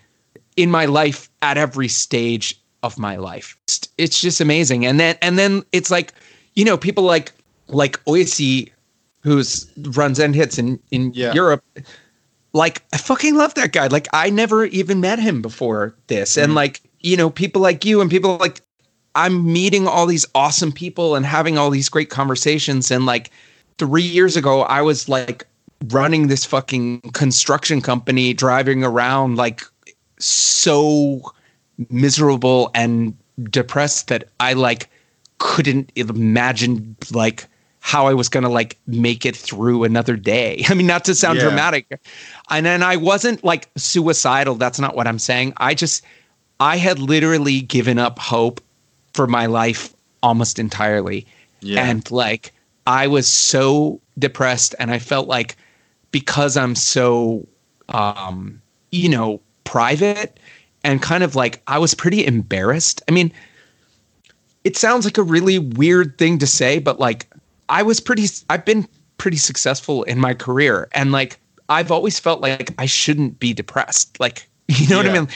in 0.56 0.70
my 0.70 0.86
life 0.86 1.28
at 1.42 1.58
every 1.58 1.88
stage 1.88 2.58
of 2.82 2.98
my 2.98 3.16
life. 3.16 3.54
It's, 3.64 3.88
it's 3.98 4.20
just 4.20 4.40
amazing. 4.40 4.86
And 4.86 4.98
then 4.98 5.16
and 5.20 5.38
then 5.38 5.62
it's 5.72 5.90
like, 5.90 6.14
you 6.54 6.64
know, 6.64 6.78
people 6.78 7.04
like 7.04 7.32
like 7.68 8.02
Oisi, 8.04 8.70
who's 9.20 9.70
runs 9.96 10.18
end 10.18 10.34
hits 10.34 10.58
in 10.58 10.78
in 10.90 11.12
Yeah. 11.14 11.32
Europe. 11.32 11.64
Like 12.52 12.82
I 12.92 12.96
fucking 12.96 13.36
love 13.36 13.54
that 13.54 13.72
guy. 13.72 13.86
Like 13.86 14.08
I 14.12 14.30
never 14.30 14.64
even 14.66 15.00
met 15.00 15.18
him 15.18 15.42
before 15.42 15.94
this. 16.08 16.36
And 16.36 16.48
mm-hmm. 16.48 16.56
like, 16.56 16.80
you 17.00 17.16
know, 17.16 17.30
people 17.30 17.62
like 17.62 17.84
you 17.84 18.00
and 18.00 18.10
people 18.10 18.36
like 18.38 18.60
I'm 19.14 19.52
meeting 19.52 19.86
all 19.86 20.06
these 20.06 20.26
awesome 20.34 20.72
people 20.72 21.14
and 21.14 21.26
having 21.26 21.58
all 21.58 21.70
these 21.70 21.88
great 21.88 22.10
conversations. 22.10 22.90
And 22.90 23.06
like 23.06 23.30
three 23.78 24.02
years 24.02 24.36
ago, 24.36 24.62
I 24.62 24.82
was 24.82 25.08
like 25.08 25.46
running 25.88 26.28
this 26.28 26.44
fucking 26.44 27.00
construction 27.12 27.80
company, 27.80 28.34
driving 28.34 28.84
around 28.84 29.36
like 29.36 29.62
so 30.18 31.22
miserable 31.88 32.70
and 32.74 33.16
depressed 33.50 34.08
that 34.08 34.28
I 34.38 34.52
like 34.52 34.90
couldn't 35.38 35.90
imagine 35.96 36.96
like 37.12 37.46
how 37.80 38.06
I 38.06 38.14
was 38.14 38.28
gonna 38.28 38.48
like 38.50 38.78
make 38.86 39.24
it 39.26 39.36
through 39.36 39.84
another 39.84 40.16
day. 40.16 40.64
I 40.68 40.74
mean, 40.74 40.86
not 40.86 41.04
to 41.06 41.14
sound 41.14 41.38
Yeah. 41.38 41.44
dramatic, 41.44 42.00
and 42.50 42.64
then 42.66 42.82
I 42.82 42.96
wasn't 42.96 43.42
like 43.42 43.68
suicidal. 43.76 44.54
That's 44.54 44.78
not 44.78 44.94
what 44.96 45.06
I'm 45.06 45.18
saying. 45.18 45.54
I 45.56 45.74
just 45.74 46.04
I 46.60 46.76
had 46.76 46.98
literally 46.98 47.60
given 47.62 47.98
up 47.98 48.18
hope 48.18 48.60
for 49.14 49.26
my 49.26 49.46
life 49.46 49.94
almost 50.22 50.58
entirely, 50.58 51.26
Yeah. 51.60 51.88
and 51.88 52.08
like 52.10 52.52
I 52.86 53.06
was 53.06 53.26
so 53.26 54.00
depressed, 54.18 54.74
and 54.78 54.90
I 54.90 54.98
felt 54.98 55.26
like 55.28 55.56
because 56.12 56.56
I'm 56.56 56.74
so 56.74 57.46
um, 57.88 58.60
you 58.92 59.08
know 59.08 59.40
private 59.64 60.38
and 60.84 61.00
kind 61.00 61.22
of 61.24 61.34
like 61.34 61.62
I 61.66 61.78
was 61.78 61.94
pretty 61.94 62.26
embarrassed. 62.26 63.02
I 63.08 63.12
mean, 63.12 63.32
it 64.64 64.76
sounds 64.76 65.04
like 65.04 65.16
a 65.18 65.22
really 65.22 65.58
weird 65.58 66.18
thing 66.18 66.38
to 66.38 66.46
say, 66.46 66.78
but 66.78 67.00
like 67.00 67.26
I 67.70 67.82
was 67.82 68.00
pretty 68.00 68.26
I've 68.50 68.64
been 68.64 68.86
pretty 69.16 69.38
successful 69.38 70.02
in 70.02 70.18
my 70.18 70.34
career 70.34 70.88
and 70.92 71.12
like 71.12 71.40
I've 71.70 71.92
always 71.92 72.18
felt 72.18 72.40
like 72.40 72.74
I 72.78 72.86
shouldn't 72.86 73.38
be 73.38 73.52
depressed. 73.54 74.18
Like, 74.18 74.48
you 74.68 74.88
know 74.88 75.00
yeah. 75.00 75.08
what 75.08 75.16
I 75.16 75.20
mean? 75.20 75.28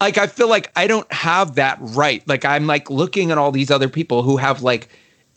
Like 0.00 0.18
I 0.18 0.26
feel 0.26 0.48
like 0.48 0.70
I 0.76 0.86
don't 0.86 1.10
have 1.12 1.56
that 1.56 1.78
right. 1.80 2.26
Like 2.28 2.44
I'm 2.44 2.66
like 2.66 2.88
looking 2.90 3.30
at 3.30 3.38
all 3.38 3.50
these 3.50 3.70
other 3.70 3.88
people 3.88 4.22
who 4.22 4.36
have 4.36 4.62
like 4.62 4.88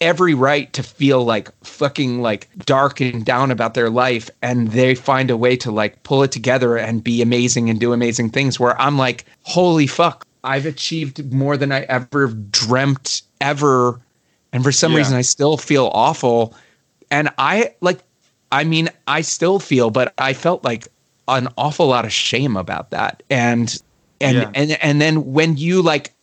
every 0.01 0.33
right 0.33 0.71
to 0.73 0.83
feel 0.83 1.23
like 1.23 1.49
fucking 1.63 2.21
like 2.21 2.49
dark 2.65 2.99
and 2.99 3.25
down 3.25 3.51
about 3.51 3.73
their 3.73 3.89
life 3.89 4.29
and 4.41 4.69
they 4.69 4.95
find 4.95 5.29
a 5.29 5.37
way 5.37 5.55
to 5.55 5.71
like 5.71 6.01
pull 6.03 6.23
it 6.23 6.31
together 6.31 6.77
and 6.77 7.03
be 7.03 7.21
amazing 7.21 7.69
and 7.69 7.79
do 7.79 7.93
amazing 7.93 8.29
things 8.29 8.59
where 8.59 8.79
I'm 8.81 8.97
like 8.97 9.25
holy 9.43 9.87
fuck 9.87 10.25
I've 10.43 10.65
achieved 10.65 11.31
more 11.31 11.55
than 11.55 11.71
I 11.71 11.81
ever 11.83 12.27
dreamt 12.27 13.21
ever 13.39 14.01
and 14.53 14.63
for 14.63 14.71
some 14.71 14.93
yeah. 14.93 14.99
reason 14.99 15.17
I 15.17 15.21
still 15.21 15.57
feel 15.57 15.91
awful. 15.93 16.55
And 17.11 17.29
I 17.37 17.73
like 17.81 17.99
I 18.51 18.63
mean 18.63 18.89
I 19.07 19.21
still 19.21 19.59
feel 19.59 19.89
but 19.89 20.13
I 20.17 20.33
felt 20.33 20.63
like 20.63 20.87
an 21.27 21.47
awful 21.57 21.87
lot 21.87 22.05
of 22.05 22.13
shame 22.13 22.55
about 22.55 22.91
that. 22.91 23.23
And 23.29 23.81
and 24.21 24.37
yeah. 24.37 24.51
and 24.53 24.71
and 24.71 25.01
then 25.01 25.33
when 25.33 25.57
you 25.57 25.81
like 25.81 26.13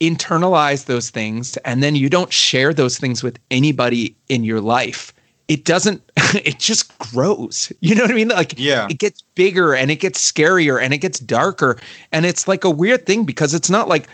internalize 0.00 0.86
those 0.86 1.10
things 1.10 1.56
and 1.58 1.82
then 1.82 1.94
you 1.94 2.08
don't 2.08 2.32
share 2.32 2.72
those 2.72 2.98
things 2.98 3.22
with 3.22 3.38
anybody 3.50 4.16
in 4.28 4.44
your 4.44 4.60
life 4.60 5.12
it 5.48 5.64
doesn't 5.64 6.02
it 6.16 6.58
just 6.58 6.96
grows. 6.98 7.70
You 7.80 7.94
know 7.94 8.02
what 8.02 8.10
i 8.10 8.14
mean? 8.14 8.28
Like 8.28 8.54
yeah. 8.56 8.86
it 8.88 8.98
gets 8.98 9.22
bigger 9.34 9.74
and 9.74 9.90
it 9.90 9.96
gets 9.96 10.32
scarier 10.32 10.82
and 10.82 10.94
it 10.94 10.98
gets 10.98 11.18
darker. 11.20 11.78
And 12.12 12.24
it's 12.24 12.48
like 12.48 12.64
a 12.64 12.70
weird 12.70 13.06
thing 13.06 13.24
because 13.24 13.52
it's 13.54 13.70
not 13.70 13.88
like 13.88 14.08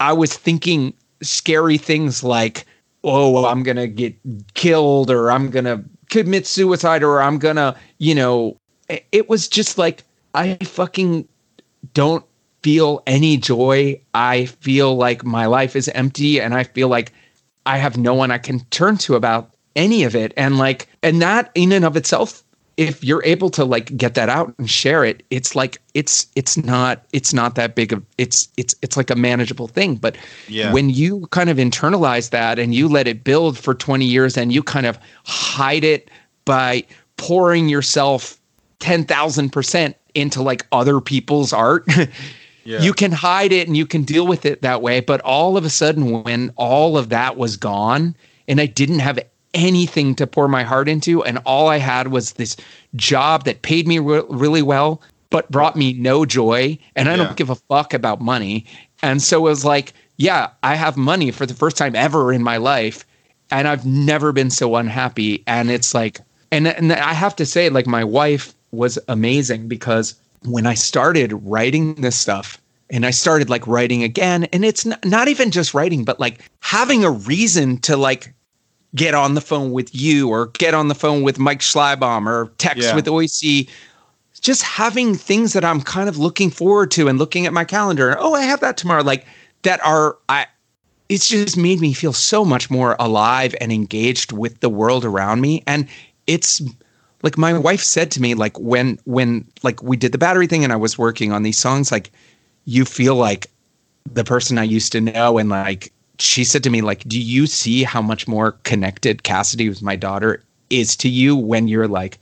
i 0.00 0.12
was 0.12 0.34
thinking 0.34 0.94
scary 1.22 1.76
things 1.76 2.24
like 2.24 2.64
oh 3.04 3.44
i'm 3.46 3.62
gonna 3.62 3.86
get 3.86 4.14
killed 4.54 5.10
or 5.10 5.30
i'm 5.30 5.50
gonna 5.50 5.82
commit 6.08 6.46
suicide 6.46 7.02
or 7.02 7.22
i'm 7.22 7.38
gonna 7.38 7.76
you 7.98 8.14
know 8.14 8.56
it 9.12 9.28
was 9.28 9.48
just 9.48 9.78
like 9.78 10.04
i 10.34 10.54
fucking 10.56 11.26
don't 11.94 12.24
feel 12.62 13.02
any 13.06 13.36
joy. 13.36 14.00
I 14.14 14.46
feel 14.46 14.96
like 14.96 15.24
my 15.24 15.46
life 15.46 15.76
is 15.76 15.88
empty 15.90 16.40
and 16.40 16.54
I 16.54 16.64
feel 16.64 16.88
like 16.88 17.12
I 17.66 17.78
have 17.78 17.96
no 17.96 18.14
one 18.14 18.30
I 18.30 18.38
can 18.38 18.60
turn 18.70 18.96
to 18.98 19.14
about 19.14 19.54
any 19.76 20.04
of 20.04 20.14
it. 20.14 20.32
And 20.36 20.58
like, 20.58 20.88
and 21.02 21.22
that 21.22 21.50
in 21.54 21.72
and 21.72 21.84
of 21.84 21.96
itself, 21.96 22.42
if 22.80 23.04
you're 23.04 23.22
able 23.26 23.50
to 23.50 23.62
like 23.62 23.94
get 23.98 24.14
that 24.14 24.30
out 24.30 24.54
and 24.56 24.70
share 24.70 25.04
it, 25.04 25.22
it's 25.28 25.54
like 25.54 25.76
it's 25.92 26.26
it's 26.34 26.56
not 26.56 27.04
it's 27.12 27.34
not 27.34 27.54
that 27.56 27.74
big 27.74 27.92
of 27.92 28.02
it's 28.16 28.48
it's 28.56 28.74
it's 28.80 28.96
like 28.96 29.10
a 29.10 29.14
manageable 29.14 29.68
thing. 29.68 29.96
But 29.96 30.16
yeah. 30.48 30.72
when 30.72 30.88
you 30.88 31.26
kind 31.26 31.50
of 31.50 31.58
internalize 31.58 32.30
that 32.30 32.58
and 32.58 32.74
you 32.74 32.88
let 32.88 33.06
it 33.06 33.22
build 33.22 33.58
for 33.58 33.74
20 33.74 34.06
years 34.06 34.38
and 34.38 34.50
you 34.50 34.62
kind 34.62 34.86
of 34.86 34.98
hide 35.24 35.84
it 35.84 36.10
by 36.46 36.82
pouring 37.18 37.68
yourself 37.68 38.40
10,000% 38.78 39.94
into 40.14 40.42
like 40.42 40.66
other 40.72 41.02
people's 41.02 41.52
art 41.52 41.84
Yeah. 42.62 42.82
You 42.82 42.92
can 42.92 43.10
hide 43.10 43.52
it 43.52 43.66
and 43.66 43.76
you 43.76 43.86
can 43.86 44.02
deal 44.02 44.26
with 44.26 44.44
it 44.44 44.60
that 44.60 44.82
way. 44.82 45.00
But 45.00 45.22
all 45.22 45.56
of 45.56 45.64
a 45.64 45.70
sudden, 45.70 46.22
when 46.22 46.52
all 46.56 46.98
of 46.98 47.08
that 47.08 47.38
was 47.38 47.56
gone 47.56 48.14
and 48.46 48.60
I 48.60 48.66
didn't 48.66 48.98
have 48.98 49.18
anything 49.54 50.14
to 50.16 50.26
pour 50.26 50.48
my 50.48 50.62
heart 50.62 50.88
into, 50.88 51.22
and 51.24 51.38
all 51.44 51.68
I 51.68 51.78
had 51.78 52.08
was 52.08 52.34
this 52.34 52.56
job 52.96 53.44
that 53.44 53.62
paid 53.62 53.86
me 53.88 53.98
re- 53.98 54.22
really 54.28 54.62
well, 54.62 55.02
but 55.30 55.50
brought 55.50 55.76
me 55.76 55.92
no 55.92 56.24
joy, 56.24 56.78
and 56.96 57.08
I 57.08 57.12
yeah. 57.12 57.24
don't 57.24 57.36
give 57.36 57.50
a 57.50 57.54
fuck 57.54 57.94
about 57.94 58.20
money. 58.20 58.66
And 59.02 59.22
so 59.22 59.38
it 59.38 59.50
was 59.50 59.64
like, 59.64 59.92
yeah, 60.16 60.50
I 60.62 60.74
have 60.74 60.96
money 60.96 61.30
for 61.30 61.46
the 61.46 61.54
first 61.54 61.76
time 61.76 61.96
ever 61.96 62.32
in 62.32 62.42
my 62.42 62.58
life, 62.58 63.04
and 63.50 63.66
I've 63.66 63.86
never 63.86 64.32
been 64.32 64.50
so 64.50 64.76
unhappy. 64.76 65.42
And 65.46 65.70
it's 65.70 65.94
like, 65.94 66.20
and, 66.52 66.68
and 66.68 66.92
I 66.92 67.12
have 67.12 67.34
to 67.36 67.46
say, 67.46 67.70
like, 67.70 67.86
my 67.86 68.04
wife 68.04 68.54
was 68.72 68.98
amazing 69.08 69.68
because 69.68 70.14
when 70.44 70.66
I 70.66 70.74
started 70.74 71.32
writing 71.44 71.94
this 71.96 72.18
stuff 72.18 72.60
and 72.90 73.06
I 73.06 73.10
started 73.10 73.50
like 73.50 73.66
writing 73.66 74.02
again, 74.02 74.44
and 74.52 74.64
it's 74.64 74.84
not, 74.84 75.04
not 75.04 75.28
even 75.28 75.50
just 75.50 75.74
writing, 75.74 76.04
but 76.04 76.20
like 76.20 76.40
having 76.60 77.04
a 77.04 77.10
reason 77.10 77.78
to 77.78 77.96
like 77.96 78.32
get 78.94 79.14
on 79.14 79.34
the 79.34 79.40
phone 79.40 79.70
with 79.72 79.94
you 79.94 80.28
or 80.28 80.46
get 80.46 80.74
on 80.74 80.88
the 80.88 80.94
phone 80.94 81.22
with 81.22 81.38
Mike 81.38 81.60
Schleibaum 81.60 82.26
or 82.26 82.50
text 82.58 82.88
yeah. 82.88 82.94
with 82.94 83.06
Oisi. 83.06 83.68
Just 84.40 84.62
having 84.62 85.14
things 85.14 85.52
that 85.52 85.64
I'm 85.64 85.80
kind 85.80 86.08
of 86.08 86.16
looking 86.16 86.50
forward 86.50 86.90
to 86.92 87.08
and 87.08 87.18
looking 87.18 87.46
at 87.46 87.52
my 87.52 87.64
calendar. 87.64 88.16
Oh, 88.18 88.34
I 88.34 88.42
have 88.42 88.60
that 88.60 88.76
tomorrow. 88.76 89.02
Like 89.02 89.26
that 89.62 89.84
are 89.84 90.16
I 90.28 90.46
it's 91.08 91.28
just 91.28 91.56
made 91.56 91.80
me 91.80 91.92
feel 91.92 92.12
so 92.12 92.44
much 92.44 92.70
more 92.70 92.96
alive 92.98 93.54
and 93.60 93.72
engaged 93.72 94.32
with 94.32 94.60
the 94.60 94.68
world 94.68 95.04
around 95.04 95.40
me. 95.40 95.62
And 95.66 95.88
it's 96.26 96.62
like 97.22 97.36
my 97.36 97.58
wife 97.58 97.82
said 97.82 98.10
to 98.12 98.22
me 98.22 98.34
like 98.34 98.58
when 98.58 98.98
when 99.04 99.46
like 99.62 99.82
we 99.82 99.96
did 99.96 100.12
the 100.12 100.18
battery 100.18 100.46
thing 100.46 100.64
and 100.64 100.72
I 100.72 100.76
was 100.76 100.96
working 100.96 101.32
on 101.32 101.42
these 101.42 101.58
songs 101.58 101.92
like 101.92 102.10
you 102.64 102.84
feel 102.84 103.16
like 103.16 103.48
the 104.10 104.24
person 104.24 104.56
I 104.56 104.64
used 104.64 104.92
to 104.92 105.00
know 105.00 105.38
and 105.38 105.48
like 105.48 105.92
she 106.20 106.44
said 106.44 106.62
to 106.62 106.70
me 106.70 106.80
like 106.80 107.02
do 107.04 107.20
you 107.20 107.46
see 107.46 107.82
how 107.82 108.02
much 108.02 108.28
more 108.28 108.52
connected 108.62 109.22
Cassidy 109.22 109.66
who's 109.66 109.82
my 109.82 109.96
daughter 109.96 110.42
is 110.68 110.96
to 110.96 111.08
you 111.08 111.36
when 111.36 111.68
you're 111.68 111.88
like 111.88 112.18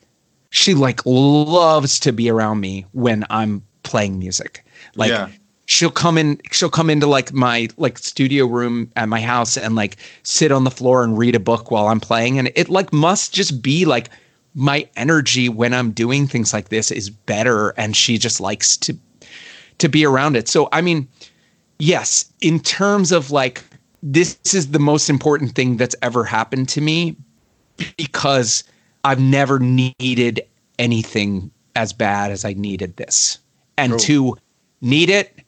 she 0.51 0.75
like 0.75 1.01
loves 1.05 2.01
to 2.01 2.13
be 2.13 2.31
around 2.31 2.61
me 2.61 2.87
when 2.93 3.25
I'm 3.31 3.63
playing 3.83 4.19
music 4.19 4.65
like 4.97 5.11
yeah. 5.11 5.29
she'll 5.67 5.91
come 5.91 6.17
in 6.17 6.41
she'll 6.51 6.71
come 6.71 6.91
into 6.91 7.07
like 7.07 7.33
my 7.33 7.69
like 7.77 7.99
studio 7.99 8.47
room 8.47 8.91
at 8.97 9.09
my 9.09 9.21
house 9.21 9.57
and 9.57 9.75
like 9.75 9.97
sit 10.23 10.53
on 10.53 10.65
the 10.65 10.71
floor 10.71 11.05
and 11.05 11.19
read 11.19 11.35
a 11.35 11.41
book 11.41 11.71
while 11.71 11.89
I'm 11.89 12.01
playing 12.01 12.39
and 12.39 12.51
it 12.55 12.69
like 12.69 12.93
must 12.93 13.35
just 13.35 13.63
be 13.63 13.85
like 13.85 14.11
my 14.55 14.89
energy 14.97 15.49
when 15.49 15.73
I'm 15.73 15.93
doing 15.93 16.27
things 16.27 16.53
like 16.53 16.69
this 16.69 16.91
is 16.91 17.11
better 17.11 17.71
and 17.71 17.97
she 17.97 18.19
just 18.19 18.41
likes 18.41 18.77
to 18.79 18.97
to 19.79 19.89
be 19.89 20.05
around 20.05 20.37
it. 20.37 20.49
So 20.49 20.69
I 20.73 20.81
mean, 20.81 21.09
yes, 21.79 22.31
in 22.41 22.61
terms 22.61 23.13
of 23.13 23.31
like 23.31 23.63
this 24.03 24.39
is 24.55 24.71
the 24.71 24.79
most 24.79 25.11
important 25.11 25.55
thing 25.55 25.77
that's 25.77 25.97
ever 26.03 26.25
happened 26.25 26.69
to 26.71 26.81
me 26.81 27.17
because 27.97 28.65
I've 29.05 29.21
never 29.21 29.59
needed 29.59 30.41
anything 30.79 31.51
as 31.77 31.93
bad 31.93 32.31
as 32.31 32.45
I 32.45 32.53
needed 32.55 32.97
this. 32.97 33.39
And 33.77 33.93
True. 33.93 33.99
to 34.01 34.37
need 34.81 35.11
it, 35.11 35.41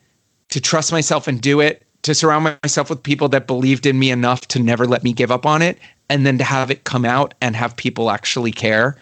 to 0.50 0.60
trust 0.60 0.92
myself 0.92 1.26
and 1.26 1.40
do 1.40 1.60
it, 1.60 1.84
to 2.02 2.14
surround 2.14 2.56
myself 2.62 2.88
with 2.88 3.02
people 3.02 3.28
that 3.28 3.46
believed 3.46 3.86
in 3.86 3.98
me 3.98 4.10
enough 4.10 4.42
to 4.48 4.58
never 4.58 4.86
let 4.86 5.04
me 5.04 5.12
give 5.12 5.30
up 5.30 5.44
on 5.44 5.62
it, 5.62 5.78
and 6.08 6.26
then 6.26 6.38
to 6.38 6.44
have 6.44 6.70
it 6.70 6.84
come 6.84 7.04
out 7.04 7.34
and 7.40 7.54
have 7.54 7.76
people 7.76 8.10
actually 8.10 8.52
care. 8.52 8.96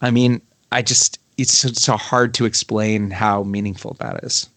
I 0.00 0.10
mean, 0.10 0.40
I 0.72 0.82
just 0.82 1.18
it's 1.36 1.52
so 1.52 1.96
hard 1.96 2.32
to 2.34 2.44
explain 2.46 3.10
how 3.10 3.42
meaningful 3.42 3.94
that 4.00 4.24
is. 4.24 4.48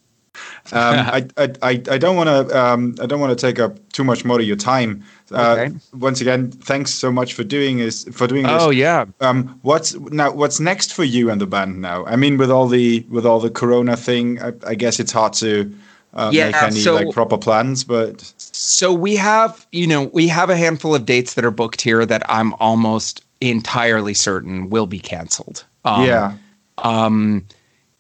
Um, 0.72 1.28
I, 1.38 1.50
I, 1.62 1.70
I 1.90 1.98
don't 1.98 2.16
want 2.16 2.28
to 2.28 2.60
um, 2.60 2.96
I 3.02 3.06
don't 3.06 3.20
want 3.20 3.38
to 3.38 3.48
take 3.48 3.60
up 3.60 3.78
too 3.92 4.04
much 4.04 4.26
more 4.26 4.40
of 4.40 4.46
your 4.46 4.56
time. 4.56 5.04
Uh, 5.32 5.58
okay. 5.60 5.76
Once 5.94 6.22
again, 6.22 6.52
thanks 6.52 6.94
so 6.94 7.12
much 7.12 7.34
for 7.34 7.44
doing 7.44 7.80
is 7.80 8.08
for 8.12 8.28
doing 8.28 8.44
this. 8.44 8.62
Oh 8.62 8.70
yeah. 8.70 9.06
Um, 9.20 9.60
what's 9.62 9.96
now? 9.96 10.32
What's 10.32 10.60
next 10.60 10.94
for 10.94 11.04
you 11.04 11.30
and 11.30 11.40
the 11.40 11.48
band 11.48 11.82
now? 11.82 12.06
I 12.06 12.16
mean, 12.16 12.38
with 12.38 12.52
all 12.52 12.68
the 12.68 13.06
with 13.10 13.26
all 13.26 13.40
the 13.40 13.50
Corona 13.50 13.96
thing, 13.96 14.42
I, 14.42 14.54
I 14.66 14.76
guess 14.76 15.00
it's 15.00 15.12
hard 15.12 15.34
to 15.34 15.74
uh, 16.14 16.32
yeah, 16.34 16.46
make 16.46 16.64
any 16.64 16.80
so, 16.80 16.96
like 16.96 17.12
proper 17.12 17.38
plans. 17.38 17.84
But 17.84 18.22
so 18.38 18.94
we 18.94 19.16
have, 19.16 19.66
you 19.72 19.88
know, 19.88 20.04
we 20.06 20.28
have 20.28 20.50
a 20.50 20.58
handful 20.58 20.96
of 20.96 21.06
dates 21.06 21.36
that 21.36 21.46
are 21.46 21.52
booked 21.52 21.82
here 21.82 22.06
that 22.06 22.24
I'm 22.28 22.54
almost 22.56 23.24
entirely 23.42 24.14
certain 24.14 24.70
will 24.70 24.88
be 24.88 25.00
canceled. 25.00 25.66
Um, 25.86 26.06
yeah. 26.06 26.34
Um, 26.80 27.46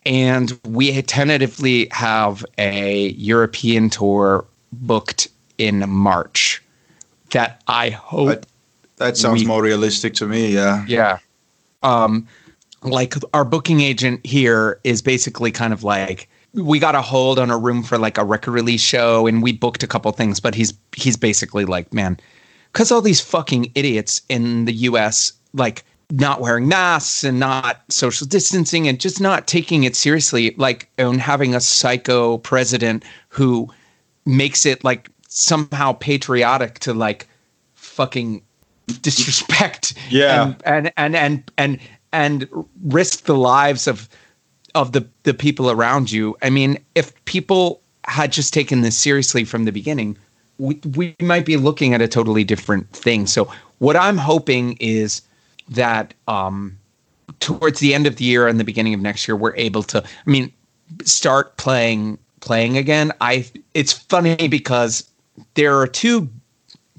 and 0.06 0.58
we 0.66 1.02
tentatively 1.02 1.88
have 1.91 2.45
a 2.58 3.10
European 3.10 3.89
tour 3.89 4.45
booked 4.72 5.28
in 5.58 5.89
March 5.89 6.64
that 7.32 7.62
I 7.68 7.89
hope. 7.89 8.28
That, 8.28 8.45
that 8.97 9.18
sounds 9.18 9.41
we, 9.41 9.47
more 9.47 9.62
realistic 9.62 10.14
to 10.16 10.28
me. 10.28 10.54
Yeah. 10.54 10.86
Yeah. 10.88 11.20
Um, 11.84 12.28
like 12.82 13.16
our 13.34 13.45
booking 13.45 13.82
agent 13.82 14.26
here 14.26 14.80
is 14.84 15.02
basically 15.02 15.52
kind 15.52 15.74
of 15.74 15.84
like 15.84 16.30
we 16.54 16.80
got 16.80 16.95
a 16.95 17.02
hold 17.02 17.38
on 17.38 17.52
a 17.52 17.58
room 17.58 17.84
for 17.84 17.97
like 17.97 18.18
a 18.18 18.24
record 18.24 18.52
release 18.52 18.82
show 18.82 19.28
and 19.28 19.43
we 19.43 19.52
booked 19.52 19.84
a 19.84 19.88
couple 19.88 20.12
things 20.12 20.39
but 20.39 20.56
he's 20.56 20.74
he's 20.95 21.18
basically 21.18 21.66
like 21.66 21.93
man 21.93 22.18
because 22.72 22.91
all 22.91 23.02
these 23.02 23.22
fucking 23.22 23.72
idiots 23.76 24.22
in 24.30 24.66
the 24.66 24.74
us 24.74 25.34
like 25.54 25.84
not 26.12 26.41
wearing 26.41 26.68
masks 26.68 27.24
and 27.24 27.39
not 27.39 27.82
social 27.89 28.26
distancing 28.26 28.88
and 28.88 28.99
just 28.99 29.22
not 29.22 29.47
taking 29.47 29.84
it 29.84 29.95
seriously 29.95 30.55
like 30.57 30.89
and 30.97 31.22
having 31.22 31.53
a 31.53 31.62
psycho 31.62 32.38
president 32.39 33.03
who 33.28 33.70
makes 34.26 34.66
it 34.66 34.84
like 34.84 35.10
somehow 35.28 35.93
patriotic 35.93 36.80
to 36.80 36.93
like 36.93 37.28
fucking 37.76 38.41
disrespect 39.01 39.93
yeah 40.10 40.55
and 40.66 40.91
and 40.97 41.16
and 41.16 41.16
and 41.16 41.51
and, 41.57 41.80
and 42.12 42.66
risk 42.82 43.26
the 43.26 43.38
lives 43.38 43.88
of 43.88 44.10
of 44.76 44.91
the 44.91 45.07
the 45.24 45.34
people 45.34 45.70
around 45.72 46.12
you. 46.12 46.38
I 46.41 46.49
mean, 46.49 46.78
if 46.95 47.14
people 47.26 47.82
had 48.05 48.32
just 48.32 48.53
taken 48.53 48.82
this 48.82 48.97
seriously 48.97 49.43
from 49.43 49.66
the 49.66 49.72
beginning, 49.72 50.18
we, 50.57 50.80
we 50.95 51.16
might 51.22 51.45
be 51.45 51.57
looking 51.57 51.93
at 51.93 52.01
a 52.01 52.07
totally 52.07 52.43
different 52.43 52.89
thing. 52.91 53.28
So 53.28 53.51
what 53.80 53.95
I'm 53.95 54.18
hoping 54.18 54.78
is 54.80 55.22
that 55.70 56.13
um, 56.28 56.78
towards 57.39 57.80
the 57.80 57.93
end 57.93 58.07
of 58.07 58.17
the 58.17 58.26
year 58.26 58.47
and 58.47 58.59
the 58.59 58.63
beginning 58.63 58.93
of 58.93 58.99
next 58.99 59.28
year, 59.28 59.36
we're 59.36 59.55
able 59.55 59.84
to. 59.84 60.03
I 60.03 60.30
mean, 60.30 60.51
start 61.03 61.57
playing 61.57 62.17
playing 62.39 62.78
again. 62.78 63.11
I 63.22 63.45
it's 63.74 63.93
funny 63.93 64.47
because 64.47 65.09
there 65.55 65.78
are 65.78 65.88
two 65.88 66.30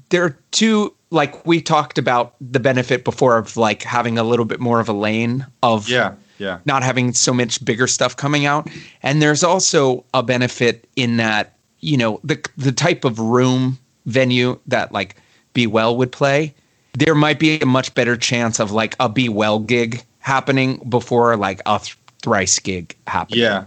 there 0.09 0.23
are 0.23 0.37
two 0.51 0.93
like 1.09 1.45
we 1.45 1.61
talked 1.61 1.97
about 1.97 2.35
the 2.39 2.59
benefit 2.59 3.03
before 3.03 3.37
of 3.37 3.57
like 3.57 3.83
having 3.83 4.17
a 4.17 4.23
little 4.23 4.45
bit 4.45 4.59
more 4.59 4.79
of 4.79 4.87
a 4.87 4.93
lane 4.93 5.45
of 5.61 5.89
Yeah, 5.89 6.13
yeah. 6.37 6.59
not 6.65 6.83
having 6.83 7.13
so 7.13 7.33
much 7.33 7.63
bigger 7.63 7.87
stuff 7.87 8.15
coming 8.15 8.45
out. 8.45 8.69
And 9.03 9.21
there's 9.21 9.43
also 9.43 10.05
a 10.13 10.23
benefit 10.23 10.87
in 10.95 11.17
that, 11.17 11.57
you 11.79 11.97
know, 11.97 12.19
the 12.23 12.41
the 12.57 12.71
type 12.71 13.03
of 13.03 13.19
room 13.19 13.77
venue 14.05 14.57
that 14.67 14.91
like 14.91 15.15
Be 15.53 15.67
Well 15.67 15.97
would 15.97 16.11
play, 16.11 16.53
there 16.93 17.15
might 17.15 17.39
be 17.39 17.59
a 17.59 17.65
much 17.65 17.93
better 17.93 18.15
chance 18.17 18.59
of 18.59 18.71
like 18.71 18.95
a 18.99 19.07
Be 19.09 19.29
Well 19.29 19.59
gig 19.59 20.03
happening 20.19 20.77
before 20.89 21.35
like 21.37 21.61
a 21.65 21.79
th- 21.79 21.97
thrice 22.21 22.59
gig 22.59 22.95
happening. 23.07 23.39
Yeah. 23.41 23.65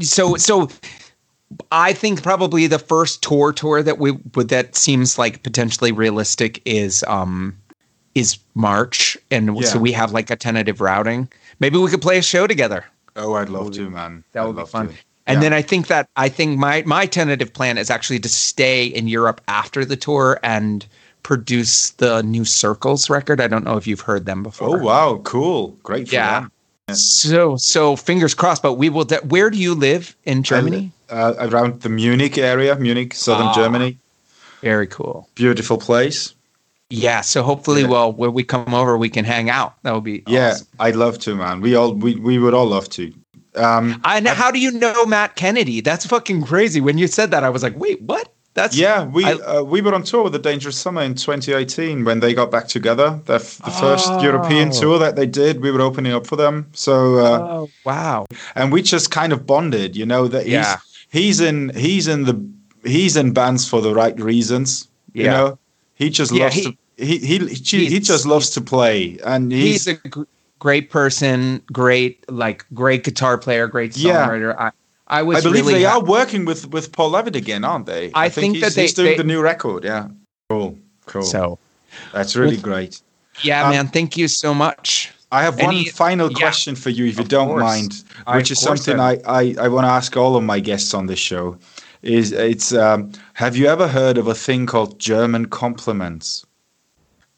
So 0.00 0.36
so 0.36 0.68
I 1.72 1.92
think 1.92 2.22
probably 2.22 2.66
the 2.66 2.78
first 2.78 3.22
tour 3.22 3.52
tour 3.52 3.82
that 3.82 3.98
we 3.98 4.12
would 4.34 4.48
that 4.48 4.76
seems 4.76 5.18
like 5.18 5.42
potentially 5.42 5.92
realistic 5.92 6.60
is 6.64 7.02
um 7.08 7.56
is 8.14 8.38
March 8.54 9.16
and 9.30 9.56
Yeah. 9.56 9.66
so 9.68 9.78
we 9.78 9.92
have 9.92 10.12
like 10.12 10.30
a 10.30 10.36
tentative 10.36 10.80
routing. 10.80 11.28
Maybe 11.60 11.78
we 11.78 11.88
could 11.90 12.02
play 12.02 12.18
a 12.18 12.22
show 12.22 12.46
together. 12.46 12.84
Oh, 13.16 13.34
I'd 13.34 13.48
love 13.48 13.72
to, 13.72 13.90
man. 13.90 14.22
That 14.32 14.44
I'd 14.46 14.56
be 14.56 14.64
fun. 14.64 14.88
to. 14.88 14.94
And 15.26 15.36
Yeah. 15.36 15.40
then 15.40 15.52
I 15.52 15.62
think 15.62 15.86
that 15.88 16.08
I 16.16 16.28
think 16.28 16.58
my 16.58 16.82
my 16.86 17.06
tentative 17.06 17.52
plan 17.52 17.78
is 17.78 17.90
actually 17.90 18.18
to 18.20 18.28
stay 18.28 18.84
in 18.86 19.08
Europe 19.08 19.40
after 19.48 19.84
the 19.84 19.96
tour 19.96 20.38
and 20.42 20.86
produce 21.22 21.90
the 21.90 22.22
new 22.22 22.44
Circles 22.44 23.10
record. 23.10 23.40
I 23.40 23.46
don't 23.48 23.64
know 23.64 23.76
if 23.76 23.86
you've 23.86 24.00
heard 24.00 24.26
them 24.26 24.42
before. 24.42 24.78
Oh 24.80 24.82
wow, 24.82 25.20
cool, 25.24 25.76
great 25.82 26.08
for 26.08 26.14
Yeah. 26.14 26.40
them. 26.40 26.96
So 26.96 27.56
so 27.56 27.96
fingers 27.96 28.34
crossed. 28.34 28.62
But 28.62 28.74
we 28.74 28.88
will. 28.88 29.04
De- 29.04 29.16
where 29.18 29.50
do 29.50 29.58
you 29.58 29.74
live 29.74 30.16
in 30.24 30.42
Germany? 30.42 30.90
Uh, 31.10 31.34
around 31.38 31.80
the 31.82 31.88
Munich 31.88 32.38
area, 32.38 32.76
Munich, 32.76 33.14
southern 33.14 33.46
Ah. 33.48 33.54
Germany, 33.54 33.98
Very 34.62 34.86
cool. 34.86 35.28
beautiful 35.34 35.76
place. 35.78 36.34
Yeah. 36.90 37.20
So 37.22 37.42
hopefully, 37.42 37.82
Yeah. 37.82 37.88
well, 37.88 38.12
when 38.12 38.32
we 38.32 38.42
come 38.42 38.72
over, 38.74 38.96
we 38.96 39.08
can 39.10 39.24
hang 39.26 39.50
out. 39.50 39.74
That 39.82 39.94
would 39.94 40.04
be 40.04 40.22
Yeah, 40.26 40.50
awesome. 40.52 40.66
I'd 40.80 40.96
love 40.96 41.18
to, 41.20 41.34
man. 41.34 41.60
We 41.60 41.74
all 41.74 41.92
we, 41.92 42.14
we 42.16 42.38
would 42.38 42.54
all 42.54 42.66
love 42.66 42.88
to. 42.90 43.12
Um, 43.56 44.00
I 44.04 44.20
know. 44.20 44.32
How 44.34 44.50
do 44.50 44.58
you 44.58 44.70
know 44.70 45.04
Matt 45.04 45.34
Kennedy? 45.36 45.80
That's 45.82 46.06
fucking 46.06 46.42
crazy. 46.44 46.80
When 46.80 46.96
you 46.96 47.06
said 47.06 47.30
that, 47.32 47.42
I 47.44 47.50
was 47.50 47.62
like, 47.62 47.76
wait, 47.78 48.00
what? 48.02 48.32
That's 48.54 48.76
yeah, 48.76 49.04
we 49.04 49.24
I- 49.24 49.32
uh, 49.34 49.62
we 49.62 49.80
were 49.80 49.94
on 49.94 50.02
tour 50.02 50.24
with 50.24 50.32
the 50.32 50.38
Dangerous 50.38 50.76
Summer 50.76 51.02
in 51.02 51.14
2018 51.14 52.04
when 52.04 52.20
they 52.20 52.34
got 52.34 52.50
back 52.50 52.66
together. 52.66 53.20
The, 53.26 53.34
f- 53.34 53.58
the 53.58 53.70
first 53.70 54.06
Oh. 54.08 54.20
European 54.22 54.70
tour 54.72 54.98
that 54.98 55.14
they 55.16 55.26
did, 55.26 55.60
we 55.60 55.70
were 55.70 55.80
opening 55.80 56.12
up 56.12 56.26
for 56.26 56.36
them. 56.36 56.66
So 56.72 57.18
uh, 57.18 57.38
Oh 57.40 57.70
wow. 57.84 58.26
and 58.56 58.72
we 58.72 58.82
just 58.82 59.10
kind 59.10 59.32
of 59.32 59.46
bonded, 59.46 59.94
you 59.96 60.04
know. 60.06 60.26
That 60.28 60.44
he's 60.44 60.52
Yeah. 60.54 60.76
he's 61.10 61.40
in 61.40 61.68
he's 61.76 62.08
in 62.08 62.24
the 62.24 62.34
he's 62.84 63.16
in 63.16 63.32
bands 63.32 63.68
for 63.68 63.80
the 63.80 63.94
right 63.94 64.18
reasons. 64.18 64.88
You 65.12 65.24
Yeah. 65.24 65.30
know, 65.32 65.58
he 65.94 66.10
just 66.10 66.32
Yeah, 66.32 66.44
loves 66.44 66.54
he- 66.56 66.62
to 66.64 66.76
he 66.96 67.18
he 67.18 67.38
he, 67.54 67.86
he 67.86 68.00
just 68.00 68.26
loves 68.26 68.50
to 68.50 68.60
play, 68.60 69.18
and 69.24 69.52
he's, 69.52 69.84
he's, 69.84 69.98
a 70.04 70.24
great 70.58 70.90
person, 70.90 71.62
great 71.72 72.28
like 72.28 72.64
great 72.74 73.04
guitar 73.04 73.38
player, 73.38 73.68
great 73.68 73.96
Yeah. 73.96 74.26
songwriter. 74.26 74.56
I 74.58 74.72
I 75.08 75.22
was 75.22 75.38
I 75.38 75.40
believe 75.40 75.66
really 75.66 75.80
they 75.80 75.84
ha- 75.84 75.98
are 75.98 76.04
working 76.04 76.44
with 76.44 76.68
with 76.70 76.92
Paul 76.92 77.10
Leavitt 77.10 77.34
again, 77.36 77.64
aren't 77.64 77.86
they? 77.86 78.10
I 78.14 78.28
think 78.28 78.54
he's, 78.56 78.62
that 78.64 78.74
they- 78.74 78.82
he's 78.82 78.94
doing 78.94 79.10
they- 79.12 79.16
the 79.16 79.24
new 79.24 79.40
record. 79.40 79.84
Yeah, 79.84 80.08
cool, 80.50 80.78
cool. 81.06 81.22
So 81.22 81.58
That's 82.12 82.36
really 82.36 82.56
Well, 82.56 82.62
great. 82.64 83.00
yeah, 83.42 83.64
Um, 83.64 83.70
man, 83.70 83.88
thank 83.88 84.16
you 84.16 84.28
so 84.28 84.52
much. 84.54 85.10
I 85.32 85.42
have 85.42 85.56
one 85.58 85.74
Any- 85.74 85.88
final 85.88 86.30
yeah. 86.30 86.38
question 86.38 86.74
for 86.76 86.90
you, 86.90 87.06
if 87.06 87.18
you 87.18 87.24
don't 87.24 87.48
course. 87.48 87.62
mind, 87.62 88.04
which 88.34 88.50
of 88.50 88.52
is 88.52 88.60
something 88.60 89.00
I 89.00 89.12
I, 89.14 89.20
I, 89.26 89.54
I 89.64 89.68
want 89.68 89.84
to 89.86 89.90
ask 89.90 90.16
all 90.16 90.36
of 90.36 90.42
my 90.44 90.60
guests 90.60 90.94
on 90.94 91.06
this 91.06 91.18
show. 91.18 91.56
Is 92.02 92.32
it's 92.32 92.72
um, 92.72 93.10
have 93.34 93.56
you 93.56 93.66
ever 93.66 93.88
heard 93.88 94.18
of 94.18 94.26
a 94.28 94.34
thing 94.34 94.66
called 94.66 94.98
German 95.00 95.46
compliments? 95.46 96.44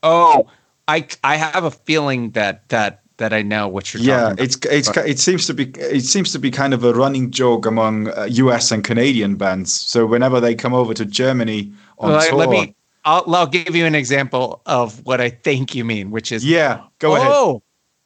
Oh, 0.02 0.46
I 0.88 1.06
I 1.24 1.36
have 1.36 1.64
a 1.64 1.70
feeling 1.70 2.30
that 2.32 2.68
that 2.68 2.99
that 3.20 3.32
I 3.32 3.42
know 3.42 3.68
what 3.68 3.94
you're 3.94 4.02
Yeah, 4.02 4.16
talking 4.16 4.32
about. 4.32 4.38
Yeah, 4.38 4.44
it's 4.44 4.56
it's 4.66 4.88
it 4.96 5.18
seems 5.20 5.46
to 5.46 5.54
be 5.54 5.64
it 5.78 6.04
seems 6.04 6.32
to 6.32 6.38
be 6.38 6.50
kind 6.50 6.74
of 6.74 6.82
a 6.84 6.92
running 6.92 7.30
joke 7.30 7.66
among 7.66 8.08
uh, 8.08 8.26
U.S. 8.30 8.72
and 8.72 8.82
Canadian 8.82 9.36
bands. 9.36 9.72
So 9.72 10.04
whenever 10.06 10.40
they 10.40 10.54
come 10.54 10.74
over 10.74 10.92
to 10.94 11.04
Germany 11.04 11.72
on 11.98 12.12
Let, 12.12 12.30
tour, 12.30 12.38
let 12.38 12.50
me. 12.50 12.74
I'll, 13.04 13.34
I'll 13.34 13.46
give 13.46 13.74
you 13.76 13.86
an 13.86 13.94
example 13.94 14.60
of 14.66 15.04
what 15.06 15.20
I 15.20 15.30
think 15.30 15.74
you 15.74 15.84
mean, 15.84 16.10
which 16.10 16.32
is 16.32 16.44
yeah, 16.44 16.82
go 16.98 17.14
ahead. 17.16 17.30
oh, 17.30 17.62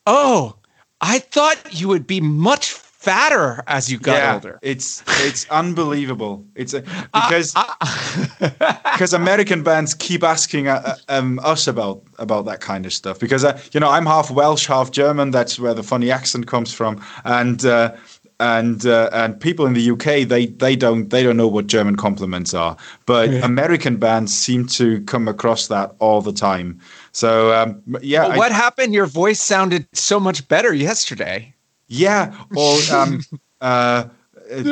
oh, 0.07 0.57
I 1.01 1.19
thought 1.19 1.59
you 1.73 1.89
would 1.89 2.07
be 2.07 2.21
much 2.21 2.71
fatter 3.05 3.63
as 3.67 3.91
you 3.93 3.99
got 3.99 4.17
yeah, 4.17 4.35
older. 4.35 4.59
it's 4.63 5.03
it's 5.21 5.47
unbelievable. 5.51 6.45
It's 6.55 6.75
a, 6.75 6.83
Uh, 7.13 7.29
because 7.29 7.55
because 8.39 9.13
American 9.13 9.63
bands 9.63 9.95
keep 9.95 10.23
asking 10.23 10.69
uh, 10.69 10.83
uh, 10.85 10.97
um, 11.09 11.39
us 11.43 11.67
about 11.69 12.03
about 12.19 12.45
that 12.47 12.61
kind 12.61 12.87
of 12.87 12.93
stuff. 12.93 13.19
Because 13.19 13.45
uh, 13.45 13.61
you 13.73 13.81
know 13.81 13.91
I'm 13.91 14.07
half 14.07 14.31
Welsh, 14.31 14.67
half 14.67 14.91
German. 14.91 15.31
That's 15.31 15.59
where 15.59 15.75
the 15.75 15.83
funny 15.83 16.11
accent 16.11 16.47
comes 16.47 16.73
from. 16.73 17.03
And 17.25 17.65
uh, 17.65 17.95
and 18.41 18.85
uh, 18.87 19.11
and 19.13 19.39
people 19.41 19.67
in 19.67 19.75
the 19.75 19.91
UK 19.91 20.27
they 20.29 20.47
they 20.47 20.77
don't 20.77 21.11
they 21.11 21.23
don't 21.23 21.37
know 21.37 21.49
what 21.49 21.67
German 21.67 21.97
compliments 21.97 22.55
are. 22.55 22.77
But 23.07 23.33
American 23.45 23.97
bands 23.97 24.37
seem 24.37 24.67
to 24.69 25.01
come 25.03 25.29
across 25.29 25.69
that 25.69 25.95
all 25.99 26.21
the 26.21 26.33
time. 26.33 26.81
So 27.13 27.53
um, 27.55 27.83
yeah, 28.03 28.27
I- 28.27 28.37
what 28.37 28.53
happened? 28.53 28.93
Your 28.95 29.07
voice 29.07 29.41
sounded 29.41 29.87
so 29.93 30.19
much 30.19 30.47
better 30.49 30.75
yesterday. 30.75 31.54
Yeah, 31.89 32.35
or 32.57 32.79
um, 32.93 33.21
uh, 33.61 34.09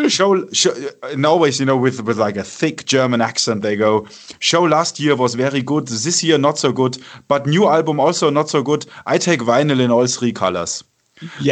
show, 0.08 0.48
show, 0.52 0.72
and 1.02 1.26
always, 1.26 1.60
you 1.60 1.66
know, 1.66 1.76
with 1.76 2.02
with 2.02 2.18
like 2.18 2.36
a 2.36 2.44
thick 2.44 2.84
German 2.86 3.20
accent, 3.20 3.62
they 3.62 3.76
go, 3.76 4.06
"Show 4.38 4.62
last 4.62 5.00
year 5.00 5.16
was 5.16 5.34
very 5.34 5.62
good. 5.62 5.88
This 5.88 6.22
year 6.22 6.38
not 6.38 6.58
so 6.58 6.72
good, 6.72 6.98
but 7.28 7.46
new 7.46 7.66
album 7.68 8.00
also 8.00 8.30
not 8.30 8.48
so 8.48 8.62
good. 8.62 8.86
I 9.06 9.18
take 9.18 9.40
vinyl 9.40 9.80
in 9.80 9.90
all 9.90 10.06
three 10.06 10.32
colors." 10.32 10.84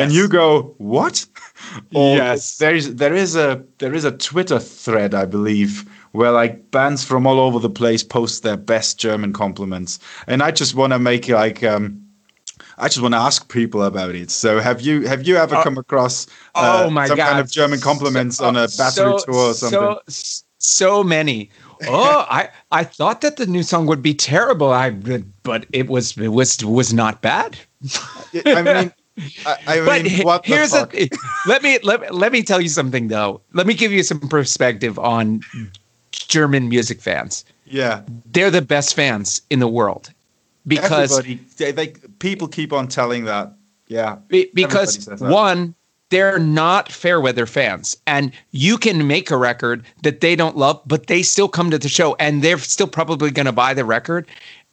And 0.04 0.12
you 0.12 0.28
go, 0.28 0.74
"What?" 0.78 1.26
Or 1.94 2.16
Yes. 2.16 2.56
There 2.58 2.74
is 2.74 2.96
there 2.96 3.14
is 3.14 3.36
a 3.36 3.62
there 3.78 3.94
is 3.94 4.04
a 4.04 4.12
Twitter 4.12 4.58
thread, 4.58 5.14
I 5.14 5.26
believe, 5.26 5.84
where 6.12 6.32
like 6.32 6.70
bands 6.70 7.04
from 7.04 7.26
all 7.26 7.38
over 7.38 7.58
the 7.58 7.70
place 7.70 8.02
post 8.02 8.42
their 8.42 8.56
best 8.56 8.98
German 8.98 9.32
compliments, 9.32 9.98
and 10.26 10.42
I 10.42 10.50
just 10.50 10.74
want 10.74 10.92
to 10.92 10.98
make 10.98 11.28
like. 11.28 11.62
um 11.62 12.09
I 12.78 12.88
just 12.88 13.00
want 13.00 13.14
to 13.14 13.18
ask 13.18 13.48
people 13.50 13.82
about 13.84 14.14
it. 14.14 14.30
So, 14.30 14.61
have 14.61 14.80
you 14.80 15.06
have 15.06 15.26
you 15.26 15.36
ever 15.36 15.56
come 15.62 15.78
across 15.78 16.26
uh, 16.54 16.82
oh 16.86 16.90
my 16.90 17.06
some 17.06 17.16
god! 17.16 17.28
kind 17.28 17.40
of 17.40 17.50
German 17.50 17.80
compliments 17.80 18.40
on 18.40 18.56
a 18.56 18.68
battery 18.78 19.18
So- 19.18 19.18
tour 19.18 19.34
or 19.50 19.54
something? 19.54 19.96
So, 20.08 20.42
so 20.58 21.02
many. 21.04 21.50
Oh, 21.86 22.26
I 22.30 22.50
I 22.70 22.84
thought 22.84 23.20
that 23.22 23.36
the 23.36 23.46
new 23.46 23.62
song 23.62 23.86
would 23.86 24.02
be 24.02 24.14
terrible. 24.14 24.70
I 24.72 24.90
but 25.42 25.66
it 25.72 25.88
was 25.88 26.16
it 26.18 26.28
was 26.28 26.62
was 26.64 26.92
not 26.92 27.22
bad. 27.22 27.56
I 28.44 28.62
mean, 28.62 28.92
I, 29.46 29.56
I 29.66 29.80
But 29.86 30.02
mean, 30.04 30.22
what 30.24 30.42
the 30.44 30.48
here's 30.54 30.72
fuck? 30.72 30.94
a 30.94 31.08
let 31.46 31.62
me 31.62 31.78
let, 31.82 32.14
let 32.14 32.32
me 32.32 32.42
tell 32.42 32.61
you 32.61 32.68
something 32.68 33.08
though. 33.08 33.40
Let 33.54 33.66
me 33.66 33.74
give 33.74 33.92
you 33.92 34.02
some 34.02 34.20
perspective 34.20 34.98
on 34.98 35.40
German 36.12 36.68
music 36.68 37.00
fans. 37.00 37.44
yeah, 37.66 38.02
They're 38.26 38.50
the 38.50 38.62
best 38.62 38.94
fans 38.94 39.40
in 39.50 39.58
the 39.61 39.68
world 39.68 40.11
because 40.66 41.18
everybody, 41.18 41.40
they, 41.56 41.72
they 41.72 41.94
people 42.20 42.46
keep 42.46 42.72
on 42.72 42.86
telling 42.86 43.24
that. 43.24 43.52
Yeah, 43.88 44.18
Be- 44.28 44.50
because 44.54 45.04
that. 45.06 45.20
one 45.20 45.74
they're 46.10 46.38
not 46.40 46.90
fair 46.90 47.20
weather 47.20 47.46
fans 47.46 47.96
and 48.06 48.32
you 48.50 48.76
can 48.76 49.06
make 49.06 49.30
a 49.30 49.36
record 49.36 49.84
that 50.02 50.20
they 50.20 50.34
don't 50.36 50.56
love 50.56 50.80
but 50.86 51.06
they 51.06 51.22
still 51.22 51.48
come 51.48 51.70
to 51.70 51.78
the 51.78 51.88
show 51.88 52.16
and 52.18 52.42
they're 52.42 52.58
still 52.58 52.88
probably 52.88 53.30
going 53.30 53.46
to 53.46 53.52
buy 53.52 53.72
the 53.74 53.84
record 53.84 54.26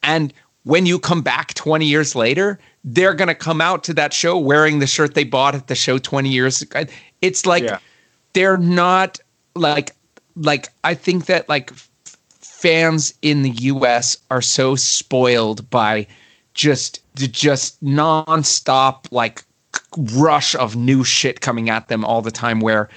and 0.03 0.33
when 0.63 0.85
you 0.87 0.97
come 0.99 1.21
back 1.21 1.53
20 1.53 1.85
years 1.85 2.15
later 2.15 2.59
they're 2.83 3.13
going 3.13 3.27
to 3.27 3.35
come 3.35 3.61
out 3.61 3.83
to 3.83 3.93
that 3.93 4.13
show 4.13 4.35
wearing 4.37 4.79
the 4.79 4.87
shirt 4.87 5.13
they 5.13 5.23
bought 5.23 5.53
at 5.53 5.67
the 5.67 5.75
show 5.75 5.99
20 5.99 6.27
years 6.27 6.61
ago 6.63 6.83
it's 7.21 7.45
like 7.45 7.63
Yeah. 7.63 7.77
they're 8.33 8.57
not 8.57 9.19
like 9.55 9.95
like 10.35 10.69
i 10.83 10.95
think 10.95 11.27
that 11.27 11.47
like 11.47 11.71
fans 12.39 13.13
in 13.21 13.43
the 13.43 13.51
US 13.51 14.17
are 14.31 14.41
so 14.41 14.75
spoiled 14.75 15.69
by 15.69 16.07
just 16.55 16.99
just 17.17 17.83
nonstop 17.83 19.11
like 19.11 19.43
rush 20.15 20.55
of 20.55 20.75
new 20.75 21.03
shit 21.03 21.41
coming 21.41 21.69
at 21.69 21.87
them 21.87 22.05
all 22.05 22.21
the 22.21 22.31
time 22.31 22.59
where 22.59 22.89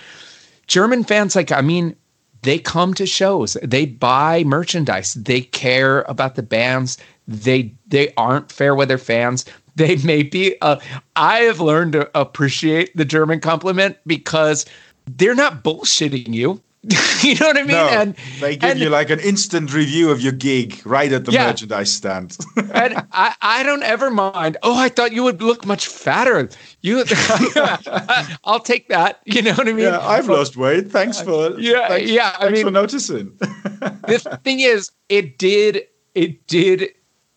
German 0.67 1.05
fans 1.05 1.35
like 1.35 1.53
I 1.53 1.61
mean 1.61 1.97
they 2.43 2.59
come 2.59 2.95
to 2.95 3.07
shows 3.07 3.57
they 3.63 3.87
buy 3.87 4.45
merchandise 4.45 5.15
they 5.15 5.43
care 5.43 6.03
about 6.03 6.35
the 6.35 6.43
bands 6.43 6.99
they 7.27 7.75
they 7.89 8.13
aren't 8.17 8.53
fair 8.53 8.75
weather 8.75 8.99
fans 8.99 9.45
they 9.77 9.97
may 9.97 10.23
be 10.23 10.57
uh, 10.61 10.77
I 11.17 11.39
have 11.41 11.61
learned 11.61 11.93
to 11.93 12.11
appreciate 12.19 12.95
the 12.97 13.05
German 13.05 13.41
compliment 13.41 13.97
because 14.07 14.67
they're 15.07 15.35
not 15.35 15.65
bullshitting 15.65 16.33
you 16.35 16.61
you 17.23 17.35
know 17.35 17.47
what 17.49 17.59
I 17.59 17.63
mean? 17.63 17.77
No, 17.77 17.89
and 17.89 18.15
they 18.41 18.57
give 18.57 18.71
and- 18.71 18.81
you 18.81 18.89
like 18.89 19.11
an 19.11 19.21
instant 19.21 19.73
review 19.75 20.11
of 20.11 20.21
your 20.23 20.33
gig 20.33 20.81
right 20.87 21.13
at 21.13 21.27
the 21.27 21.33
Yeah. 21.33 21.47
merchandise 21.49 21.93
stand. 21.93 22.39
and 22.57 22.95
I, 23.13 23.35
I 23.43 23.63
don't 23.63 23.83
ever 23.83 24.11
mind. 24.11 24.57
Oh, 24.63 24.75
I 24.79 24.89
thought 24.89 25.13
you 25.13 25.23
would 25.23 25.43
look 25.43 25.67
much 25.67 25.89
fatter. 25.89 26.49
You, 26.81 27.05
I'll 28.45 28.61
take 28.61 28.89
that. 28.89 29.21
You 29.27 29.43
know 29.43 29.53
what 29.53 29.69
I 29.69 29.73
mean? 29.75 29.85
yeah, 29.85 29.99
I've 30.01 30.29
lost 30.29 30.57
weight. 30.57 30.91
Thanks 30.91 31.21
for 31.21 31.59
Yeah, 31.61 31.89
thanks, 31.89 32.11
yeah, 32.11 32.33
I 32.39 32.45
Thanks 32.45 32.53
mean- 32.57 32.65
for 32.67 32.71
noticing. 32.71 33.37
the 33.39 34.41
thing 34.43 34.61
is, 34.61 34.91
it 35.11 35.37
did, 35.39 35.83
it 36.15 36.47
did, 36.47 36.89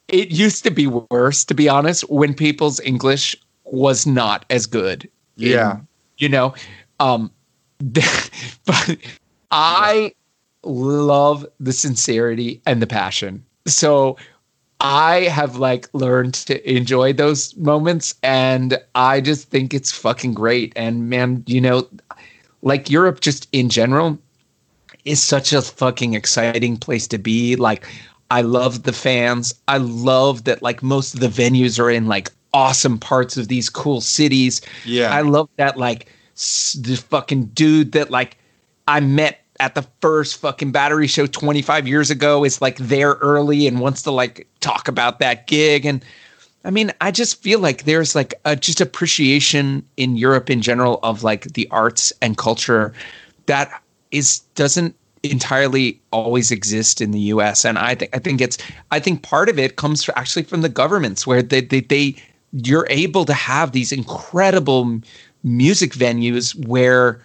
it 0.08 0.32
used 0.32 0.64
to 0.64 0.72
be 0.72 0.88
worse, 0.88 1.44
to 1.46 1.54
be 1.54 1.68
honest, 1.68 2.10
when 2.10 2.34
people's 2.34 2.80
English 2.80 3.36
was 3.66 4.08
not 4.08 4.46
as 4.50 4.66
good. 4.66 5.04
in- 5.38 5.50
Yeah. 5.52 5.80
you 6.18 6.30
know, 6.30 6.54
um, 7.02 7.30
but 8.66 8.98
I 9.54 10.14
love 10.64 11.46
the 11.60 11.74
sincerity 11.74 12.60
and 12.66 12.82
the 12.82 12.88
passion. 12.88 13.46
So 13.68 14.18
I 14.80 15.22
have 15.22 15.58
like 15.58 15.88
learned 15.94 16.34
to 16.34 16.70
enjoy 16.70 17.14
those 17.14 17.56
moments 17.58 18.16
and 18.24 18.78
I 18.96 19.22
just 19.22 19.50
think 19.50 19.74
it's 19.74 19.92
fucking 19.92 20.34
great. 20.34 20.74
And 20.76 21.08
man, 21.08 21.44
you 21.46 21.62
know, 21.62 21.88
like 22.64 22.90
Europe 22.90 23.22
just 23.22 23.48
in 23.52 23.70
general 23.70 24.18
is 25.06 25.22
such 25.22 25.54
a 25.54 25.62
fucking 25.62 26.16
exciting 26.16 26.76
place 26.78 27.08
to 27.10 27.20
be. 27.20 27.56
Like 27.56 27.86
I 28.32 28.42
love 28.42 28.84
the 28.84 28.94
fans. 28.94 29.54
I 29.68 29.78
love 29.78 30.46
that 30.46 30.64
like 30.64 30.82
most 30.82 31.14
of 31.14 31.20
the 31.20 31.28
venues 31.28 31.80
are 31.80 31.92
in 31.92 32.08
like 32.08 32.32
awesome 32.56 32.98
parts 32.98 33.38
of 33.38 33.50
these 33.50 33.70
cool 33.70 34.02
cities. 34.02 34.62
Yeah. 34.84 35.14
I 35.14 35.22
love 35.22 35.48
that 35.58 35.78
like 35.78 36.08
s- 36.36 36.76
the 36.82 36.96
fucking 36.96 37.46
dude 37.54 37.92
that 37.92 38.10
like 38.10 38.38
I 38.88 39.00
met 39.00 39.43
at 39.64 39.76
the 39.76 39.88
first 40.02 40.42
fucking 40.42 40.74
battery 40.74 41.08
show 41.08 41.26
25 41.26 41.88
years 41.88 42.12
ago 42.12 42.44
is 42.44 42.62
like 42.62 42.76
there 42.80 43.14
early 43.22 43.66
and 43.66 43.80
wants 43.80 44.02
to 44.02 44.12
like 44.12 44.46
talk 44.60 44.90
about 44.90 45.20
that 45.20 45.48
gig. 45.48 45.86
And 45.86 46.04
I 46.66 46.70
mean, 46.70 46.92
I 47.00 47.12
just 47.12 47.42
feel 47.42 47.60
like 47.60 47.86
there's 47.86 48.14
like 48.14 48.34
a 48.44 48.58
just 48.58 48.82
appreciation 48.82 49.88
in 49.96 50.18
Europe 50.18 50.50
in 50.50 50.62
general 50.62 51.00
of 51.02 51.24
like 51.24 51.54
the 51.54 51.66
arts 51.72 52.12
and 52.22 52.38
culture 52.38 52.92
that 53.46 53.82
is 54.12 54.40
doesn't 54.56 54.98
entirely 55.24 55.98
always 56.12 56.52
exist 56.52 57.00
in 57.00 57.12
the 57.12 57.32
US 57.32 57.64
and 57.64 57.78
I 57.78 57.96
think 57.96 58.14
I 58.14 58.20
think 58.20 58.42
it's 58.42 58.58
I 58.92 59.00
think 59.00 59.24
part 59.24 59.48
of 59.48 59.58
it 59.58 59.78
comes 59.78 60.10
actually 60.18 60.44
from 60.44 60.60
the 60.60 60.68
governments 60.68 61.26
where 61.26 61.42
they 61.42 61.62
they, 61.62 61.80
they 61.80 62.16
you're 62.52 62.88
able 62.90 63.24
to 63.24 63.34
have 63.34 63.72
these 63.72 63.94
incredible 63.94 65.00
music 65.42 65.94
venues 65.94 66.54
where 66.68 67.22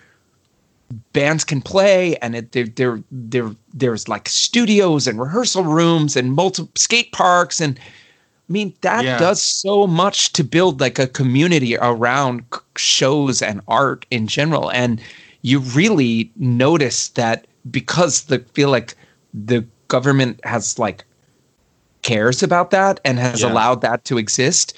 bands 1.12 1.44
can 1.44 1.60
play 1.60 2.16
and 2.16 2.34
it, 2.34 2.52
there, 2.52 2.66
there, 2.66 3.02
there, 3.10 3.50
there's 3.74 4.08
like 4.08 4.28
studios 4.28 5.06
and 5.06 5.20
rehearsal 5.20 5.64
rooms 5.64 6.16
and 6.16 6.32
multiple 6.32 6.70
skate 6.76 7.12
parks 7.12 7.60
and 7.60 7.78
I 7.78 8.52
mean 8.52 8.72
that 8.80 9.04
Yeah. 9.04 9.18
does 9.18 9.42
so 9.42 9.86
much 9.86 10.32
to 10.32 10.44
build 10.44 10.80
like 10.80 10.98
a 10.98 11.06
community 11.06 11.76
around 11.76 12.44
shows 12.76 13.42
and 13.42 13.60
art 13.68 14.06
in 14.10 14.26
general 14.26 14.70
and 14.72 15.00
you 15.42 15.60
really 15.60 16.30
notice 16.36 17.08
that 17.10 17.46
because 17.70 18.22
the 18.24 18.38
feel 18.54 18.70
like 18.70 18.94
the 19.34 19.64
government 19.88 20.40
has 20.44 20.78
like 20.78 21.04
cares 22.02 22.42
about 22.42 22.70
that 22.70 23.00
and 23.04 23.18
has 23.18 23.42
Yeah. 23.42 23.52
allowed 23.52 23.82
that 23.82 24.04
to 24.06 24.16
exist 24.16 24.72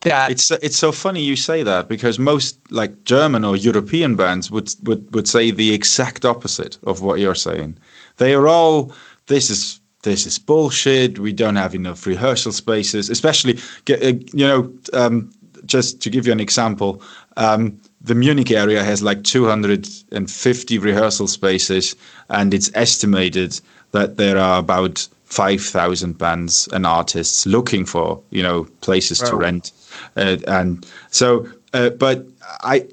that 0.00 0.30
It's 0.30 0.50
it's 0.50 0.78
so 0.78 0.92
funny 0.92 1.22
you 1.22 1.36
say 1.36 1.62
that 1.62 1.88
because 1.88 2.18
most 2.18 2.58
like 2.70 3.04
German 3.04 3.44
or 3.44 3.56
European 3.56 4.16
bands 4.16 4.50
would 4.50 4.70
would 4.84 5.14
would 5.14 5.28
say 5.28 5.50
the 5.50 5.72
exact 5.74 6.24
opposite 6.24 6.78
of 6.84 7.02
what 7.02 7.20
you're 7.20 7.34
saying. 7.34 7.78
They 8.16 8.34
are 8.34 8.48
all 8.48 8.92
this 9.26 9.50
is 9.50 9.80
this 10.02 10.26
is 10.26 10.38
bullshit. 10.38 11.18
We 11.18 11.32
don't 11.32 11.56
have 11.56 11.74
enough 11.74 12.06
rehearsal 12.06 12.52
spaces, 12.52 13.10
especially 13.10 13.58
uh, 13.90 14.12
you 14.32 14.46
know 14.46 14.72
um, 14.92 15.30
just 15.66 16.00
to 16.02 16.10
give 16.10 16.26
you 16.26 16.32
an 16.32 16.40
example. 16.40 17.02
Um, 17.36 17.80
the 18.00 18.14
Munich 18.14 18.50
area 18.50 18.82
has 18.82 19.02
like 19.02 19.24
250 19.24 20.78
rehearsal 20.78 21.26
spaces, 21.26 21.94
and 22.30 22.54
it's 22.54 22.70
estimated 22.74 23.60
that 23.92 24.16
there 24.16 24.38
are 24.38 24.58
about 24.58 25.06
5,000 25.26 26.16
bands 26.16 26.68
and 26.72 26.86
artists 26.86 27.46
looking 27.46 27.84
for 27.84 28.22
you 28.30 28.42
know 28.42 28.64
places 28.80 29.18
to 29.20 29.36
rent 29.36 29.72
and 30.16 30.86
so 31.10 31.46
uh, 31.74 31.90
but 31.90 32.26
i 32.62 32.86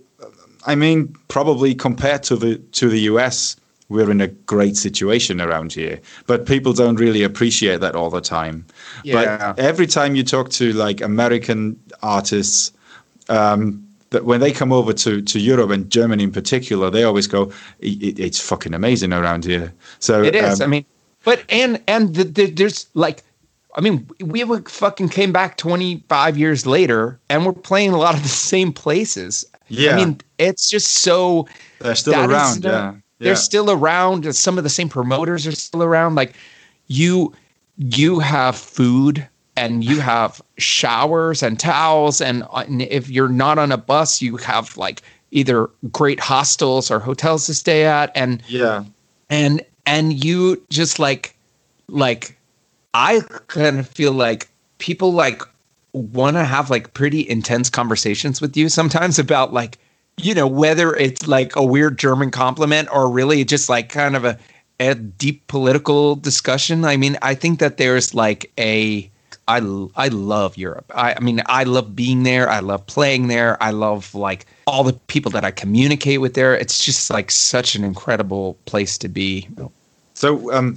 i 0.66 0.76
mean 0.76 1.14
probably 1.28 1.74
compared 1.76 2.24
to 2.24 2.36
the 2.36 2.58
to 2.72 2.90
the 2.90 3.00
us 3.00 3.56
we're 3.90 4.12
in 4.12 4.20
a 4.22 4.28
great 4.28 4.76
situation 4.76 5.40
around 5.42 5.72
here 5.74 6.00
but 6.26 6.46
people 6.46 6.74
don't 6.74 6.98
really 7.00 7.24
appreciate 7.24 7.80
that 7.82 7.96
all 7.96 8.10
the 8.10 8.22
time 8.22 8.66
Yeah. 9.04 9.54
but 9.54 9.60
every 9.60 9.88
time 9.88 10.16
you 10.16 10.24
talk 10.24 10.50
to 10.52 10.74
like 10.74 11.02
american 11.02 11.80
artists 12.02 12.72
um 13.30 13.84
that 14.10 14.24
when 14.24 14.40
they 14.40 14.54
come 14.54 14.72
over 14.72 14.94
to, 14.94 15.22
to 15.22 15.38
Europe 15.38 15.70
and 15.70 15.90
Germany 15.90 16.24
in 16.24 16.32
particular, 16.32 16.90
they 16.90 17.04
always 17.04 17.28
go, 17.28 17.52
"I- 17.84 17.98
it, 18.02 18.18
"It's 18.20 18.40
fucking 18.40 18.74
amazing 18.74 19.12
around 19.12 19.44
here." 19.44 19.74
So 20.00 20.24
It 20.24 20.34
is. 20.34 20.62
um, 20.62 20.66
I 20.66 20.68
mean, 20.70 20.86
but 21.26 21.44
and 21.50 21.82
and 21.90 22.16
the, 22.16 22.24
the, 22.24 22.46
there's 22.50 22.88
like, 22.94 23.22
I 23.76 23.82
mean, 23.82 24.10
we 24.22 24.44
fucking 24.44 25.10
came 25.10 25.32
back 25.32 25.58
25 25.58 26.38
years 26.38 26.66
later, 26.66 27.20
and 27.30 27.46
we're 27.46 27.54
playing 27.54 27.92
a 27.92 27.98
lot 27.98 28.16
of 28.16 28.24
the 28.24 28.30
same 28.30 28.74
places. 28.74 29.46
Yeah. 29.68 29.92
I 29.92 29.96
mean, 29.96 30.22
it's 30.38 30.70
just 30.70 30.88
so 30.88 31.48
they're 31.80 31.96
still 31.96 32.14
around. 32.32 32.64
the- 32.64 32.70
yeah, 32.70 32.96
they're 33.20 33.36
still 33.36 33.72
around. 33.72 34.36
Some 34.36 34.58
of 34.58 34.64
the 34.64 34.70
same 34.70 34.90
promoters 34.90 35.46
are 35.48 35.52
still 35.52 35.84
around. 35.84 36.16
Like 36.16 36.36
you, 36.88 37.34
you 37.78 38.20
have 38.20 38.56
food 38.56 39.28
and 39.56 39.84
you 39.84 40.00
have 40.02 40.42
showers 40.58 41.44
and 41.44 41.60
towels, 41.60 42.22
and, 42.22 42.44
uh, 42.44 42.64
and 42.68 42.82
if 42.84 43.10
you're 43.10 43.30
not 43.30 43.58
on 43.58 43.72
a 43.72 43.78
bus, 43.78 44.22
you 44.22 44.38
have 44.38 44.78
like 44.78 45.02
either 45.32 45.70
great 45.92 46.20
hostels 46.20 46.90
or 46.90 47.00
hotels 47.00 47.46
to 47.48 47.54
stay 47.54 47.86
at, 47.86 48.12
and 48.16 48.42
yeah. 48.48 48.84
and 49.30 49.62
and 49.86 50.24
you 50.24 50.64
just 50.70 51.00
like 51.00 51.36
like 51.90 52.37
i 52.98 53.22
kind 53.48 53.80
of 53.80 53.88
feel 53.88 54.12
like 54.12 54.50
people 54.80 55.14
like 55.14 55.44
want 55.94 56.36
to 56.36 56.44
have 56.44 56.70
like 56.70 56.94
pretty 56.94 57.28
intense 57.30 57.70
conversations 57.70 58.42
with 58.42 58.58
you 58.58 58.70
sometimes 58.70 59.20
about 59.20 59.54
like 59.54 59.78
you 60.18 60.34
know 60.34 60.48
whether 60.48 60.96
it's 60.96 61.28
like 61.28 61.56
a 61.56 61.64
weird 61.64 61.98
german 61.98 62.32
compliment 62.32 62.90
or 62.92 63.10
really 63.10 63.46
just 63.46 63.70
like 63.70 63.90
kind 63.90 64.16
of 64.16 64.26
a, 64.26 64.38
a 64.80 64.96
deep 64.96 65.46
political 65.48 66.16
discussion 66.16 66.84
i 66.86 66.98
mean 66.98 67.18
i 67.22 67.36
think 67.36 67.60
that 67.60 67.78
there's 67.78 68.14
like 68.14 68.52
a 68.58 69.10
I, 69.50 69.60
I 69.96 70.10
love 70.10 70.58
Europe. 70.58 70.92
I, 70.94 71.14
I 71.14 71.20
mean, 71.22 71.42
I 71.46 71.64
love 71.64 71.96
being 71.96 72.24
there. 72.24 72.50
I 72.50 72.60
love 72.60 72.86
playing 72.86 73.30
there. 73.30 73.62
I 73.64 73.72
love 73.72 74.14
like 74.14 74.46
all 74.66 74.84
the 74.84 74.92
people 74.92 75.32
that 75.32 75.46
I 75.46 75.52
communicate 75.52 76.20
with 76.20 76.34
there. 76.34 76.54
It's 76.54 76.84
just 76.84 77.10
like 77.10 77.32
such 77.32 77.74
an 77.74 77.86
incredible 77.86 78.58
place 78.66 78.98
to 78.98 79.08
be. 79.08 79.48
So, 80.16 80.52
um, 80.54 80.76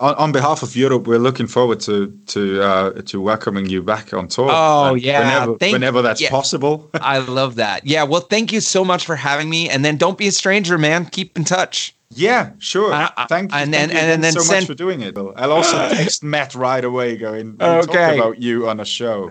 on, 0.00 0.14
on 0.16 0.32
behalf 0.32 0.62
of 0.62 0.74
Europe, 0.76 1.06
we're 1.06 1.18
looking 1.18 1.46
forward 1.46 1.80
to 1.80 2.10
to 2.26 2.62
uh, 2.62 2.90
to 3.02 3.20
welcoming 3.20 3.68
you 3.68 3.82
back 3.82 4.12
on 4.12 4.28
tour. 4.28 4.48
Oh, 4.50 4.90
uh, 4.90 4.94
yeah. 4.94 5.18
whenever, 5.20 5.58
Thank- 5.58 5.72
whenever 5.72 6.02
that's 6.02 6.20
yeah. 6.20 6.30
possible. 6.30 6.90
I 6.94 7.18
love 7.18 7.54
that. 7.56 7.86
Yeah. 7.86 8.02
Well, 8.04 8.22
thank 8.22 8.52
you 8.52 8.60
so 8.60 8.84
much 8.84 9.04
for 9.06 9.16
having 9.16 9.48
me. 9.48 9.68
And 9.70 9.84
then 9.84 9.96
don't 9.96 10.18
be 10.18 10.26
a 10.26 10.32
stranger, 10.32 10.78
man. 10.78 11.06
Keep 11.06 11.36
in 11.36 11.44
touch. 11.44 11.94
yeah, 12.16 12.50
sure. 12.58 12.92
I- 12.92 13.10
I- 13.16 13.26
thank 13.26 13.52
you, 13.52 13.58
and 13.58 13.72
thank 13.72 13.90
then- 13.92 14.06
you 14.06 14.12
and 14.12 14.22
then 14.22 14.32
so 14.32 14.40
send- 14.40 14.62
much 14.62 14.66
for 14.66 14.74
doing 14.74 15.00
it. 15.02 15.16
I'll 15.16 15.52
also 15.52 15.76
text 15.94 16.22
Matt 16.22 16.54
right 16.54 16.84
away, 16.84 17.16
going, 17.16 17.56
"We'll 17.58 17.82
talk 17.82 17.90
Okay. 17.90 18.18
about 18.18 18.40
you 18.40 18.68
on 18.68 18.80
a 18.80 18.84
show. 18.84 19.30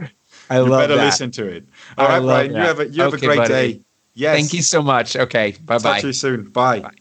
I 0.49 0.57
love. 0.59 0.67
you 0.67 0.77
better 0.77 0.95
that. 0.97 1.05
listen 1.05 1.31
to 1.31 1.45
it." 1.45 1.65
All 1.97 2.07
I 2.07 2.17
right, 2.19 2.23
Brian. 2.25 2.51
You 2.51 2.57
have 2.57 2.79
a 2.79 2.87
you 2.89 3.01
have 3.03 3.13
Okay, 3.13 3.25
a 3.25 3.29
great 3.29 3.37
buddy. 3.37 3.53
day. 3.53 3.81
Yes. 4.15 4.35
Thank 4.35 4.53
you 4.53 4.61
so 4.61 4.81
much. 4.81 5.15
Okay. 5.15 5.55
Bye 5.65 5.77
bye. 5.79 5.93
Talk 5.93 6.01
to 6.01 6.07
you 6.07 6.13
soon. 6.13 6.43
Bye. 6.49 6.79
Bye. 6.81 6.91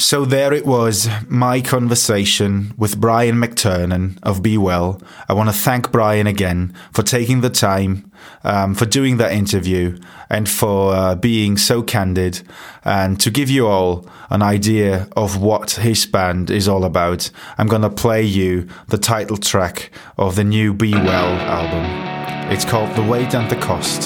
So 0.00 0.24
there 0.24 0.54
it 0.54 0.64
was, 0.64 1.10
my 1.28 1.60
conversation 1.60 2.72
with 2.78 2.98
Brian 2.98 3.36
McTernan 3.36 4.18
of 4.22 4.42
Be 4.42 4.56
Well. 4.56 4.98
I 5.28 5.34
want 5.34 5.50
to 5.50 5.54
thank 5.54 5.92
Brian 5.92 6.26
again 6.26 6.74
for 6.90 7.02
taking 7.02 7.42
the 7.42 7.50
time, 7.50 8.10
um, 8.42 8.74
for 8.74 8.86
doing 8.86 9.18
that 9.18 9.32
interview, 9.32 9.98
and 10.30 10.48
for 10.48 10.94
uh, 10.94 11.14
being 11.16 11.58
so 11.58 11.82
candid, 11.82 12.40
and 12.82 13.20
to 13.20 13.30
give 13.30 13.50
you 13.50 13.66
all 13.66 14.06
an 14.30 14.40
idea 14.40 15.06
of 15.18 15.36
what 15.36 15.72
his 15.72 16.06
band 16.06 16.50
is 16.50 16.66
all 16.66 16.84
about. 16.86 17.30
I'm 17.58 17.68
going 17.68 17.82
to 17.82 17.90
play 17.90 18.22
you 18.22 18.68
the 18.88 18.98
title 18.98 19.36
track 19.36 19.90
of 20.16 20.34
the 20.34 20.44
new 20.44 20.72
Be 20.72 20.94
Well 20.94 21.34
album. 21.42 22.50
It's 22.50 22.64
called 22.64 22.96
The 22.96 23.04
Weight 23.04 23.34
and 23.34 23.50
the 23.50 23.56
Cost, 23.56 24.04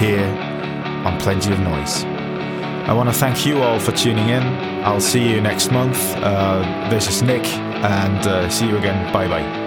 here 0.00 0.26
on 1.04 1.20
Plenty 1.20 1.52
of 1.52 1.60
Noise. 1.60 2.13
I 2.86 2.92
want 2.92 3.08
to 3.08 3.14
thank 3.14 3.46
you 3.46 3.62
all 3.62 3.80
for 3.80 3.92
tuning 3.92 4.28
in. 4.28 4.42
I'll 4.84 5.00
see 5.00 5.26
you 5.26 5.40
next 5.40 5.72
month. 5.72 5.98
Uh, 6.16 6.88
this 6.90 7.08
is 7.08 7.22
Nick, 7.22 7.46
and 7.46 8.26
uh, 8.26 8.50
see 8.50 8.68
you 8.68 8.76
again. 8.76 9.10
Bye 9.12 9.26
bye. 9.26 9.64